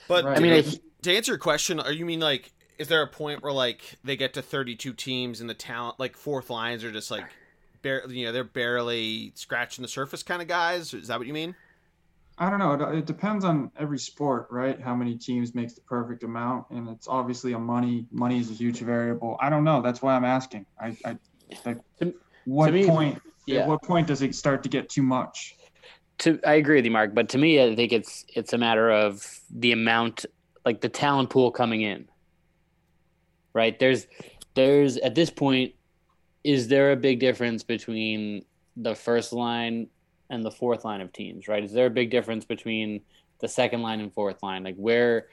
[0.08, 0.38] But Right.
[0.38, 0.64] I mean, I,
[1.02, 4.16] to answer your question, are you mean like is there a point where like they
[4.16, 7.26] get to 32 teams and the talent like fourth lines are just like
[7.82, 11.34] bare you know they're barely scratching the surface kind of guys is that what you
[11.34, 11.56] mean
[12.42, 12.72] I don't know.
[12.74, 14.80] It, it depends on every sport, right?
[14.82, 18.06] How many teams makes the perfect amount, and it's obviously a money.
[18.12, 19.38] Money is a huge variable.
[19.42, 19.82] I don't know.
[19.82, 20.66] That's why I'm asking.
[20.82, 21.18] I, I
[21.66, 22.14] like, To-
[22.46, 23.22] what to me- point?
[23.46, 23.62] yeah.
[23.62, 25.56] At what point does it start to get too much?
[26.20, 27.14] to I agree with you, Mark.
[27.14, 30.26] But to me, I think it's it's a matter of the amount,
[30.66, 32.08] like the talent pool coming in.
[33.54, 34.06] Right there's
[34.54, 35.74] there's at this point,
[36.44, 38.44] is there a big difference between
[38.78, 39.88] the first line
[40.30, 41.48] and the fourth line of teams?
[41.48, 41.64] Right?
[41.64, 43.02] Is there a big difference between
[43.40, 44.64] the second line and fourth line?
[44.64, 45.28] Like where,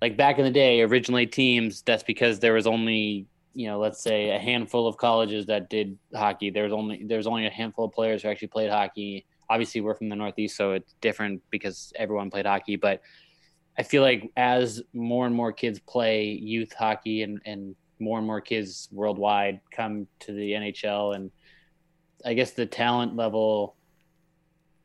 [0.00, 1.82] like back in the day, originally teams.
[1.82, 5.98] That's because there was only you know, let's say a handful of colleges that did
[6.14, 6.50] hockey.
[6.50, 9.80] There was only there was only a handful of players who actually played hockey obviously
[9.80, 13.02] we're from the northeast so it's different because everyone played hockey but
[13.76, 18.26] i feel like as more and more kids play youth hockey and, and more and
[18.26, 21.30] more kids worldwide come to the nhl and
[22.24, 23.74] i guess the talent level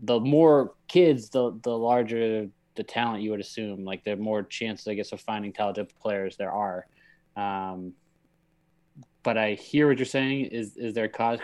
[0.06, 4.88] the more kids the the larger the talent you would assume like the more chances
[4.88, 6.86] i guess of finding talented players there are.
[7.36, 7.94] Um,
[9.24, 10.46] but i hear what you're saying.
[10.46, 11.40] Is is there cause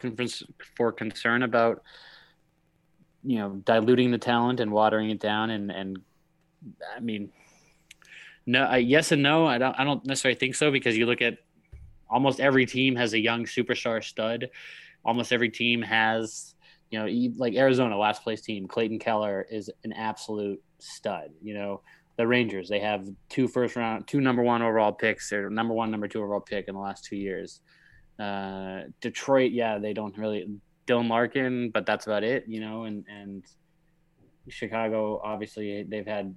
[0.78, 1.84] for concern about
[3.24, 5.50] you know diluting the talent and watering it down?
[5.50, 6.00] And and
[6.96, 7.32] I mean
[8.46, 9.48] no I, yes and no.
[9.48, 11.40] I don't I don't necessarily think so because you look at
[12.10, 14.50] almost every team has a young superstar stud.
[15.04, 16.51] Almost every team has
[16.92, 21.54] you know e- like Arizona last place team Clayton Keller is an absolute stud you
[21.54, 21.82] know
[22.18, 25.90] the Rangers they have two first round two number one overall picks or number one
[25.90, 27.62] number two overall pick in the last two years
[28.20, 30.48] uh, Detroit yeah they don't really
[30.88, 32.84] Dylan Larkin, but that's about it, you know.
[32.84, 33.44] And and
[34.50, 36.36] Chicago, obviously, they've had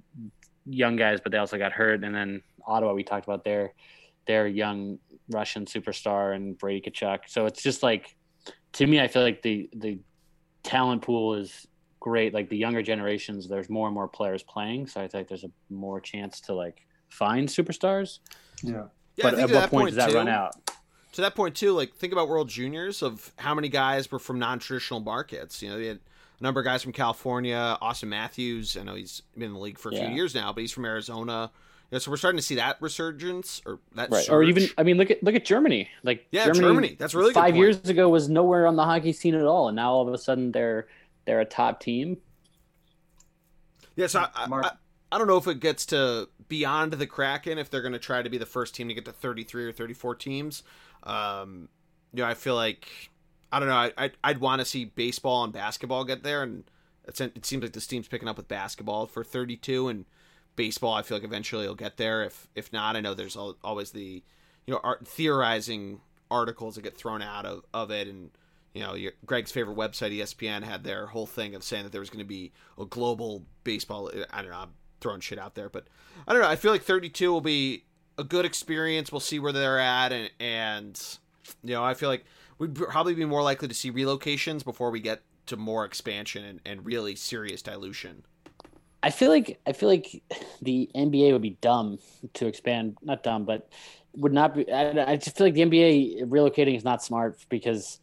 [0.66, 2.04] young guys, but they also got hurt.
[2.04, 3.74] And then Ottawa, we talked about their
[4.26, 4.98] their young
[5.30, 7.20] Russian superstar and Brady Tkachuk.
[7.26, 8.16] So it's just like
[8.74, 9.98] to me, I feel like the the
[10.64, 11.68] talent pool is
[12.00, 12.34] great.
[12.34, 15.50] Like the younger generations, there's more and more players playing, so I think there's a
[15.70, 18.18] more chance to like find superstars.
[18.62, 18.84] Yeah.
[19.16, 20.54] Yeah, but I think at to what point does that too, run out?
[21.12, 24.40] To that point too, like think about World Juniors of how many guys were from
[24.40, 25.62] non-traditional markets.
[25.62, 26.00] You know, they had
[26.40, 27.78] a number of guys from California.
[27.80, 30.06] Auston Matthews, I know he's been in the league for a Yeah.
[30.06, 31.52] few years now, but he's from Arizona.
[31.94, 34.28] You know, so we're starting to see that resurgence or that Right.
[34.28, 35.88] Or even I mean look at look at Germany.
[36.02, 36.96] Like Yeah, Germany.
[36.98, 37.56] That's really five point.
[37.56, 40.18] years ago was nowhere on the hockey scene at all, and now all of a
[40.18, 40.88] sudden they're
[41.24, 42.16] they're a top team.
[43.94, 44.70] Yeah, so I, I, I,
[45.12, 48.22] I don't know if it gets to beyond the Kraken if they're going to try
[48.22, 50.64] to be the first team to get to 33 or 34 teams.
[51.04, 51.68] Um,
[52.12, 52.88] you know, I feel like
[53.52, 53.76] I don't know.
[53.76, 56.64] I, I'd, I'd want to see baseball and basketball get there, and
[57.06, 60.06] it's, it seems like this team's picking up with basketball for 32 and
[60.56, 60.94] baseball.
[60.94, 62.22] I feel like eventually it'll get there.
[62.22, 64.22] If if not, I know there's always the
[64.66, 66.00] you know art, theorizing
[66.30, 68.30] articles that get thrown out of, of it and
[68.74, 72.00] you know, your, Greg's favorite website, ESPN, had their whole thing of saying that there
[72.00, 74.10] was going to be a global baseball.
[74.30, 74.58] I don't know.
[74.58, 75.86] I'm throwing shit out there, but
[76.26, 76.48] I don't know.
[76.48, 77.84] I feel like 32 will be
[78.18, 79.12] a good experience.
[79.12, 81.18] We'll see where they're at, and and
[81.62, 82.24] you know, I feel like
[82.58, 86.60] we'd probably be more likely to see relocations before we get to more expansion and,
[86.66, 88.24] and really serious dilution.
[89.04, 90.22] I feel like I feel like
[90.62, 91.98] the NBA would be dumb
[92.32, 92.96] to expand.
[93.02, 93.70] Not dumb, but
[94.16, 94.72] would not be.
[94.72, 98.00] I, I just feel like the NBA relocating is not smart because,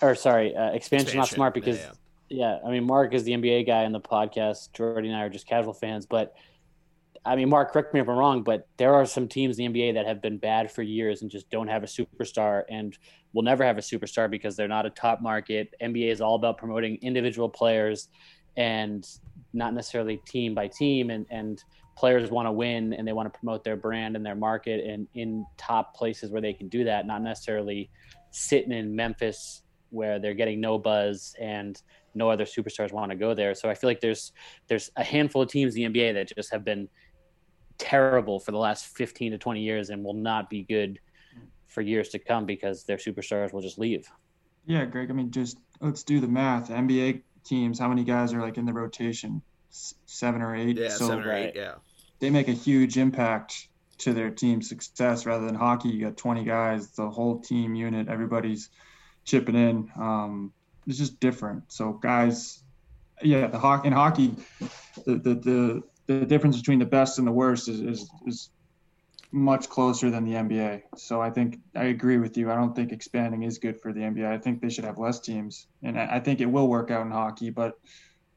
[0.00, 1.92] or sorry, uh, expansion is not smart because Yeah,
[2.30, 4.72] yeah, I mean, Mark is the NBA guy in the podcast.
[4.72, 6.06] Geordie and I are just casual fans.
[6.06, 6.34] But
[7.26, 9.82] I mean, Mark, correct me if I'm wrong, but there are some teams in the
[9.82, 12.96] NBA that have been bad for years and just don't have a superstar and
[13.34, 15.74] will never have a superstar because they're not a top market.
[15.82, 18.08] NBA is all about promoting individual players
[18.56, 19.06] and
[19.58, 21.10] not necessarily team by team.
[21.10, 21.62] And, and
[21.98, 25.08] players want to win and they want to promote their brand and their market and
[25.14, 27.90] in top places where they can do that, not necessarily
[28.30, 31.82] sitting in Memphis where they're getting no buzz and
[32.14, 33.54] no other superstars want to go there.
[33.54, 34.32] So I feel like there's
[34.68, 36.88] there's a handful of teams in the NBA that just have been
[37.78, 41.00] terrible for the last 15 to 20 years and will not be good
[41.66, 44.08] for years to come because their superstars will just leave.
[44.66, 45.10] Yeah, Greg.
[45.10, 46.70] I mean, just let's do the math.
[46.70, 49.42] NBA teams, how many guys are like in the rotation?
[49.70, 50.76] Seven or eight.
[50.76, 51.52] yeah, so seven or eight.
[51.54, 51.74] Yeah,
[52.20, 53.68] they make a huge impact
[53.98, 55.26] to their team success.
[55.26, 58.70] Rather than hockey, you got 20 guys, the whole team unit, everybody's
[59.24, 59.90] chipping in.
[59.98, 60.52] Um,
[60.86, 61.64] it's just different.
[61.70, 62.62] So guys,
[63.22, 64.34] yeah, the hockey in hockey,
[65.04, 68.50] the the the, the difference between the best and the worst is, is is
[69.30, 70.82] much closer than the NBA.
[70.96, 72.50] So I think I agree with you.
[72.50, 74.26] I don't think expanding is good for the NBA.
[74.26, 77.04] I think they should have less teams, and I I think it will work out
[77.04, 77.50] in hockey.
[77.50, 77.78] But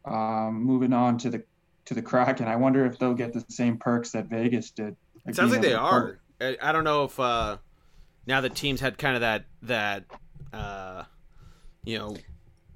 [0.05, 1.43] um, moving on to the
[1.85, 4.95] to the Kraken, I wonder if they'll get the same perks that Vegas did.
[5.25, 6.19] it sounds like they are.
[6.39, 7.57] I, I don't know if uh,
[8.25, 10.05] now the teams had kind of that that
[10.53, 11.03] uh,
[11.83, 12.15] you know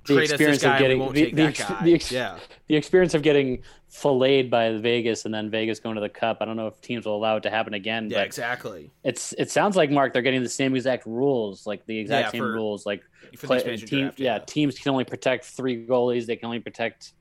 [0.08, 2.38] The trade us this experience of getting the, the, ex- the, ex- yeah.
[2.68, 6.38] the experience of getting filleted by Vegas and then Vegas going to the cup.
[6.42, 8.92] I don't know if teams will allow it to happen again, Yeah, exactly.
[9.04, 12.32] it's it sounds like Mark they're getting the same exact rules, like the exact Yeah,
[12.32, 13.04] same for- rules, like
[13.42, 16.26] play, team, draft, yeah, teams can only protect three goalies.
[16.26, 17.14] They can only protect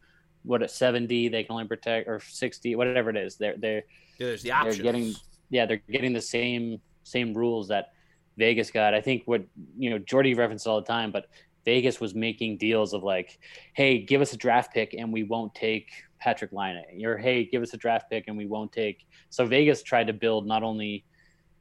[0.42, 1.28] what at seventy.
[1.28, 3.36] They can only protect or sixty, whatever it is.
[3.36, 3.82] They're they're
[4.18, 4.82] Yeah, there's the they're options.
[4.82, 5.14] getting
[5.50, 7.92] yeah they're getting the same same rules that
[8.36, 8.94] Vegas got.
[8.94, 9.42] I think what
[9.78, 11.26] you know Geordie references all the time, but
[11.64, 13.38] Vegas was making deals of like,
[13.74, 15.90] hey, give us a draft pick and we won't take
[16.24, 19.06] Patrik Laine, or hey, give us a draft pick and we won't take.
[19.30, 21.04] So Vegas tried to build not only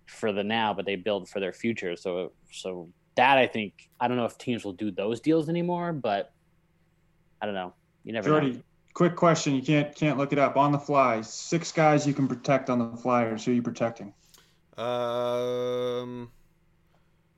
[0.08, 1.96] for the now, but they build for their future.
[1.96, 5.94] So so that I think I don't know if teams will do those deals anymore,
[5.94, 6.34] but
[7.42, 7.74] I don't know.
[8.04, 8.40] You never know.
[8.40, 8.64] Geordie,
[8.94, 9.56] quick question.
[9.56, 11.22] You can't can't look it up on the fly.
[11.22, 13.46] Six guys you can protect on the Flyers.
[13.46, 14.14] Who are you protecting?
[14.78, 16.32] Um,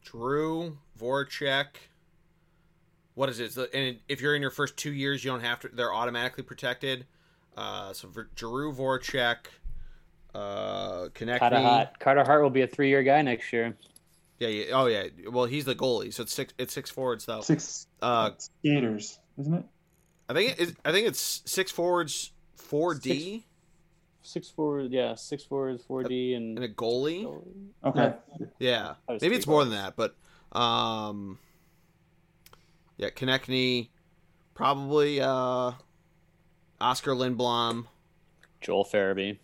[0.03, 1.67] Drew Voracek.
[3.15, 3.51] What is it?
[3.53, 5.69] So- And if you're in your first two years, you don't have to.
[5.69, 7.05] They're automatically protected.
[7.57, 9.37] Uh, so for Drew Voracek,
[10.33, 11.99] uh, Carter Hart.
[11.99, 13.75] Carter Hart will be a three-year guy next year.
[14.39, 14.65] Yeah, yeah.
[14.73, 15.07] Oh yeah.
[15.31, 16.53] Well, he's the goalie, so it's six.
[16.57, 17.39] It's six forwards though.
[17.41, 19.65] Six Uh, skaters, isn't it?
[20.27, 23.45] I think it is, I think it's six forwards, four D,
[24.23, 27.25] Six forward, yeah, six forwards, four D, and and a goalie.
[27.85, 28.13] Okay.
[28.59, 30.15] Yeah, That was maybe three it's more than that, but
[30.51, 31.37] um,
[32.97, 33.89] yeah, Konecny,
[34.53, 35.71] probably uh,
[36.81, 37.85] Oskar Lindblom.
[38.61, 39.37] Joel Farabee.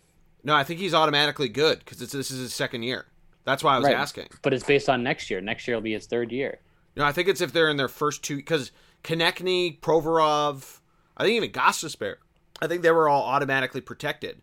[0.44, 3.06] No, I think he's automatically good because this is his second year.
[3.44, 3.96] That's why I was Right.
[3.96, 4.28] asking.
[4.42, 5.40] But it's based on next year.
[5.40, 6.60] Next year will be his third year.
[6.96, 8.70] No, I think it's if they're in their first two because
[9.04, 10.80] Konecny, Provorov,
[11.16, 12.16] I think even Gostisbehere,
[12.60, 14.42] I think they were all automatically protected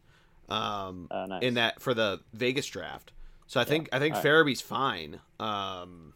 [0.50, 1.44] um, Oh, nice.
[1.44, 3.12] in that for the Vegas draft.
[3.48, 4.30] So I think I think All right.
[4.30, 5.20] Farabee's fine.
[5.40, 6.14] Um,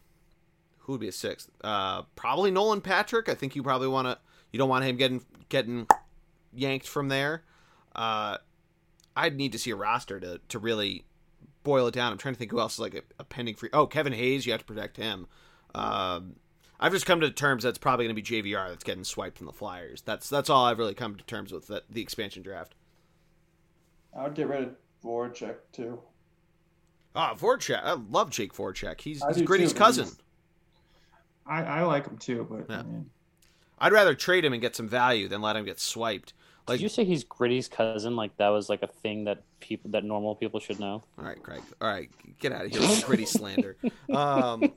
[0.84, 1.50] who would be a sixth?
[1.62, 3.28] Uh, probably Nolan Patrick.
[3.28, 4.18] I think you probably want to.
[4.52, 5.86] You don't want him getting getting
[6.54, 7.42] yanked from there.
[7.94, 8.38] Uh,
[9.16, 11.04] I'd need to see a roster to to really
[11.62, 12.12] boil it down.
[12.12, 13.70] I'm trying to think who else is like a, a pending free.
[13.72, 14.46] Oh, Kevin Hayes.
[14.46, 15.26] You have to protect him.
[15.74, 16.36] Um,
[16.78, 19.46] I've just come to terms that's probably going to be JVR that's getting swiped from
[19.46, 20.02] the Flyers.
[20.02, 22.74] That's that's all I've really come to terms with the, the expansion draft.
[24.16, 24.74] I would get rid of
[25.04, 25.98] Voracek too.
[27.16, 27.80] Ah, Voracek.
[27.82, 29.00] I love Jake Voracek.
[29.00, 30.04] He's, he's Gritty's too, cousin.
[30.04, 30.18] he's-
[31.46, 32.80] I, I like him too, but Yeah.
[32.80, 33.10] I mean,
[33.78, 36.32] I'd rather trade him and get some value than let him get swiped.
[36.66, 38.16] Like, Did you say he's Gritty's cousin?
[38.16, 41.02] Like that was like a thing that people that normal people should know.
[41.18, 41.60] all right, Craig.
[41.80, 42.08] All right,
[42.38, 43.76] get out of here with Gritty slander.
[44.10, 44.72] Um,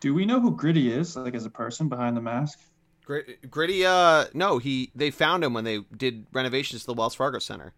[0.00, 2.58] do we know who Gritty is, like as a person behind the mask?
[3.04, 3.84] Gritty.
[3.84, 7.74] Uh, no, he they found him when they did renovations to the Wells Fargo Center.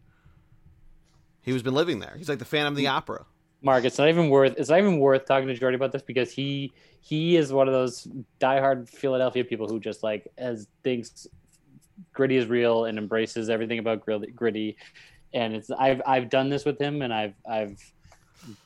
[1.42, 2.14] He was been living there.
[2.16, 3.24] He's like the Phantom of the Opera.
[3.62, 6.30] Mark, it's not even worth it's not even worth talking to Geordie about this because
[6.32, 8.06] he he is one of those
[8.40, 11.26] diehard Philadelphia people who just like as thinks
[12.12, 14.76] gritty is real and embraces everything about Gritty- gritty.
[15.34, 17.78] And it's I've I've done this with him and I've I've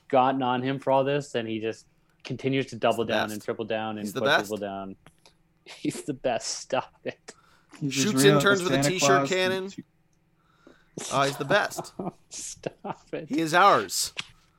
[0.09, 1.87] gotten on him for all this and he just
[2.25, 3.33] continues to double down best.
[3.35, 4.97] and triple down and He's the quadruple down.
[5.65, 6.49] He's the best.
[6.61, 7.35] Stop it.
[7.81, 9.29] He's Shoots real interns with a Santa t-shirt Claus.
[9.29, 9.71] cannon.
[11.13, 11.93] Oh, he's the best.
[12.31, 13.29] Stop it.
[13.29, 14.15] He is ours.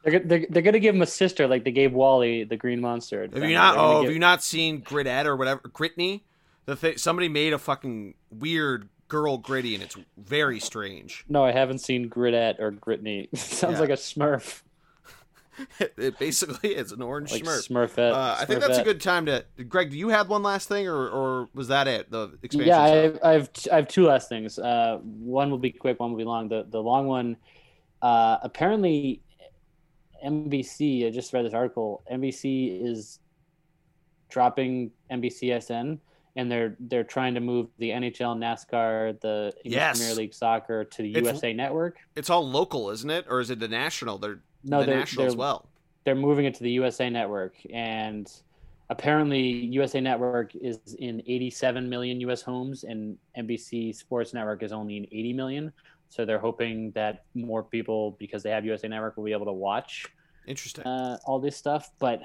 [0.07, 3.23] They're, they're, they're gonna give him a sister like they gave Wally the green monster.
[3.23, 3.75] Have you not?
[3.77, 5.61] Oh, give- have you not seen Gritette or whatever?
[5.61, 6.21] Gritney.
[6.65, 6.97] The thing.
[6.97, 11.23] Somebody made a fucking weird girl Gritty, and it's very strange.
[11.29, 13.27] No, I haven't seen Gritette or Gritney.
[13.37, 13.79] Sounds Yeah.
[13.79, 14.61] like a Smurf,
[15.97, 17.67] it basically is an orange like Smurf.
[17.69, 18.11] Smurfette.
[18.11, 19.43] Uh, I think that's a good time to.
[19.67, 22.11] Greg, do you have one last thing, or or was that it?
[22.11, 22.67] The expansion.
[22.67, 24.59] Yeah, I've, I have t- I have two last things.
[24.59, 26.47] Uh, one will be quick, one will be long.
[26.49, 27.37] The the long one,
[28.01, 29.21] uh, apparently,
[30.25, 31.07] NBC.
[31.07, 32.03] I just read this article.
[32.11, 33.19] NBC is
[34.29, 35.97] dropping NBCSN,
[36.35, 39.97] and they're they're trying to move the NHL, NASCAR, the English Yes.
[39.99, 41.97] Premier League soccer to the It's- USA Network.
[42.15, 44.17] It's all local, isn't it, or is it the national?
[44.17, 45.67] They're No, the they're, national they're as well.
[46.03, 48.31] they're moving it to the USA Network, and
[48.89, 54.97] apparently USA Network is in 87 million US homes, and NBC Sports Network is only
[54.97, 55.73] in 80 million.
[56.09, 59.53] So they're hoping that more people, because they have USA Network, will be able to
[59.53, 60.05] watch
[60.47, 60.85] Interesting.
[60.85, 61.91] uh, all this stuff.
[61.99, 62.21] But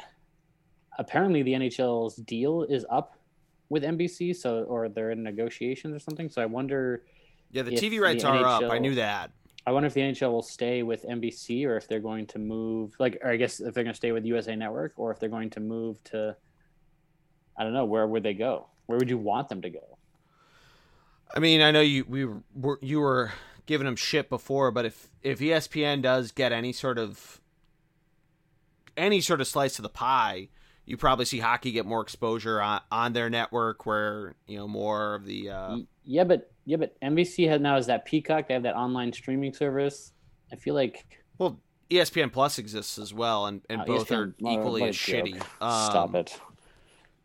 [0.98, 3.16] apparently, the NHL's deal is up
[3.68, 6.28] with NBC, so or they're in negotiations or something.
[6.28, 7.04] So I wonder.
[7.50, 8.70] yeah, the TV rights the are up.
[8.70, 9.32] I knew that.
[9.66, 12.94] I wonder if the NHL will stay with NBC or if they're going to move,
[12.98, 15.28] like, or I guess if they're going to stay with USA Network or if they're
[15.28, 16.36] going to move to,
[17.56, 18.66] I don't know, where would they go?
[18.86, 19.98] Where would you want them to go?
[21.34, 23.32] I mean, I know you we were you were
[23.66, 27.40] giving them shit before, but if if ESPN does get any sort of
[28.96, 30.48] any sort of slice of the pie,
[30.84, 35.14] you probably see hockey get more exposure on on their network, where you know more
[35.14, 35.50] of the.
[35.50, 38.48] Uh, yeah, but yeah, but NBC has now is that Peacock.
[38.48, 40.12] They have that online streaming service.
[40.52, 41.06] I feel like
[41.38, 41.60] well,
[41.90, 45.26] ESPN Plus exists as well, and and uh, both ESPN are equally as joke.
[45.26, 45.42] shitty.
[45.60, 46.40] Um, Stop it,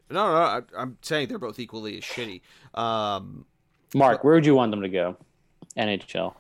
[0.09, 2.41] No, no, I, I'm saying they're both equally as shitty.
[2.73, 3.45] Um,
[3.95, 4.23] Mark.
[4.23, 5.17] Where would you want them to go?
[5.77, 6.33] NHL.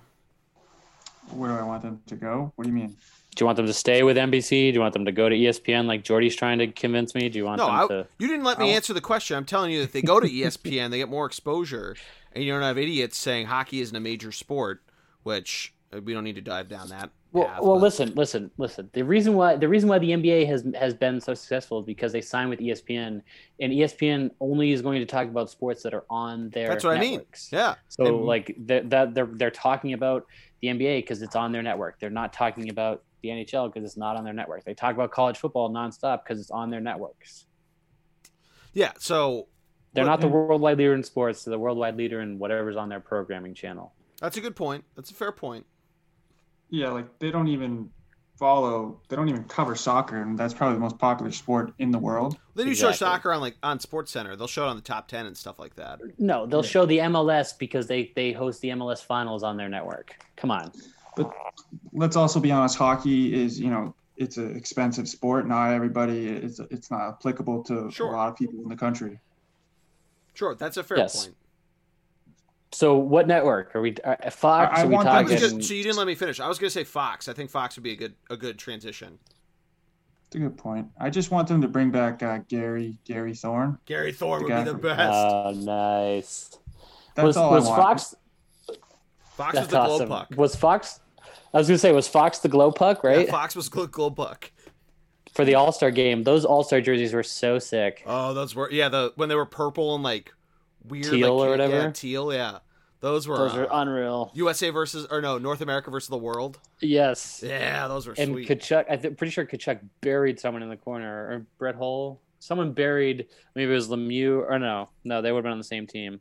[1.31, 2.51] Where do I want them to go?
[2.55, 2.95] What do you mean?
[3.35, 4.49] Do you want them to stay with NBC?
[4.49, 7.29] Do you want them to go to ESPN like Geordie's trying to convince me?
[7.29, 8.07] Do you want No, them I, to?
[8.17, 9.37] you didn't let me I- answer the question.
[9.37, 11.95] I'm telling you that they go to ESPN, they get more exposure,
[12.33, 14.81] and you don't have idiots saying hockey isn't a major sport,
[15.23, 17.11] which uh, we don't need to dive down that.
[17.33, 18.89] Well, path, well, listen, listen, listen.
[18.93, 22.11] The reason why the reason why the NBA has has been so successful is because
[22.13, 23.21] they signed with ESPN,
[23.59, 26.69] and ESPN only is going to talk about sports that are on their.
[26.69, 27.49] That's what networks.
[27.51, 27.63] I mean.
[27.63, 27.75] Yeah.
[27.89, 30.25] So And- like that they're, they're they're talking about
[30.61, 31.99] the NBA because it's on their network.
[31.99, 34.63] They're not talking about the NHL because it's not on their network.
[34.63, 37.45] They talk about college football nonstop because it's on their networks.
[38.73, 38.93] Yeah.
[38.99, 39.47] So
[39.93, 41.43] They're But- not the worldwide leader in sports.
[41.43, 43.93] They're the worldwide leader in whatever's on their programming channel.
[44.21, 44.83] that's a good point.
[44.95, 45.65] That's a fair point.
[46.69, 47.89] Yeah, like they don't even
[48.37, 48.99] follow.
[49.07, 52.37] They don't even cover soccer, and that's probably the most popular sport in the world.
[52.55, 54.35] They do show soccer on like on Sports Center.
[54.35, 55.99] They'll show it on the top ten and stuff like that.
[56.19, 56.69] No, they'll Yeah.
[56.69, 60.15] show the MLS because they they host the MLS finals on their network.
[60.35, 60.71] Come on.
[61.15, 61.31] But
[61.93, 62.77] let's also be honest.
[62.77, 65.47] Hockey is, you know, it's an expensive sport.
[65.47, 66.27] Not everybody.
[66.27, 68.09] It's it's not applicable to Sure.
[68.13, 69.19] a lot of people in the country.
[70.33, 71.25] Sure, that's a fair Yes.
[71.25, 71.37] point.
[72.71, 73.95] So what network are we?
[74.03, 74.77] Uh, Fox?
[74.77, 75.57] I- I are we want them I to was talking?
[75.59, 76.39] just, so you didn't let me finish.
[76.39, 77.27] I was going to say Fox.
[77.27, 79.17] I think Fox would be a good a good transition.
[80.27, 80.87] It's a good point.
[80.99, 83.77] I just want them to bring back uh, Gary Gary Thorne.
[83.85, 84.99] Gary Thorne would The be the from- best.
[85.13, 86.59] Oh, nice.
[87.15, 87.81] That's was all was I want.
[87.81, 88.15] Fox?
[89.37, 90.09] Fox was That's the glow awesome.
[90.09, 90.27] puck.
[90.35, 90.99] Was Fox?
[91.53, 93.25] I was gonna say, was Fox the glow puck, right?
[93.25, 94.51] Yeah, Fox was glow, glow puck.
[95.33, 98.03] For the All Star game, those All Star jerseys were so sick.
[98.05, 100.33] Oh, those were yeah the when they were purple and like
[100.89, 101.73] weird Teal like, or whatever?
[101.73, 102.33] Yeah, teal.
[102.33, 102.59] Yeah,
[102.99, 104.31] those were Those uh, are unreal.
[104.33, 106.59] USA versus or no North America versus the world.
[106.81, 107.43] Yes.
[107.45, 108.47] Yeah, those were and sweet.
[108.47, 112.21] Tkachuk, I'm pretty sure Tkachuk buried someone in the corner, or Brett Hull.
[112.39, 115.63] Someone buried, maybe it was Lemieux, or no, no, they would have been on the
[115.63, 116.19] same team.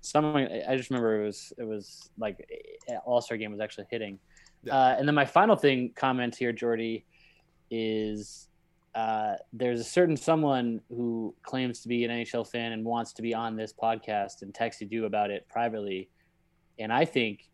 [0.00, 2.48] Someone, I just remember it was, it was like
[3.04, 4.18] All Star game was actually hitting.
[4.64, 4.76] Yeah.
[4.76, 7.04] Uh, and then my final thing, comment here, Geordie,
[7.70, 8.47] is
[8.98, 13.22] uh, there's a certain someone who claims to be an NHL fan and wants to
[13.22, 16.08] be on this podcast and texted you about it privately.
[16.80, 17.48] And I think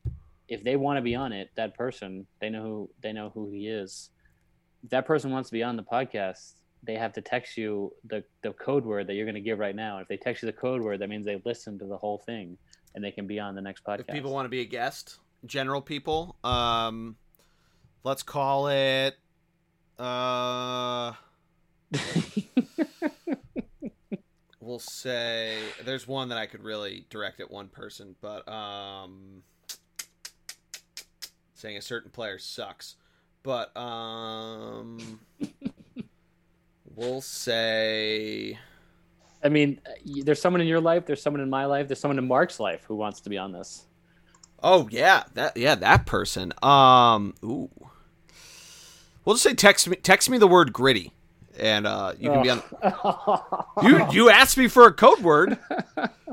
[0.48, 3.50] if they want to be on it, that person they know who they know who
[3.50, 4.08] he is.
[4.84, 8.24] If that person wants to be on the podcast, they have to text you the
[8.40, 9.98] the code word that you're going to give right now.
[9.98, 12.22] And If they text you the code word, that means they listened to the whole
[12.24, 12.56] thing
[12.94, 14.00] and they can be on the next podcast.
[14.00, 17.16] if people want to be a guest, general people, um,
[18.02, 19.16] let's call it.
[19.98, 21.12] Uh,
[24.60, 29.42] we'll say there's one that I could really direct at one person, but um,
[31.54, 32.96] saying a certain player sucks.
[33.42, 35.20] But um,
[36.94, 38.58] we'll say
[39.44, 42.26] I mean, there's someone in your life, there's someone in my life, there's someone in
[42.26, 43.84] Mark's life who wants to be on this.
[44.62, 46.54] Oh yeah, that yeah that person.
[46.62, 47.68] Um, ooh,
[49.24, 51.12] we'll just say text me text me the word gritty,
[51.58, 52.62] and uh, you can be on.
[53.82, 55.58] You you asked me for a code word.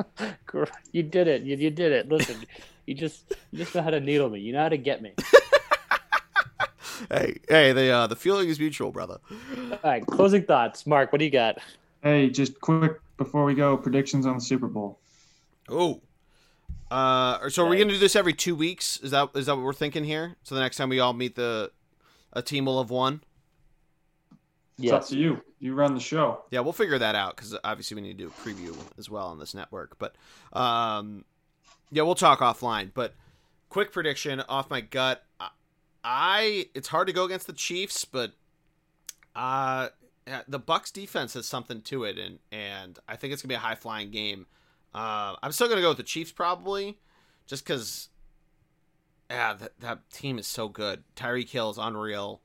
[0.92, 1.44] you did it.
[1.44, 2.10] You, you did it.
[2.10, 2.38] Listen,
[2.86, 4.40] you just you just know how to needle me.
[4.40, 5.14] You know how to get me.
[7.10, 9.18] Hey hey, the uh, the feeling is mutual, brother.
[9.72, 10.86] All right, closing thoughts.
[10.86, 11.58] Mark, what do you got?
[12.04, 15.00] Hey, just quick before we go, predictions on the Super Bowl.
[15.68, 16.02] Oh.
[16.90, 18.98] Uh, so are we gonna do this every two weeks?
[18.98, 20.36] Is that is that what we're thinking here?
[20.44, 21.72] So the next time we all meet the
[22.34, 23.22] a team will have won.
[24.84, 25.42] It's up to you.
[25.60, 26.44] You run the show.
[26.50, 29.28] Yeah, we'll figure that out because obviously we need to do a preview as well
[29.28, 29.98] on this network.
[30.00, 30.16] But
[30.54, 31.26] um,
[31.92, 32.92] yeah, we'll talk offline.
[32.94, 33.14] But
[33.70, 35.24] quick prediction off my gut.
[35.40, 35.50] I,
[36.04, 38.34] I it's hard to go against the Chiefs, but
[39.36, 39.90] uh,
[40.48, 43.60] the Bucs defense has something to it, and and I think it's gonna be a
[43.60, 44.46] high flying game.
[44.94, 46.98] Uh, I'm still gonna go with the Chiefs probably,
[47.46, 48.10] just because.
[49.30, 51.04] Yeah, that, that team is so good.
[51.16, 52.42] Tyreek Hill is unreal.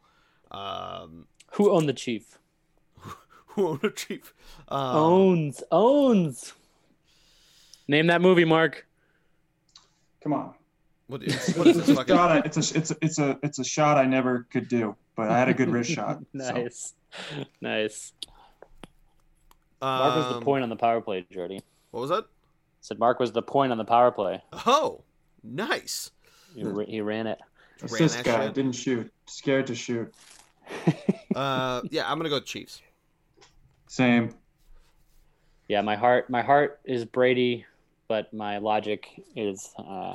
[0.52, 2.38] Um, Who owned the chief?
[3.46, 4.34] who owned the Chief?
[4.68, 6.52] Um, owns owns.
[7.88, 8.86] Name that movie, Mark.
[10.22, 10.54] Come on.
[11.06, 12.16] What is, what is this fucking?
[12.16, 15.30] I, it's a it's a, it's a it's a shot I never could do, but
[15.30, 16.18] I had a good wrist shot.
[16.36, 16.52] so.
[16.52, 16.94] nice,
[17.60, 18.12] nice.
[19.80, 21.60] Mark was the Um, point on the power play, Jordy.
[21.92, 22.24] What was that?
[22.80, 24.42] Said Mark was the point on the power play.
[24.66, 25.02] Oh,
[25.44, 26.10] nice.
[26.54, 27.38] He, he ran it.
[27.82, 28.54] Ran Assist guy shit.
[28.54, 29.12] didn't shoot.
[29.26, 30.12] Scared to shoot.
[31.34, 32.80] Uh, yeah, I'm gonna go Chiefs.
[33.88, 34.34] Same.
[35.68, 37.66] Yeah, my heart, my heart is Brady,
[38.08, 40.14] but my logic is uh,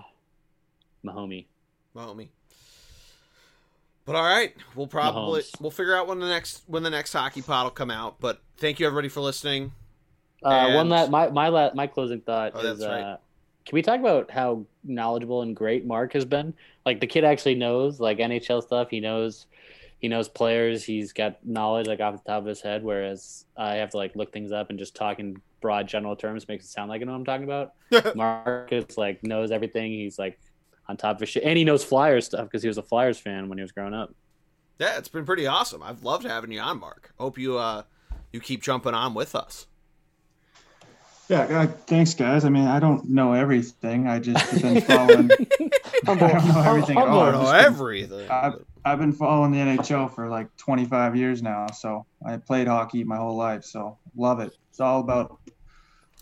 [1.06, 1.46] Mahomie.
[1.96, 2.30] Mahomie.
[4.06, 5.62] But all right, we'll probably Mahomes.
[5.62, 8.20] we'll figure out when the next when the next hockey pod will come out.
[8.20, 9.74] But thank you everybody for listening.
[10.44, 13.02] Uh, And- one la- my my la- my closing thought Oh, is that's right.
[13.04, 13.18] uh,
[13.66, 16.56] can we talk about how knowledgeable and great Mark has been?
[16.84, 18.90] Like the kid actually knows like NHL stuff.
[18.90, 19.46] He knows
[20.02, 20.84] he knows players.
[20.84, 22.84] He's got knowledge like off the top of his head.
[22.84, 26.48] Whereas I have to like look things up and just talk in broad general terms
[26.48, 28.16] makes it sound like I know what I'm talking about.
[28.16, 29.92] Mark is like knows everything.
[29.92, 30.40] He's like
[30.90, 33.20] on top of his shit, and he knows Flyers stuff because he was a Flyers
[33.20, 34.14] fan when he was growing up.
[34.80, 35.84] Yeah, it's been pretty awesome.
[35.84, 37.14] I've loved having you on, Mark.
[37.20, 37.84] Hope you uh
[38.34, 39.68] you keep jumping on with us.
[41.30, 41.42] Yeah.
[41.44, 42.44] Uh, thanks, guys.
[42.46, 44.08] I mean, I don't know everything.
[44.08, 45.30] I just have been following.
[46.08, 47.32] I don't know everything at I all.
[47.32, 48.30] don't I've know been- everything.
[48.30, 48.54] I've,
[48.84, 51.68] I've been following the NHL for like 25 years now.
[51.68, 53.64] So I played hockey my whole life.
[53.64, 54.58] So love it.
[54.70, 55.40] It's all about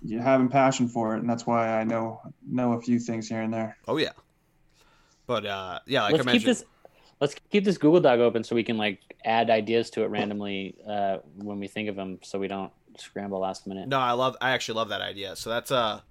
[0.03, 3.41] you having passion for it, and that's why I know know a few things here
[3.41, 3.77] and there.
[3.87, 4.11] Oh yeah.
[5.27, 6.49] But uh yeah, like let's I keep mentioned.
[6.55, 6.65] this
[7.21, 10.75] let's keep this google doc open so we can like add ideas to it randomly
[10.87, 14.35] uh, when we think of them so we don't scramble last minute No, I love.
[14.41, 15.35] I actually love that idea.
[15.35, 16.01] So that's uh,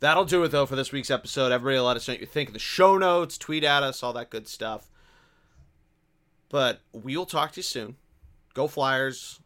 [0.00, 1.52] that'll do it though for this week's episode.
[1.52, 3.38] Everybody, let us know what you think the show notes.
[3.38, 4.90] Tweet at us, all that good stuff.
[6.48, 7.96] But we'll talk to you soon.
[8.54, 9.40] Go Flyers.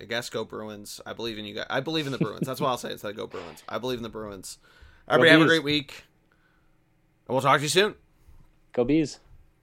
[0.00, 1.00] I guess go Bruins.
[1.06, 1.66] I believe in you guys.
[1.70, 2.46] I believe in the Bruins.
[2.46, 3.62] That's what I'll say instead of go Bruins.
[3.68, 4.58] I believe in the Bruins.
[5.08, 6.04] Everybody have a great week.
[7.28, 7.94] And we'll talk to you soon.
[8.72, 9.20] go bees